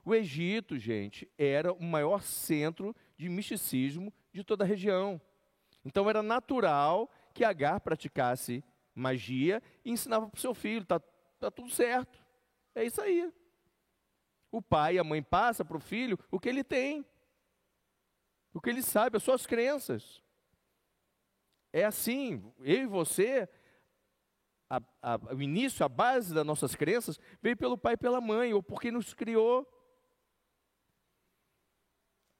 O 0.03 0.15
Egito, 0.15 0.79
gente, 0.79 1.29
era 1.37 1.71
o 1.71 1.83
maior 1.83 2.23
centro 2.23 2.95
de 3.15 3.29
misticismo 3.29 4.11
de 4.33 4.43
toda 4.43 4.63
a 4.63 4.67
região. 4.67 5.21
Então 5.85 6.09
era 6.09 6.23
natural 6.23 7.11
que 7.35 7.43
Agar 7.43 7.81
praticasse 7.81 8.63
magia 8.95 9.61
e 9.85 9.91
ensinava 9.91 10.27
para 10.27 10.37
o 10.37 10.41
seu 10.41 10.55
filho, 10.55 10.81
está 10.81 10.99
tá 11.39 11.51
tudo 11.51 11.69
certo. 11.69 12.23
É 12.73 12.83
isso 12.83 13.01
aí. 13.01 13.31
O 14.51 14.61
pai 14.61 14.95
e 14.95 14.99
a 14.99 15.03
mãe 15.03 15.21
passa 15.21 15.63
para 15.65 15.77
o 15.77 15.79
filho 15.79 16.17
o 16.31 16.39
que 16.39 16.49
ele 16.49 16.63
tem, 16.63 17.05
o 18.53 18.61
que 18.61 18.69
ele 18.69 18.81
sabe, 18.81 19.17
as 19.17 19.23
suas 19.23 19.45
crenças. 19.45 20.23
É 21.71 21.83
assim, 21.83 22.51
eu 22.59 22.83
e 22.83 22.87
você, 22.87 23.47
a, 24.69 24.81
a, 25.01 25.33
o 25.33 25.41
início, 25.41 25.85
a 25.85 25.89
base 25.89 26.33
das 26.33 26.45
nossas 26.45 26.75
crenças, 26.75 27.19
veio 27.41 27.57
pelo 27.57 27.77
pai 27.77 27.93
e 27.93 27.97
pela 27.97 28.21
mãe, 28.21 28.53
ou 28.53 28.63
porque 28.63 28.89
nos 28.89 29.13
criou. 29.13 29.67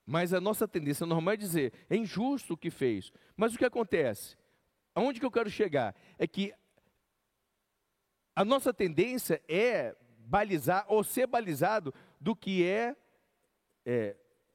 Mas 0.04 0.32
a 0.32 0.40
nossa 0.40 0.66
tendência 0.66 1.04
normal 1.04 1.34
é 1.34 1.36
dizer, 1.36 1.72
é 1.90 1.96
injusto 1.96 2.54
o 2.54 2.56
que 2.56 2.70
fez. 2.70 3.12
Mas 3.36 3.54
o 3.54 3.58
que 3.58 3.64
acontece? 3.64 4.36
Aonde 4.94 5.20
que 5.20 5.26
eu 5.26 5.30
quero 5.30 5.50
chegar? 5.50 5.94
É 6.18 6.26
que 6.26 6.54
a 8.38 8.44
nossa 8.44 8.72
tendência 8.72 9.42
é 9.48 9.96
balizar 10.20 10.84
ou 10.86 11.02
ser 11.02 11.26
balizado 11.26 11.92
do 12.20 12.36
que 12.36 12.64
é, 12.64 12.94
é 13.84 14.14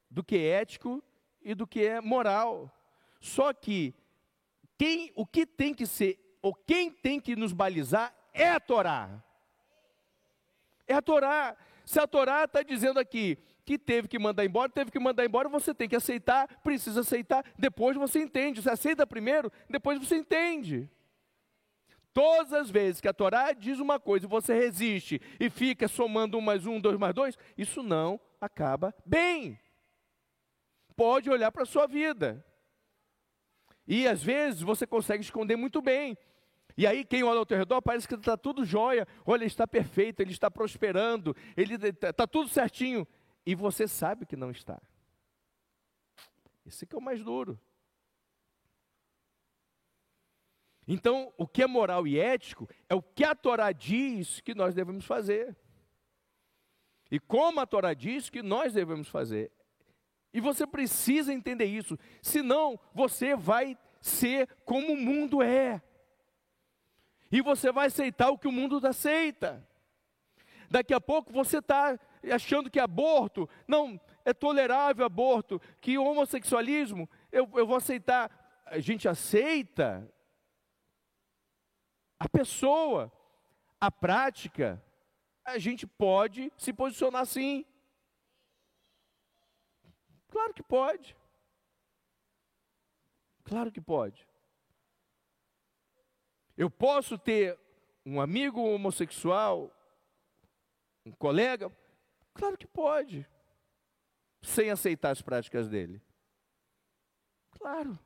do 0.10 0.24
que 0.24 0.38
é 0.38 0.62
ético 0.62 1.04
e 1.42 1.54
do 1.54 1.68
que 1.68 1.86
é 1.86 2.00
moral. 2.00 2.74
Só 3.20 3.52
que 3.52 3.94
quem, 4.78 5.12
o 5.18 5.26
que 5.26 5.46
tem 5.46 5.74
que 5.74 5.86
ser 5.86 6.18
ou 6.42 6.56
quem 6.56 6.90
tem 6.90 7.20
que 7.20 7.36
nos 7.36 7.52
balizar 7.52 8.16
é 8.34 8.52
a 8.52 8.60
Torá. 8.62 9.22
É 10.88 10.94
a 10.94 11.02
Torá. 11.02 11.58
Se 11.86 12.00
a 12.00 12.08
Torá 12.08 12.46
está 12.46 12.64
dizendo 12.64 13.02
aqui 13.02 13.38
que 13.66 13.78
teve 13.78 14.08
que 14.08 14.18
mandar 14.18 14.46
embora, 14.46 14.72
teve 14.72 14.92
que 14.92 15.00
mandar 15.00 15.26
embora, 15.26 15.50
você 15.50 15.74
tem 15.74 15.90
que 15.90 15.96
aceitar, 15.98 16.48
precisa 16.64 17.02
aceitar, 17.02 17.44
depois 17.60 17.98
você 17.98 18.22
entende. 18.22 18.62
Você 18.62 18.70
aceita 18.70 19.06
primeiro, 19.06 19.52
depois 19.70 20.00
você 20.00 20.16
entende. 20.16 20.90
Todas 22.14 22.54
as 22.54 22.70
vezes 22.70 23.02
que 23.02 23.08
a 23.08 23.14
Torá 23.14 23.54
diz 23.54 23.80
uma 23.80 24.00
coisa 24.00 24.26
e 24.26 24.30
você 24.30 24.54
resiste 24.54 25.20
e 25.40 25.50
fica 25.50 25.88
somando 25.88 26.38
um 26.38 26.42
mais 26.42 26.66
um, 26.68 26.80
dois 26.80 26.98
mais 26.98 27.14
dois, 27.14 27.38
isso 27.58 27.82
não 27.82 28.20
acaba 28.40 28.94
bem. 29.04 29.60
Pode 30.96 31.30
olhar 31.30 31.52
para 31.52 31.64
a 31.64 31.66
sua 31.66 31.88
vida. 31.88 32.46
E 33.88 34.08
às 34.08 34.24
vezes 34.24 34.62
você 34.62 34.86
consegue 34.86 35.24
esconder 35.24 35.56
muito 35.56 35.82
bem. 35.82 36.16
E 36.78 36.88
aí, 36.88 37.04
quem 37.04 37.24
olha 37.24 37.40
ao 37.40 37.46
teu 37.46 37.58
redor, 37.58 37.82
parece 37.82 38.08
que 38.08 38.16
está 38.16 38.38
tudo 38.38 38.66
jóia. 38.66 39.08
Olha, 39.26 39.42
ele 39.42 39.48
está 39.48 39.68
perfeito, 39.68 40.22
ele 40.22 40.32
está 40.32 40.50
prosperando, 40.50 41.36
ele 41.56 41.76
está 41.76 42.14
tá 42.14 42.28
tudo 42.28 42.50
certinho. 42.50 43.08
E 43.46 43.54
você 43.54 43.88
sabe 43.88 44.26
que 44.26 44.36
não 44.36 44.52
está. 44.52 44.82
Esse 46.66 46.86
que 46.86 46.96
é 46.96 46.98
o 46.98 47.02
mais 47.02 47.24
duro. 47.24 47.60
Então, 50.88 51.34
o 51.38 51.48
que 51.48 51.64
é 51.64 51.68
moral 51.68 52.06
e 52.06 52.20
ético 52.20 52.70
é 52.90 52.96
o 52.96 53.02
que 53.02 53.24
a 53.24 53.34
Torá 53.34 53.72
diz 53.72 54.42
que 54.42 54.54
nós 54.54 54.76
devemos 54.76 55.06
fazer. 55.06 55.56
E 57.10 57.20
como 57.20 57.60
a 57.60 57.66
Torá 57.66 57.94
diz 57.94 58.30
que 58.30 58.42
nós 58.42 58.74
devemos 58.74 59.08
fazer. 59.08 59.52
E 60.34 60.42
você 60.42 60.66
precisa 60.66 61.32
entender 61.32 61.66
isso, 61.66 61.98
senão 62.22 62.80
você 62.94 63.36
vai 63.36 63.78
ser 64.02 64.50
como 64.66 64.94
o 64.94 64.98
mundo 64.98 65.42
é. 65.42 65.82
E 67.32 67.42
você 67.42 67.72
vai 67.72 67.88
aceitar 67.88 68.30
o 68.30 68.38
que 68.38 68.48
o 68.48 68.52
mundo 68.52 68.86
aceita. 68.86 69.68
Daqui 70.70 70.94
a 70.94 71.00
pouco 71.00 71.32
você 71.32 71.60
está 71.60 71.98
achando 72.32 72.70
que 72.70 72.80
aborto, 72.80 73.48
não, 73.68 74.00
é 74.26 74.34
tolerável 74.34 75.06
aborto, 75.06 75.62
que 75.80 75.98
homossexualismo, 75.98 77.10
eu, 77.32 77.50
eu 77.56 77.66
vou 77.66 77.78
aceitar. 77.78 78.64
A 78.66 78.80
gente 78.80 79.08
aceita 79.08 80.12
a 82.24 82.30
pessoa, 82.30 83.12
a 83.82 83.92
prática, 83.92 84.82
a 85.44 85.58
gente 85.58 85.86
pode 85.86 86.54
se 86.58 86.72
posicionar 86.72 87.22
assim. 87.22 87.66
Claro 90.30 90.54
que 90.54 90.64
pode. 90.64 91.18
Claro 93.44 93.70
que 93.74 93.82
pode. 93.82 94.26
Eu 96.56 96.72
posso 96.72 97.18
ter 97.18 97.60
um 98.06 98.22
amigo 98.22 98.62
homossexual, 98.62 99.70
um 101.06 101.12
colega? 101.12 101.70
Claro 102.34 102.58
que 102.58 102.68
pode. 102.68 103.28
Sem 104.42 104.72
aceitar 104.72 105.12
as 105.12 105.22
práticas 105.22 105.68
dele. 105.68 106.02
Claro. 107.52 108.00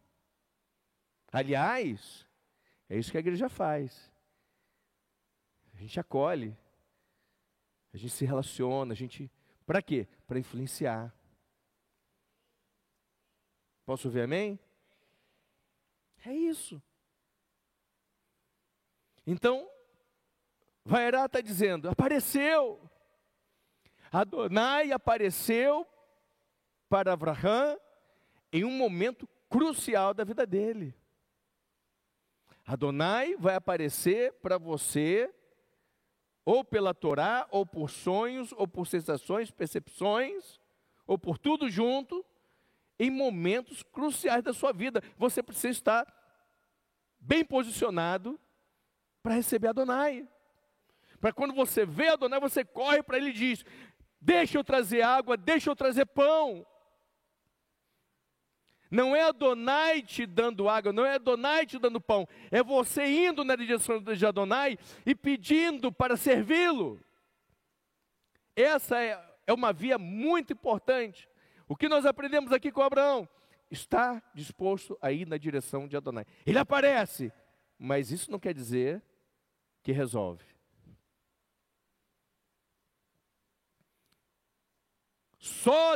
Aliás, 1.31 2.26
é 2.89 2.97
isso 2.97 3.11
que 3.11 3.17
a 3.17 3.19
igreja 3.19 3.49
faz. 3.49 4.11
A 5.73 5.77
gente 5.77 5.99
acolhe, 5.99 6.57
a 7.93 7.97
gente 7.97 8.11
se 8.11 8.25
relaciona, 8.25 8.93
a 8.93 8.95
gente. 8.95 9.31
Para 9.65 9.81
quê? 9.81 10.07
Para 10.25 10.39
influenciar. 10.39 11.13
Posso 13.85 14.07
ouvir 14.07 14.21
amém? 14.21 14.59
É 16.25 16.33
isso. 16.33 16.81
Então, 19.25 19.69
Vairá 20.83 21.25
está 21.25 21.41
dizendo: 21.41 21.89
apareceu. 21.89 22.81
Adonai 24.09 24.91
apareceu 24.91 25.85
para 26.87 27.13
Abraão 27.13 27.77
em 28.51 28.63
um 28.63 28.71
momento 28.71 29.27
crucial 29.49 30.13
da 30.13 30.23
vida 30.23 30.45
dele. 30.45 30.95
Adonai 32.67 33.33
vai 33.37 33.55
aparecer 33.55 34.33
para 34.41 34.57
você, 34.57 35.33
ou 36.43 36.65
pela 36.65 36.93
Torá, 36.93 37.47
ou 37.49 37.65
por 37.65 37.89
sonhos, 37.89 38.51
ou 38.51 38.67
por 38.67 38.85
sensações, 38.85 39.49
percepções, 39.49 40.59
ou 41.05 41.17
por 41.17 41.37
tudo 41.37 41.69
junto, 41.69 42.25
em 42.99 43.09
momentos 43.09 43.83
cruciais 43.83 44.43
da 44.43 44.51
sua 44.51 44.73
vida. 44.73 45.01
Você 45.17 45.41
precisa 45.41 45.69
estar 45.69 46.05
bem 47.17 47.45
posicionado 47.45 48.37
para 49.23 49.35
receber 49.35 49.69
Adonai. 49.69 50.27
Para 51.21 51.31
quando 51.31 51.53
você 51.53 51.85
vê 51.85 52.09
Adonai, 52.09 52.41
você 52.41 52.65
corre 52.65 53.01
para 53.01 53.15
ele 53.15 53.29
e 53.29 53.33
diz: 53.33 53.63
Deixa 54.19 54.57
eu 54.57 54.63
trazer 54.63 55.03
água, 55.03 55.37
deixa 55.37 55.69
eu 55.69 55.75
trazer 55.75 56.05
pão. 56.05 56.67
Não 58.89 59.15
é 59.15 59.23
Adonai 59.23 60.01
te 60.01 60.25
dando 60.25 60.69
água, 60.69 60.93
não 60.93 61.05
é 61.05 61.15
Adonai 61.15 61.65
te 61.65 61.77
dando 61.77 61.99
pão, 61.99 62.27
é 62.49 62.63
você 62.63 63.05
indo 63.05 63.43
na 63.43 63.55
direção 63.55 64.01
de 64.01 64.25
Adonai 64.25 64.77
e 65.05 65.13
pedindo 65.13 65.91
para 65.91 66.15
servi-lo. 66.15 66.99
Essa 68.55 69.01
é, 69.01 69.21
é 69.45 69.53
uma 69.53 69.73
via 69.73 69.97
muito 69.97 70.53
importante. 70.53 71.27
O 71.67 71.75
que 71.75 71.89
nós 71.89 72.05
aprendemos 72.05 72.51
aqui 72.51 72.71
com 72.71 72.81
Abraão? 72.81 73.27
Está 73.69 74.23
disposto 74.33 74.97
a 75.01 75.11
ir 75.11 75.27
na 75.27 75.37
direção 75.37 75.87
de 75.87 75.97
Adonai. 75.97 76.25
Ele 76.45 76.57
aparece, 76.57 77.31
mas 77.77 78.11
isso 78.11 78.31
não 78.31 78.39
quer 78.39 78.53
dizer 78.53 79.03
que 79.83 79.91
resolve. 79.91 80.45
Só 85.37 85.95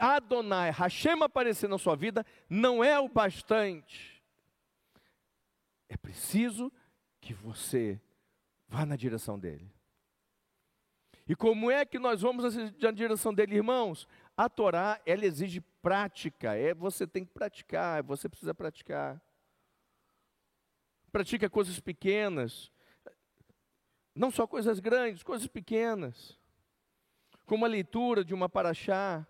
Adonai, 0.00 0.70
Hashem 0.70 1.22
aparecer 1.22 1.68
na 1.68 1.76
sua 1.76 1.94
vida 1.94 2.24
não 2.48 2.82
é 2.82 2.98
o 2.98 3.08
bastante. 3.08 4.22
É 5.88 5.96
preciso 5.96 6.72
que 7.20 7.34
você 7.34 8.00
vá 8.66 8.86
na 8.86 8.96
direção 8.96 9.38
dele. 9.38 9.70
E 11.28 11.36
como 11.36 11.70
é 11.70 11.84
que 11.84 11.98
nós 11.98 12.22
vamos 12.22 12.56
na 12.80 12.90
direção 12.90 13.34
dele, 13.34 13.56
irmãos? 13.56 14.08
A 14.36 14.48
Torá, 14.48 15.00
ela 15.04 15.26
exige 15.26 15.60
prática, 15.60 16.54
é 16.56 16.74
você 16.74 17.06
tem 17.06 17.24
que 17.24 17.32
praticar, 17.32 18.02
você 18.02 18.28
precisa 18.28 18.54
praticar. 18.54 19.20
Pratica 21.12 21.50
coisas 21.50 21.78
pequenas, 21.78 22.72
não 24.14 24.30
só 24.30 24.46
coisas 24.46 24.80
grandes, 24.80 25.22
coisas 25.22 25.46
pequenas. 25.46 26.38
Como 27.44 27.64
a 27.64 27.68
leitura 27.68 28.24
de 28.24 28.32
uma 28.32 28.48
paraxá. 28.48 29.26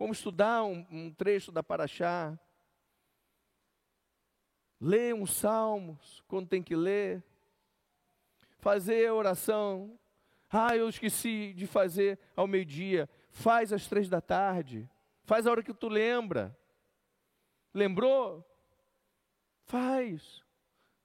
Como 0.00 0.14
estudar 0.14 0.64
um, 0.64 0.86
um 0.90 1.12
trecho 1.12 1.52
da 1.52 1.62
paraxá. 1.62 2.34
Ler 4.80 5.14
uns 5.14 5.34
salmos 5.34 6.24
quando 6.26 6.48
tem 6.48 6.62
que 6.62 6.74
ler. 6.74 7.22
Fazer 8.60 9.08
a 9.08 9.14
oração. 9.14 10.00
Ah, 10.50 10.74
eu 10.74 10.88
esqueci 10.88 11.52
de 11.52 11.66
fazer 11.66 12.18
ao 12.34 12.46
meio-dia. 12.46 13.10
Faz 13.30 13.74
às 13.74 13.86
três 13.86 14.08
da 14.08 14.22
tarde. 14.22 14.88
Faz 15.24 15.46
a 15.46 15.50
hora 15.50 15.62
que 15.62 15.74
tu 15.74 15.86
lembra. 15.86 16.58
Lembrou? 17.74 18.42
Faz. 19.66 20.42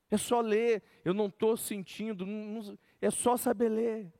É 0.09 0.15
só 0.15 0.39
ler. 0.39 0.81
Eu 1.03 1.13
não 1.13 1.25
estou 1.25 1.57
sentindo. 1.57 2.25
Não, 2.25 2.63
não, 2.63 2.79
é 3.01 3.11
só 3.11 3.35
saber 3.35 3.67
ler. 3.67 4.13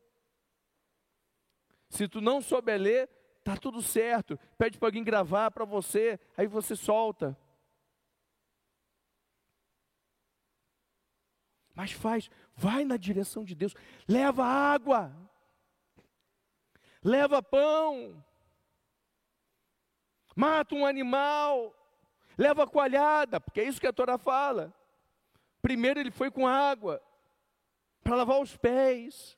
Se 1.90 2.10
tu 2.10 2.20
não 2.20 2.42
souber 2.42 2.78
ler, 2.78 3.10
tá 3.46 3.56
tudo 3.56 3.80
certo. 3.80 4.40
Pede 4.58 4.80
para 4.80 4.88
alguém 4.88 5.04
gravar 5.04 5.52
para 5.52 5.64
você, 5.64 6.20
aí 6.36 6.48
você 6.48 6.76
solta. 6.76 7.38
Mas 11.76 11.92
faz, 11.92 12.28
vai 12.56 12.84
na 12.84 12.98
direção 12.98 13.44
de 13.44 13.54
Deus. 13.54 13.76
Leva 14.08 14.44
água. 14.44 15.16
Leva 17.04 17.44
pão. 17.44 18.26
Mata 20.36 20.74
um 20.74 20.84
animal. 20.84 21.72
Leva 22.36 22.66
coalhada, 22.66 23.40
porque 23.40 23.62
é 23.62 23.66
isso 23.66 23.80
que 23.80 23.88
a 23.88 23.94
Torá 23.94 24.18
fala. 24.18 24.74
Primeiro 25.62 26.00
ele 26.00 26.12
foi 26.12 26.32
com 26.32 26.48
água 26.48 27.00
para 28.04 28.16
lavar 28.16 28.42
os 28.42 28.58
pés. 28.58 29.38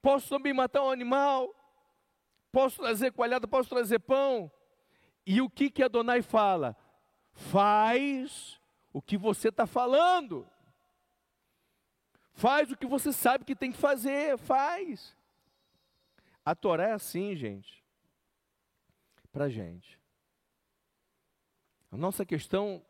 Posso 0.00 0.28
também 0.28 0.52
matar 0.52 0.84
um 0.84 0.90
animal. 0.90 1.52
Posso 2.52 2.76
trazer 2.80 3.10
coalhada, 3.12 3.48
posso 3.48 3.70
trazer 3.70 3.98
pão. 3.98 4.52
E 5.26 5.40
o 5.40 5.48
que 5.48 5.70
que 5.70 5.82
Adonai 5.82 6.20
fala? 6.20 6.76
Faz 7.32 8.60
o 8.92 9.00
que 9.00 9.16
você 9.16 9.48
está 9.48 9.66
falando. 9.66 10.46
Faz 12.34 12.70
o 12.70 12.76
que 12.76 12.86
você 12.86 13.12
sabe 13.12 13.44
que 13.44 13.56
tem 13.56 13.72
que 13.72 13.78
fazer, 13.78 14.36
faz. 14.38 15.16
A 16.44 16.54
Torá 16.54 16.88
é 16.88 16.92
assim, 16.92 17.34
gente, 17.36 17.84
para 19.30 19.48
gente. 19.48 19.98
A 21.90 21.96
nossa 21.96 22.24
questão 22.24 22.84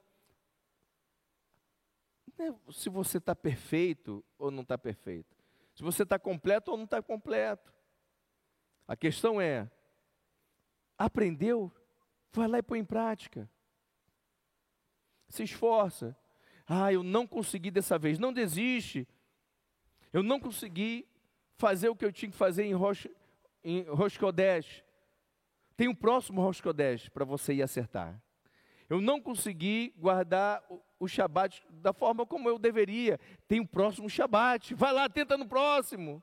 é 2.39 2.53
se 2.73 2.89
você 2.89 3.19
está 3.19 3.35
perfeito 3.35 4.25
ou 4.39 4.51
não 4.51 4.63
está 4.63 4.79
perfeito. 4.79 5.37
Se 5.75 5.83
você 5.83 6.03
está 6.03 6.19
completo 6.19 6.71
ou 6.71 6.77
não 6.77 6.85
está 6.85 7.03
completo. 7.03 7.73
A 8.87 8.97
questão 8.97 9.41
é: 9.41 9.71
aprendeu? 10.99 11.73
Vai 12.33 12.49
lá 12.49 12.59
e 12.59 12.63
põe 12.63 12.79
em 12.79 12.85
prática. 12.85 13.49
Se 15.29 15.43
esforça. 15.43 16.17
Ah, 16.67 16.93
eu 16.93 17.03
não 17.03 17.27
consegui 17.27 17.71
dessa 17.71 17.99
vez. 17.99 18.19
Não 18.19 18.33
desiste. 18.33 19.07
Eu 20.13 20.23
não 20.23 20.39
consegui 20.39 21.09
fazer 21.57 21.89
o 21.89 21.97
que 21.97 22.05
eu 22.05 22.13
tinha 22.13 22.31
que 22.31 22.37
fazer 22.37 22.65
em, 22.65 22.75
Rosh, 22.75 23.07
em 23.65 23.83
Rosh 23.85 24.17
Kodesh. 24.19 24.85
Tem 25.77 25.89
um 25.89 25.95
próximo 25.95 26.43
Rosh 26.43 26.61
Kodesh 26.61 27.09
para 27.09 27.25
você 27.25 27.55
ir 27.55 27.63
acertar. 27.63 28.21
Eu 28.89 29.01
não 29.01 29.21
consegui 29.21 29.95
guardar 29.97 30.63
o 31.01 31.09
Shabat 31.09 31.65
da 31.71 31.93
forma 31.93 32.27
como 32.27 32.49
eu 32.49 32.59
deveria. 32.59 33.19
Tem 33.49 33.59
o 33.59 33.67
próximo 33.67 34.09
Shabat. 34.09 34.75
Vai 34.75 34.93
lá, 34.93 35.09
tenta 35.09 35.37
no 35.37 35.47
próximo. 35.47 36.23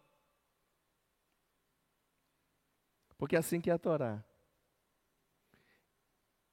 Porque 3.19 3.35
é 3.35 3.39
assim 3.39 3.59
que 3.59 3.69
é 3.69 3.73
a 3.73 3.77
Torá. 3.77 4.23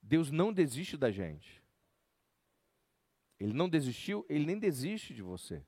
Deus 0.03 0.31
não 0.31 0.53
desiste 0.53 0.97
da 0.97 1.11
gente. 1.11 1.65
Ele 3.39 3.53
não 3.53 3.69
desistiu, 3.69 4.27
ele 4.29 4.45
nem 4.45 4.59
desiste 4.59 5.15
de 5.15 5.23
você. 5.23 5.65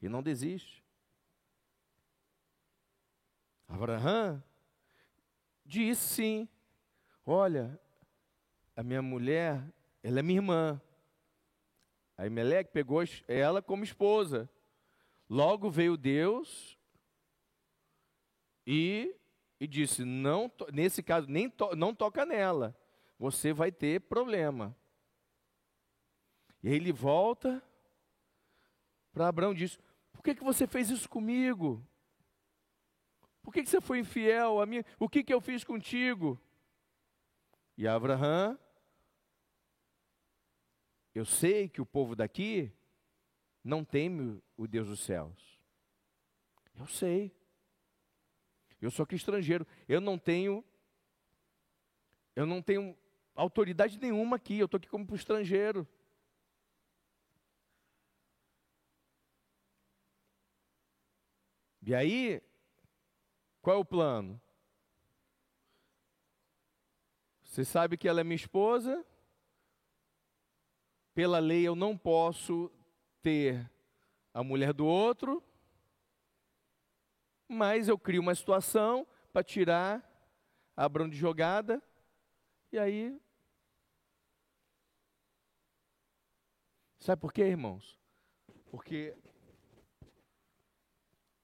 Ele 0.00 0.10
não 0.10 0.22
desiste. 0.22 0.82
Abraão 3.68 4.42
disse 5.64 6.14
sim: 6.14 6.48
Olha, 7.26 7.78
a 8.74 8.82
minha 8.82 9.02
mulher, 9.02 9.62
ela 10.02 10.20
é 10.20 10.22
minha 10.22 10.38
irmã. 10.38 10.80
Aimeleque 12.16 12.72
pegou 12.72 13.02
ela 13.28 13.60
como 13.60 13.84
esposa. 13.84 14.48
Logo 15.28 15.70
veio 15.70 15.96
Deus 15.96 16.78
e, 18.66 19.14
e 19.64 19.66
disse: 19.66 20.04
não, 20.04 20.50
nesse 20.72 21.02
caso, 21.02 21.26
nem 21.28 21.48
to, 21.48 21.74
não 21.74 21.94
toca 21.94 22.24
nela, 22.26 22.76
você 23.18 23.52
vai 23.52 23.72
ter 23.72 24.00
problema. 24.02 24.76
E 26.62 26.68
aí 26.68 26.74
ele 26.74 26.92
volta 26.92 27.62
para 29.12 29.28
Abraão 29.28 29.52
e 29.52 29.56
diz: 29.56 29.78
Por 30.12 30.22
que, 30.22 30.34
que 30.34 30.44
você 30.44 30.66
fez 30.66 30.90
isso 30.90 31.08
comigo? 31.08 31.84
Por 33.42 33.52
que, 33.52 33.62
que 33.62 33.68
você 33.68 33.80
foi 33.80 33.98
infiel 33.98 34.60
a 34.60 34.66
mim? 34.66 34.82
O 34.98 35.08
que, 35.08 35.22
que 35.24 35.32
eu 35.32 35.40
fiz 35.40 35.64
contigo? 35.64 36.40
E 37.76 37.88
Abraão, 37.88 38.58
eu 41.14 41.24
sei 41.24 41.68
que 41.68 41.80
o 41.80 41.86
povo 41.86 42.14
daqui 42.14 42.72
não 43.62 43.84
teme 43.84 44.42
o 44.56 44.66
Deus 44.66 44.88
dos 44.88 45.00
céus. 45.00 45.58
Eu 46.74 46.86
sei. 46.86 47.34
Eu 48.84 48.90
sou 48.90 49.04
aqui 49.04 49.14
estrangeiro. 49.14 49.66
Eu 49.88 49.98
não 49.98 50.18
tenho. 50.18 50.62
Eu 52.36 52.44
não 52.44 52.60
tenho 52.60 52.94
autoridade 53.34 53.98
nenhuma 53.98 54.36
aqui. 54.36 54.58
Eu 54.58 54.66
estou 54.66 54.76
aqui 54.76 54.88
como 54.88 55.14
estrangeiro. 55.14 55.88
E 61.80 61.94
aí, 61.94 62.42
qual 63.62 63.78
é 63.78 63.80
o 63.80 63.84
plano? 63.86 64.38
Você 67.42 67.64
sabe 67.64 67.96
que 67.96 68.06
ela 68.06 68.20
é 68.20 68.24
minha 68.24 68.36
esposa. 68.36 69.02
Pela 71.14 71.38
lei 71.38 71.66
eu 71.66 71.74
não 71.74 71.96
posso 71.96 72.70
ter 73.22 73.70
a 74.34 74.44
mulher 74.44 74.74
do 74.74 74.84
outro. 74.84 75.42
Mas 77.48 77.88
eu 77.88 77.98
crio 77.98 78.22
uma 78.22 78.34
situação 78.34 79.06
para 79.32 79.44
tirar 79.44 80.02
Abraão 80.76 81.08
de 81.08 81.16
jogada. 81.16 81.82
E 82.72 82.78
aí. 82.78 83.20
Sabe 86.98 87.20
por 87.20 87.32
quê, 87.32 87.42
irmãos? 87.42 87.98
Porque 88.70 89.14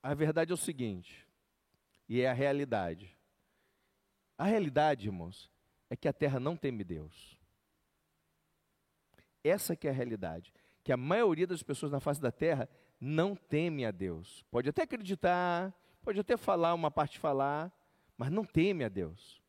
a 0.02 0.14
verdade 0.14 0.50
é 0.50 0.54
o 0.54 0.58
seguinte: 0.58 1.26
e 2.08 2.20
é 2.20 2.28
a 2.28 2.32
realidade. 2.32 3.16
A 4.36 4.44
realidade, 4.44 5.06
irmãos, 5.06 5.50
é 5.90 5.96
que 5.96 6.08
a 6.08 6.12
terra 6.12 6.40
não 6.40 6.56
teme 6.56 6.82
Deus. 6.82 7.38
Essa 9.44 9.76
que 9.76 9.86
é 9.86 9.90
a 9.90 9.94
realidade, 9.94 10.52
que 10.82 10.92
a 10.92 10.96
maioria 10.96 11.46
das 11.46 11.62
pessoas 11.62 11.92
na 11.92 12.00
face 12.00 12.20
da 12.20 12.32
terra 12.32 12.68
não 13.00 13.36
teme 13.36 13.84
a 13.84 13.90
Deus. 13.90 14.42
Pode 14.50 14.68
até 14.68 14.82
acreditar, 14.82 15.74
pode 16.02 16.20
até 16.20 16.36
falar 16.36 16.74
uma 16.74 16.90
parte 16.90 17.18
falar, 17.18 17.72
mas 18.16 18.30
não 18.30 18.44
teme 18.44 18.84
a 18.84 18.88
Deus. 18.88 19.40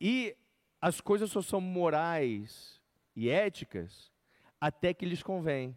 E 0.00 0.36
as 0.80 1.00
coisas 1.00 1.30
só 1.30 1.40
são 1.40 1.60
morais 1.60 2.80
e 3.14 3.28
éticas 3.28 4.12
até 4.60 4.92
que 4.92 5.06
lhes 5.06 5.22
convém. 5.22 5.76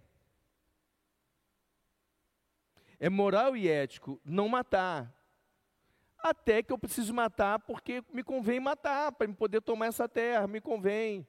É 3.00 3.10
moral 3.10 3.56
e 3.56 3.68
ético 3.68 4.20
não 4.26 4.50
matar. 4.50 5.16
Até 6.18 6.62
que 6.62 6.74
eu 6.74 6.78
preciso 6.78 7.14
matar 7.14 7.60
porque 7.60 8.04
me 8.12 8.24
convém 8.24 8.60
matar, 8.60 9.14
para 9.14 9.28
me 9.28 9.34
poder 9.34 9.62
tomar 9.62 9.86
essa 9.86 10.08
terra, 10.10 10.48
me 10.48 10.60
convém. 10.60 11.26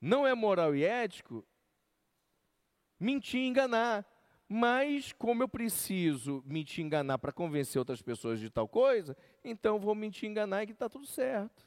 Não 0.00 0.24
é 0.24 0.32
moral 0.32 0.76
e 0.76 0.84
ético 0.84 1.44
mentir 3.04 3.40
e 3.40 3.46
enganar. 3.46 4.04
Mas, 4.48 5.12
como 5.12 5.42
eu 5.42 5.48
preciso 5.48 6.42
mentir 6.46 6.82
e 6.82 6.86
enganar 6.86 7.18
para 7.18 7.32
convencer 7.32 7.78
outras 7.78 8.02
pessoas 8.02 8.40
de 8.40 8.50
tal 8.50 8.68
coisa, 8.68 9.16
então 9.42 9.78
vou 9.78 9.94
mentir 9.94 10.28
e 10.28 10.30
enganar 10.30 10.62
e 10.62 10.66
que 10.66 10.72
está 10.72 10.88
tudo 10.88 11.06
certo. 11.06 11.64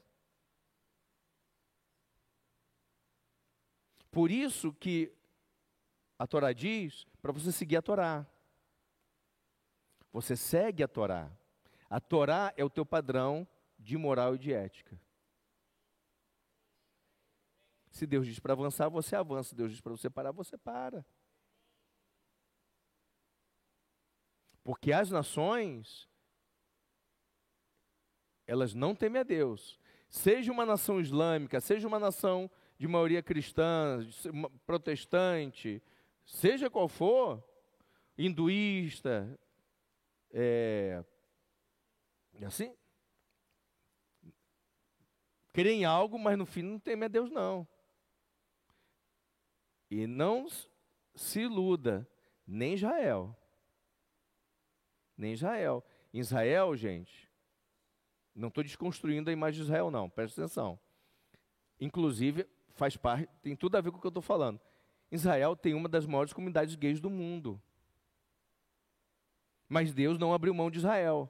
Por 4.11 4.31
isso 4.31 4.73
que 4.73 5.13
a 6.17 6.25
Torá 6.25 6.53
diz 6.53 7.05
para 7.21 7.31
você 7.31 7.51
seguir 7.51 7.77
a 7.77 7.81
Torá. 7.81 8.25
Você 10.11 10.35
segue 10.35 10.83
a 10.83 10.87
Torá. 10.87 11.31
A 11.89 11.99
Torá 11.99 12.53
é 12.57 12.63
o 12.63 12.69
teu 12.69 12.85
padrão 12.85 13.47
de 13.77 13.97
moral 13.97 14.35
e 14.35 14.39
de 14.39 14.53
ética. 14.53 14.99
Se 17.91 18.05
Deus 18.05 18.25
diz 18.25 18.39
para 18.39 18.53
avançar, 18.53 18.89
você 18.89 19.15
avança. 19.15 19.49
Se 19.49 19.55
Deus 19.55 19.71
diz 19.71 19.81
para 19.81 19.91
você 19.91 20.09
parar, 20.09 20.31
você 20.31 20.57
para. 20.57 21.05
Porque 24.67 24.91
as 24.91 25.09
nações, 25.09 26.09
elas 28.45 28.73
não 28.73 28.93
temem 28.93 29.21
a 29.21 29.23
Deus. 29.23 29.79
Seja 30.09 30.51
uma 30.51 30.65
nação 30.65 30.99
islâmica, 30.99 31.61
seja 31.61 31.87
uma 31.87 31.97
nação 31.97 32.51
de 32.77 32.85
maioria 32.85 33.23
cristã, 33.23 34.05
protestante, 34.65 35.81
seja 36.25 36.69
qual 36.69 36.89
for, 36.89 37.41
hinduísta, 38.17 39.39
é, 40.31 41.01
assim, 42.45 42.75
crê 45.53 45.71
em 45.71 45.85
algo, 45.85 46.19
mas 46.19 46.37
no 46.37 46.45
fim 46.45 46.61
não 46.61 46.77
teme 46.77 47.05
a 47.05 47.07
Deus 47.07 47.31
não. 47.31 47.65
E 49.89 50.05
não 50.05 50.45
se 51.15 51.39
iluda, 51.39 52.05
nem 52.45 52.73
Israel. 52.73 53.33
Nem 55.17 55.33
Israel. 55.33 55.83
Israel, 56.13 56.75
gente, 56.75 57.29
não 58.35 58.49
estou 58.49 58.63
desconstruindo 58.63 59.29
a 59.29 59.33
imagem 59.33 59.61
de 59.61 59.65
Israel, 59.65 59.89
não, 59.89 60.09
presta 60.09 60.41
atenção. 60.41 60.79
Inclusive, 61.79 62.47
faz 62.75 62.95
parte, 62.95 63.27
tem 63.41 63.55
tudo 63.55 63.75
a 63.75 63.81
ver 63.81 63.91
com 63.91 63.97
o 63.97 64.01
que 64.01 64.07
eu 64.07 64.09
estou 64.09 64.21
falando. 64.21 64.59
Israel 65.11 65.55
tem 65.55 65.73
uma 65.73 65.89
das 65.89 66.05
maiores 66.05 66.33
comunidades 66.33 66.75
gays 66.75 66.99
do 66.99 67.09
mundo. 67.09 67.61
Mas 69.67 69.93
Deus 69.93 70.17
não 70.17 70.33
abriu 70.33 70.53
mão 70.53 70.69
de 70.69 70.77
Israel. 70.77 71.29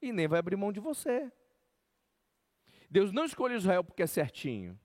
E 0.00 0.12
nem 0.12 0.28
vai 0.28 0.38
abrir 0.38 0.56
mão 0.56 0.72
de 0.72 0.80
você. 0.80 1.30
Deus 2.90 3.12
não 3.12 3.24
escolheu 3.24 3.56
Israel 3.56 3.84
porque 3.84 4.02
é 4.02 4.06
certinho. 4.06 4.78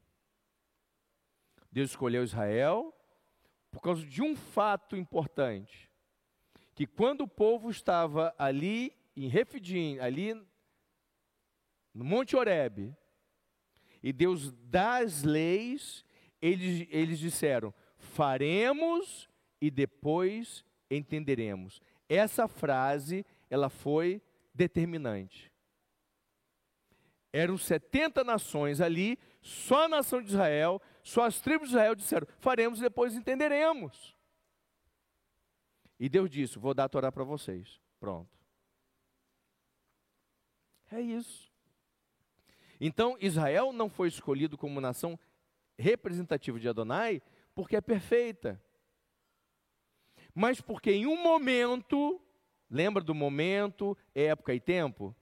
Deus 1.71 1.91
escolheu 1.91 2.23
Israel 2.23 2.93
por 3.71 3.81
causa 3.81 4.05
de 4.05 4.21
um 4.21 4.35
fato 4.35 4.95
importante. 4.95 5.89
Que 6.75 6.87
quando 6.87 7.21
o 7.21 7.27
povo 7.27 7.69
estava 7.69 8.33
ali 8.37 8.95
em 9.15 9.27
Refidim, 9.27 9.99
ali 9.99 10.33
no 11.93 12.03
Monte 12.03 12.35
Horebe, 12.35 12.95
e 14.01 14.11
Deus 14.11 14.51
dá 14.51 14.97
as 14.97 15.23
leis 15.23 16.03
eles, 16.41 16.87
eles 16.91 17.19
disseram: 17.19 17.73
faremos 17.97 19.29
e 19.61 19.71
depois 19.71 20.65
entenderemos. 20.91 21.81
Essa 22.09 22.49
frase, 22.49 23.25
ela 23.49 23.69
foi 23.69 24.21
determinante. 24.53 25.51
Eram 27.31 27.57
70 27.57 28.23
nações 28.23 28.81
ali, 28.81 29.17
só 29.41 29.85
a 29.85 29.89
nação 29.89 30.21
de 30.21 30.29
Israel, 30.29 30.81
só 31.01 31.23
as 31.23 31.39
tribos 31.39 31.69
de 31.69 31.75
Israel 31.75 31.95
disseram: 31.95 32.27
faremos 32.39 32.79
e 32.79 32.83
depois 32.83 33.15
entenderemos. 33.15 34.12
E 35.99 36.09
Deus 36.09 36.29
disse: 36.29 36.59
vou 36.59 36.73
dar 36.73 36.85
a 36.85 36.89
Torá 36.89 37.11
para 37.11 37.23
vocês. 37.23 37.79
Pronto. 37.99 38.29
É 40.91 41.01
isso. 41.01 41.51
Então, 42.79 43.17
Israel 43.19 43.71
não 43.71 43.89
foi 43.89 44.07
escolhido 44.07 44.57
como 44.57 44.81
nação 44.81 45.17
representativo 45.77 46.59
de 46.59 46.67
Adonai 46.67 47.21
porque 47.55 47.75
é 47.75 47.81
perfeita. 47.81 48.61
Mas 50.33 50.59
porque 50.59 50.91
em 50.91 51.05
um 51.05 51.21
momento, 51.21 52.19
lembra 52.69 53.03
do 53.03 53.13
momento, 53.13 53.97
época 54.13 54.53
e 54.53 54.59
tempo? 54.59 55.15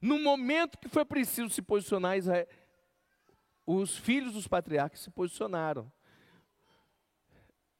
No 0.00 0.18
momento 0.18 0.78
que 0.78 0.88
foi 0.88 1.04
preciso 1.04 1.50
se 1.50 1.62
posicionar, 1.62 2.16
Israel, 2.16 2.46
os 3.66 3.96
filhos 3.96 4.32
dos 4.32 4.48
patriarcas 4.48 5.00
se 5.00 5.10
posicionaram. 5.10 5.90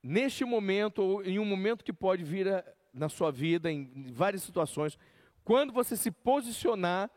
Neste 0.02 0.44
momento, 0.44 1.00
ou 1.00 1.24
em 1.24 1.38
um 1.38 1.44
momento 1.44 1.84
que 1.84 1.92
pode 1.92 2.24
vir 2.24 2.48
a, 2.48 2.64
na 2.92 3.08
sua 3.08 3.30
vida, 3.30 3.70
em 3.70 4.10
várias 4.12 4.42
situações, 4.42 4.98
quando 5.44 5.72
você 5.72 5.96
se 5.96 6.10
posicionar, 6.10 7.10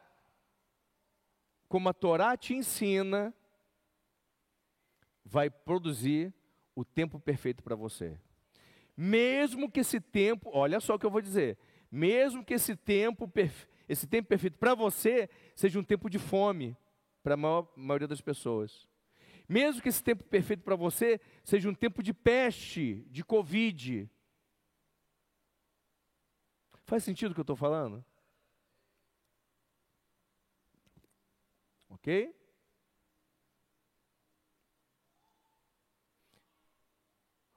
como 1.67 1.89
a 1.89 1.93
Torá 1.93 2.37
te 2.37 2.53
ensina, 2.53 3.33
vai 5.23 5.49
produzir 5.49 6.33
o 6.75 6.85
tempo 6.85 7.19
perfeito 7.19 7.63
para 7.63 7.75
você. 7.75 8.19
Mesmo 8.95 9.69
que 9.69 9.79
esse 9.79 9.99
tempo, 9.99 10.49
olha 10.53 10.79
só 10.79 10.95
o 10.95 10.99
que 10.99 11.05
eu 11.05 11.11
vou 11.11 11.21
dizer, 11.21 11.57
mesmo 11.91 12.45
que 12.45 12.53
esse 12.53 12.75
tempo, 12.75 13.31
esse 13.89 14.07
tempo 14.07 14.27
perfeito 14.27 14.57
para 14.57 14.75
você 14.75 15.29
seja 15.55 15.79
um 15.79 15.83
tempo 15.83 16.09
de 16.09 16.19
fome, 16.19 16.77
para 17.23 17.33
a 17.33 17.37
maior, 17.37 17.67
maioria 17.75 18.07
das 18.07 18.21
pessoas. 18.21 18.87
Mesmo 19.47 19.81
que 19.81 19.89
esse 19.89 20.03
tempo 20.03 20.23
perfeito 20.23 20.63
para 20.63 20.75
você 20.75 21.19
seja 21.43 21.69
um 21.69 21.75
tempo 21.75 22.01
de 22.01 22.13
peste, 22.13 23.05
de 23.09 23.23
Covid. 23.23 24.09
Faz 26.85 27.03
sentido 27.03 27.31
o 27.31 27.33
que 27.33 27.39
eu 27.39 27.43
estou 27.43 27.55
falando? 27.55 28.03
Ok? 31.89 32.35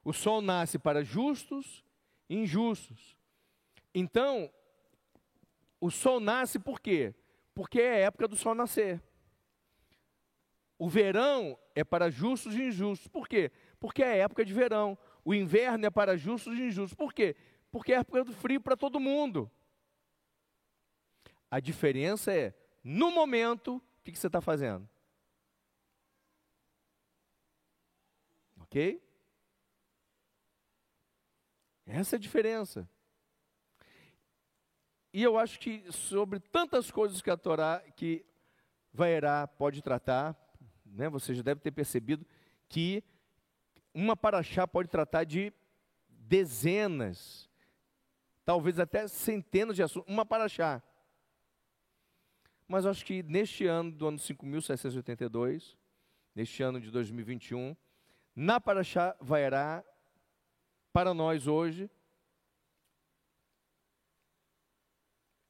O 0.02 0.12
sol 0.12 0.40
nasce 0.40 0.78
para 0.78 1.04
justos 1.04 1.84
e 2.30 2.36
injustos. 2.36 3.14
Então, 3.94 4.50
o 5.78 5.90
sol 5.90 6.18
nasce 6.18 6.58
por 6.58 6.80
quê? 6.80 7.14
Porque 7.54 7.80
é 7.80 7.90
a 7.90 8.06
época 8.06 8.26
do 8.26 8.36
sol 8.36 8.54
nascer. 8.54 9.02
O 10.78 10.88
verão 10.88 11.58
é 11.78 11.84
para 11.84 12.10
justos 12.10 12.56
e 12.56 12.62
injustos. 12.64 13.06
Por 13.06 13.28
quê? 13.28 13.52
Porque 13.78 14.02
é 14.02 14.18
época 14.18 14.44
de 14.44 14.52
verão. 14.52 14.98
O 15.24 15.32
inverno 15.32 15.86
é 15.86 15.90
para 15.90 16.16
justos 16.16 16.58
e 16.58 16.62
injustos. 16.62 16.94
Por 16.94 17.12
quê? 17.12 17.36
Porque 17.70 17.92
é 17.92 17.98
época 17.98 18.24
do 18.24 18.32
frio 18.32 18.60
para 18.60 18.76
todo 18.76 18.98
mundo. 18.98 19.48
A 21.48 21.60
diferença 21.60 22.32
é, 22.32 22.52
no 22.82 23.12
momento, 23.12 23.76
o 23.76 24.02
que, 24.02 24.10
que 24.10 24.18
você 24.18 24.26
está 24.26 24.40
fazendo? 24.40 24.88
Ok? 28.62 29.00
Essa 31.86 32.16
é 32.16 32.18
a 32.18 32.20
diferença. 32.20 32.90
E 35.12 35.22
eu 35.22 35.38
acho 35.38 35.60
que 35.60 35.90
sobre 35.92 36.40
tantas 36.40 36.90
coisas 36.90 37.22
que 37.22 37.30
a 37.30 37.36
Torá, 37.36 37.80
que 37.94 38.26
Vaerá 38.92 39.46
pode 39.46 39.80
tratar, 39.80 40.36
né, 40.98 41.08
você 41.08 41.32
já 41.32 41.42
deve 41.42 41.60
ter 41.60 41.70
percebido 41.70 42.26
que 42.68 43.04
uma 43.94 44.16
paraxá 44.16 44.66
pode 44.66 44.88
tratar 44.88 45.22
de 45.22 45.52
dezenas, 46.08 47.48
talvez 48.44 48.80
até 48.80 49.06
centenas 49.06 49.76
de 49.76 49.82
assuntos, 49.82 50.12
uma 50.12 50.26
paraxá. 50.26 50.82
Mas 52.66 52.84
acho 52.84 53.04
que 53.04 53.22
neste 53.22 53.64
ano, 53.64 53.92
do 53.92 54.08
ano 54.08 54.18
5.782, 54.18 55.76
neste 56.34 56.62
ano 56.62 56.80
de 56.80 56.90
2021, 56.90 57.76
na 58.34 58.60
paraxá 58.60 59.16
Vaerá, 59.20 59.84
para 60.92 61.14
nós 61.14 61.46
hoje, 61.46 61.88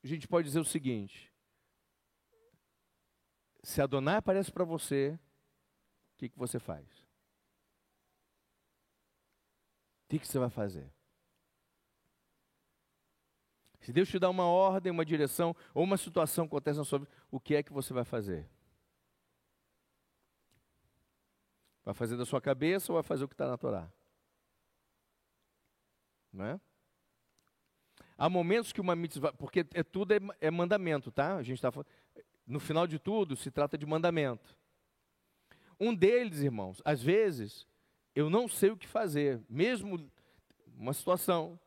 a 0.04 0.06
gente 0.06 0.28
pode 0.28 0.46
dizer 0.46 0.60
o 0.60 0.64
seguinte: 0.64 1.32
se 3.62 3.80
Adonai 3.80 4.16
aparece 4.16 4.52
para 4.52 4.64
você, 4.64 5.18
que, 6.18 6.28
que 6.28 6.38
você 6.38 6.58
faz? 6.58 6.84
O 10.04 10.08
que, 10.08 10.18
que 10.18 10.26
você 10.26 10.38
vai 10.38 10.50
fazer? 10.50 10.92
Se 13.80 13.92
Deus 13.92 14.08
te 14.08 14.18
dá 14.18 14.28
uma 14.28 14.44
ordem, 14.44 14.90
uma 14.90 15.04
direção, 15.04 15.54
ou 15.72 15.84
uma 15.84 15.96
situação 15.96 16.44
acontece 16.44 16.80
vida, 16.98 17.08
o 17.30 17.38
que 17.38 17.54
é 17.54 17.62
que 17.62 17.72
você 17.72 17.94
vai 17.94 18.04
fazer? 18.04 18.50
Vai 21.84 21.94
fazer 21.94 22.16
da 22.16 22.26
sua 22.26 22.40
cabeça 22.40 22.92
ou 22.92 22.96
vai 22.96 23.02
fazer 23.02 23.24
o 23.24 23.28
que 23.28 23.34
está 23.34 23.46
na 23.46 23.56
Torá? 23.56 23.90
Não 26.32 26.44
é? 26.44 26.60
Há 28.16 28.28
momentos 28.28 28.72
que 28.72 28.80
uma 28.80 28.96
mitzvah, 28.96 29.32
porque 29.32 29.64
é, 29.72 29.82
tudo 29.84 30.12
é, 30.12 30.18
é 30.40 30.50
mandamento, 30.50 31.12
tá? 31.12 31.36
A 31.36 31.42
gente 31.42 31.64
está 31.64 31.70
no 32.46 32.58
final 32.58 32.86
de 32.86 32.98
tudo 32.98 33.36
se 33.36 33.50
trata 33.50 33.78
de 33.78 33.86
mandamento. 33.86 34.58
Um 35.80 35.94
deles, 35.94 36.40
irmãos, 36.40 36.82
às 36.84 37.02
vezes 37.02 37.66
eu 38.14 38.28
não 38.28 38.48
sei 38.48 38.70
o 38.70 38.76
que 38.76 38.86
fazer, 38.86 39.40
mesmo 39.48 40.10
uma 40.76 40.92
situação. 40.92 41.58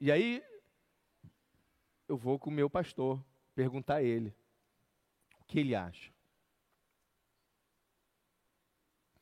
E 0.00 0.10
aí 0.10 0.42
eu 2.08 2.16
vou 2.16 2.38
com 2.38 2.50
o 2.50 2.52
meu 2.52 2.70
pastor 2.70 3.22
perguntar 3.54 3.96
a 3.96 4.02
ele 4.02 4.34
o 5.40 5.44
que 5.44 5.58
ele 5.60 5.74
acha. 5.74 6.10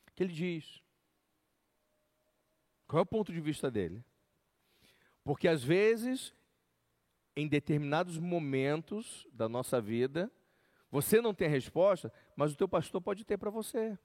O 0.09 0.13
que 0.15 0.23
ele 0.23 0.33
diz? 0.33 0.81
Qual 2.87 2.99
é 2.99 3.03
o 3.03 3.07
ponto 3.07 3.33
de 3.33 3.41
vista 3.41 3.71
dele? 3.71 4.05
Porque 5.23 5.47
às 5.47 5.63
vezes, 5.63 6.35
em 7.37 7.47
determinados 7.47 8.19
momentos 8.19 9.27
da 9.33 9.49
nossa 9.49 9.81
vida, 9.81 10.31
você 10.91 11.21
não 11.21 11.33
tem 11.33 11.47
a 11.47 11.51
resposta, 11.51 12.13
mas 12.41 12.55
o 12.55 12.57
teu 12.57 12.67
pastor 12.67 13.03
pode 13.03 13.23
ter 13.23 13.37
para 13.37 13.51
você. 13.51 13.99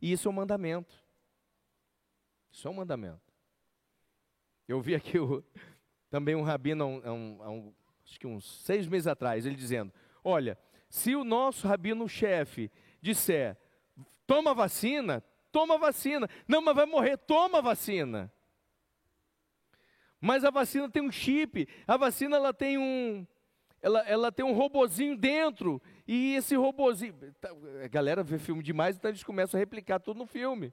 E 0.00 0.10
isso 0.10 0.26
é 0.26 0.30
um 0.30 0.34
mandamento. 0.34 1.04
Isso 2.50 2.66
é 2.66 2.70
um 2.70 2.74
mandamento. 2.74 3.20
Eu 4.66 4.80
vi 4.80 4.94
aqui 4.94 5.18
o, 5.18 5.44
também 6.08 6.34
um 6.34 6.40
rabino, 6.40 6.86
um, 6.86 7.42
um, 7.46 7.74
acho 8.02 8.18
que 8.18 8.26
uns 8.26 8.64
seis 8.64 8.88
meses 8.88 9.06
atrás, 9.06 9.44
ele 9.44 9.54
dizendo: 9.54 9.92
Olha, 10.24 10.58
se 10.88 11.14
o 11.14 11.22
nosso 11.22 11.68
rabino-chefe 11.68 12.72
disser, 13.02 13.54
toma 14.26 14.54
vacina, 14.54 15.22
toma 15.52 15.76
vacina. 15.76 16.26
Não, 16.48 16.62
mas 16.62 16.74
vai 16.74 16.86
morrer, 16.86 17.18
toma 17.18 17.60
vacina. 17.60 18.32
Mas 20.18 20.42
a 20.42 20.50
vacina 20.50 20.90
tem 20.90 21.02
um 21.02 21.12
chip, 21.12 21.68
a 21.86 21.98
vacina 21.98 22.36
ela 22.36 22.54
tem 22.54 22.78
um, 22.78 23.26
ela, 23.80 24.00
ela 24.00 24.32
tem 24.32 24.44
um 24.44 24.52
robozinho 24.52 25.16
dentro, 25.16 25.80
e 26.06 26.34
esse 26.34 26.56
robozinho, 26.56 27.14
tá, 27.40 27.50
a 27.84 27.88
galera 27.88 28.22
vê 28.22 28.38
filme 28.38 28.62
demais, 28.62 28.96
então 28.96 29.10
eles 29.10 29.22
começam 29.22 29.58
a 29.58 29.60
replicar 29.60 30.00
tudo 30.00 30.18
no 30.18 30.26
filme, 30.26 30.72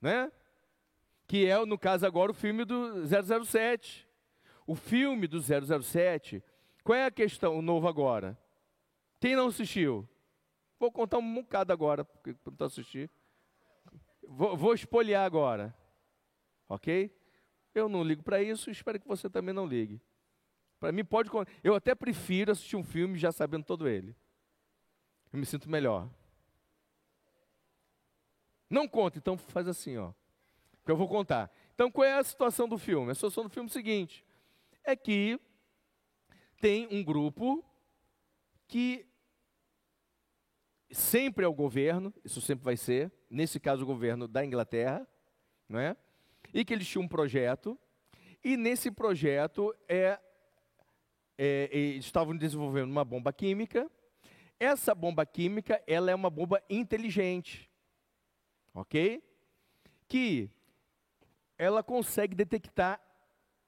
né? 0.00 0.32
Que 1.26 1.46
é, 1.46 1.64
no 1.64 1.78
caso 1.78 2.06
agora, 2.06 2.30
o 2.30 2.34
filme 2.34 2.64
do 2.64 3.04
007. 3.06 4.08
O 4.66 4.74
filme 4.74 5.26
do 5.26 5.40
007, 5.40 6.42
qual 6.82 6.96
é 6.96 7.04
a 7.04 7.10
questão, 7.10 7.58
o 7.58 7.62
novo 7.62 7.86
agora? 7.86 8.38
Quem 9.20 9.36
não 9.36 9.48
assistiu? 9.48 10.08
Vou 10.78 10.90
contar 10.90 11.18
um 11.18 11.34
bocado 11.34 11.72
agora, 11.72 12.04
porque 12.04 12.34
não 12.58 12.66
assistir. 12.66 13.10
Vou, 14.22 14.56
vou 14.56 14.74
espoliar 14.74 15.24
agora, 15.24 15.74
ok? 16.68 17.14
Eu 17.74 17.88
não 17.88 18.02
ligo 18.02 18.22
para 18.22 18.42
isso, 18.42 18.70
espero 18.70 18.98
que 18.98 19.06
você 19.06 19.28
também 19.28 19.54
não 19.54 19.66
ligue. 19.66 20.00
Para 20.84 20.92
mim 20.92 21.02
pode, 21.02 21.30
eu 21.62 21.74
até 21.74 21.94
prefiro 21.94 22.52
assistir 22.52 22.76
um 22.76 22.84
filme 22.84 23.18
já 23.18 23.32
sabendo 23.32 23.64
todo 23.64 23.88
ele. 23.88 24.14
Eu 25.32 25.38
me 25.38 25.46
sinto 25.46 25.66
melhor. 25.66 26.10
Não 28.68 28.86
conta, 28.86 29.16
então 29.16 29.38
faz 29.38 29.66
assim, 29.66 29.96
ó. 29.96 30.12
Que 30.84 30.90
eu 30.90 30.96
vou 30.98 31.08
contar. 31.08 31.50
Então 31.74 31.90
qual 31.90 32.06
é 32.06 32.18
a 32.18 32.22
situação 32.22 32.68
do 32.68 32.76
filme? 32.76 33.10
A 33.10 33.14
situação 33.14 33.44
do 33.44 33.48
filme 33.48 33.66
é 33.66 33.70
o 33.70 33.72
seguinte: 33.72 34.22
é 34.84 34.94
que 34.94 35.40
tem 36.60 36.86
um 36.90 37.02
grupo 37.02 37.64
que 38.68 39.06
sempre 40.90 41.46
é 41.46 41.48
o 41.48 41.54
governo, 41.54 42.12
isso 42.22 42.42
sempre 42.42 42.62
vai 42.62 42.76
ser, 42.76 43.10
nesse 43.30 43.58
caso 43.58 43.84
o 43.84 43.86
governo 43.86 44.28
da 44.28 44.44
Inglaterra, 44.44 45.08
não 45.66 45.80
é? 45.80 45.96
e 46.52 46.62
que 46.62 46.74
eles 46.74 46.86
tinham 46.86 47.04
um 47.04 47.08
projeto, 47.08 47.78
e 48.44 48.54
nesse 48.54 48.90
projeto 48.90 49.74
é, 49.88 50.20
é, 51.36 51.68
estavam 51.98 52.36
desenvolvendo 52.36 52.90
uma 52.90 53.04
bomba 53.04 53.32
química. 53.32 53.90
Essa 54.58 54.94
bomba 54.94 55.26
química, 55.26 55.82
ela 55.86 56.10
é 56.10 56.14
uma 56.14 56.30
bomba 56.30 56.62
inteligente, 56.70 57.70
ok? 58.72 59.22
Que 60.08 60.50
ela 61.58 61.82
consegue 61.82 62.34
detectar, 62.34 63.00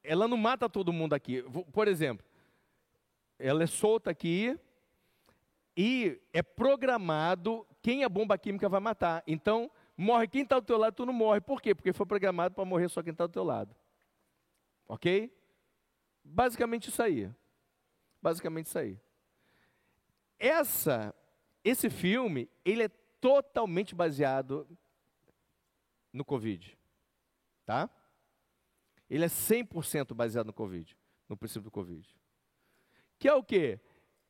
ela 0.02 0.28
não 0.28 0.36
mata 0.36 0.68
todo 0.68 0.92
mundo 0.92 1.14
aqui. 1.14 1.42
Por 1.72 1.88
exemplo, 1.88 2.24
ela 3.38 3.64
é 3.64 3.66
solta 3.66 4.10
aqui 4.10 4.58
e 5.76 6.20
é 6.32 6.42
programado 6.42 7.66
quem 7.82 8.04
a 8.04 8.08
bomba 8.08 8.38
química 8.38 8.68
vai 8.68 8.80
matar. 8.80 9.22
Então, 9.26 9.70
morre 9.96 10.28
quem 10.28 10.42
está 10.42 10.58
do 10.58 10.66
teu 10.66 10.78
lado, 10.78 10.94
tu 10.94 11.04
não 11.04 11.12
morre. 11.12 11.40
Por 11.40 11.60
quê? 11.60 11.74
Porque 11.74 11.92
foi 11.92 12.06
programado 12.06 12.54
para 12.54 12.64
morrer 12.64 12.88
só 12.88 13.02
quem 13.02 13.12
está 13.12 13.26
do 13.26 13.32
teu 13.32 13.44
lado. 13.44 13.74
Ok? 14.88 15.32
Basicamente 16.24 16.88
isso 16.88 17.02
aí. 17.02 17.30
Basicamente 18.22 18.66
isso 18.66 18.78
aí. 18.78 18.98
Essa, 20.38 21.14
esse 21.64 21.88
filme, 21.88 22.48
ele 22.64 22.84
é 22.84 22.88
totalmente 23.20 23.94
baseado 23.94 24.66
no 26.12 26.24
Covid. 26.24 26.76
Tá? 27.64 27.90
Ele 29.08 29.24
é 29.24 29.28
100% 29.28 30.14
baseado 30.14 30.46
no 30.46 30.52
Covid, 30.52 30.96
no 31.28 31.36
princípio 31.36 31.62
do 31.62 31.70
Covid. 31.70 32.08
Que 33.18 33.28
é 33.28 33.34
o 33.34 33.42
quê? 33.42 33.80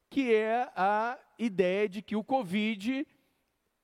Que 0.08 0.34
é 0.34 0.70
a 0.76 1.18
ideia 1.38 1.88
de 1.88 2.02
que 2.02 2.16
o 2.16 2.24
Covid 2.24 3.06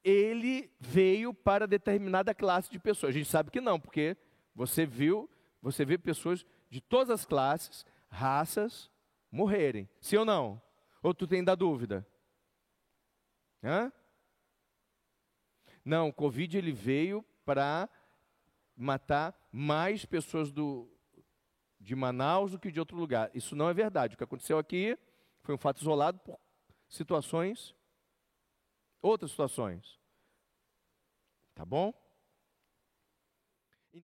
ele 0.05 0.71
veio 0.81 1.33
para 1.33 1.67
determinada 1.67 2.35
classe 2.35 2.71
de 2.71 2.79
pessoas. 2.79 3.11
A 3.11 3.19
gente 3.19 3.29
sabe 3.29 3.51
que 3.51 3.61
não, 3.61 3.79
porque 3.79 4.17
você 4.55 4.85
viu, 4.85 5.31
você 5.61 5.85
vê 5.85 5.97
pessoas 5.97 6.45
de 6.69 6.81
todas 6.81 7.11
as 7.11 7.25
classes, 7.25 7.87
raças, 8.09 8.91
morrerem. 9.33 9.89
Sim 10.01 10.19
ou 10.19 10.25
não? 10.25 10.63
Ou 11.03 11.15
tu 11.15 11.27
tem 11.27 11.43
da 11.43 11.55
dúvida? 11.55 12.07
Hã? 13.65 13.91
Não, 15.85 16.09
o 16.09 16.13
Covid 16.13 16.59
ele 16.59 16.71
veio 16.71 17.25
para 17.45 17.89
matar 18.77 19.35
mais 19.51 20.05
pessoas 20.05 20.53
do, 20.53 20.89
de 21.81 21.97
Manaus 21.97 22.53
do 22.53 22.59
que 22.59 22.71
de 22.71 22.79
outro 22.79 22.97
lugar. 22.97 23.31
Isso 23.35 23.57
não 23.57 23.69
é 23.69 23.75
verdade. 23.75 24.15
O 24.15 24.19
que 24.19 24.25
aconteceu 24.25 24.59
aqui 24.59 24.97
foi 25.43 25.55
um 25.55 25.59
fato 25.59 25.81
isolado 25.81 26.21
por 26.21 26.39
situações, 26.89 27.75
outras 29.01 29.31
situações. 29.31 29.99
Tá 31.55 31.65
bom? 31.65 31.93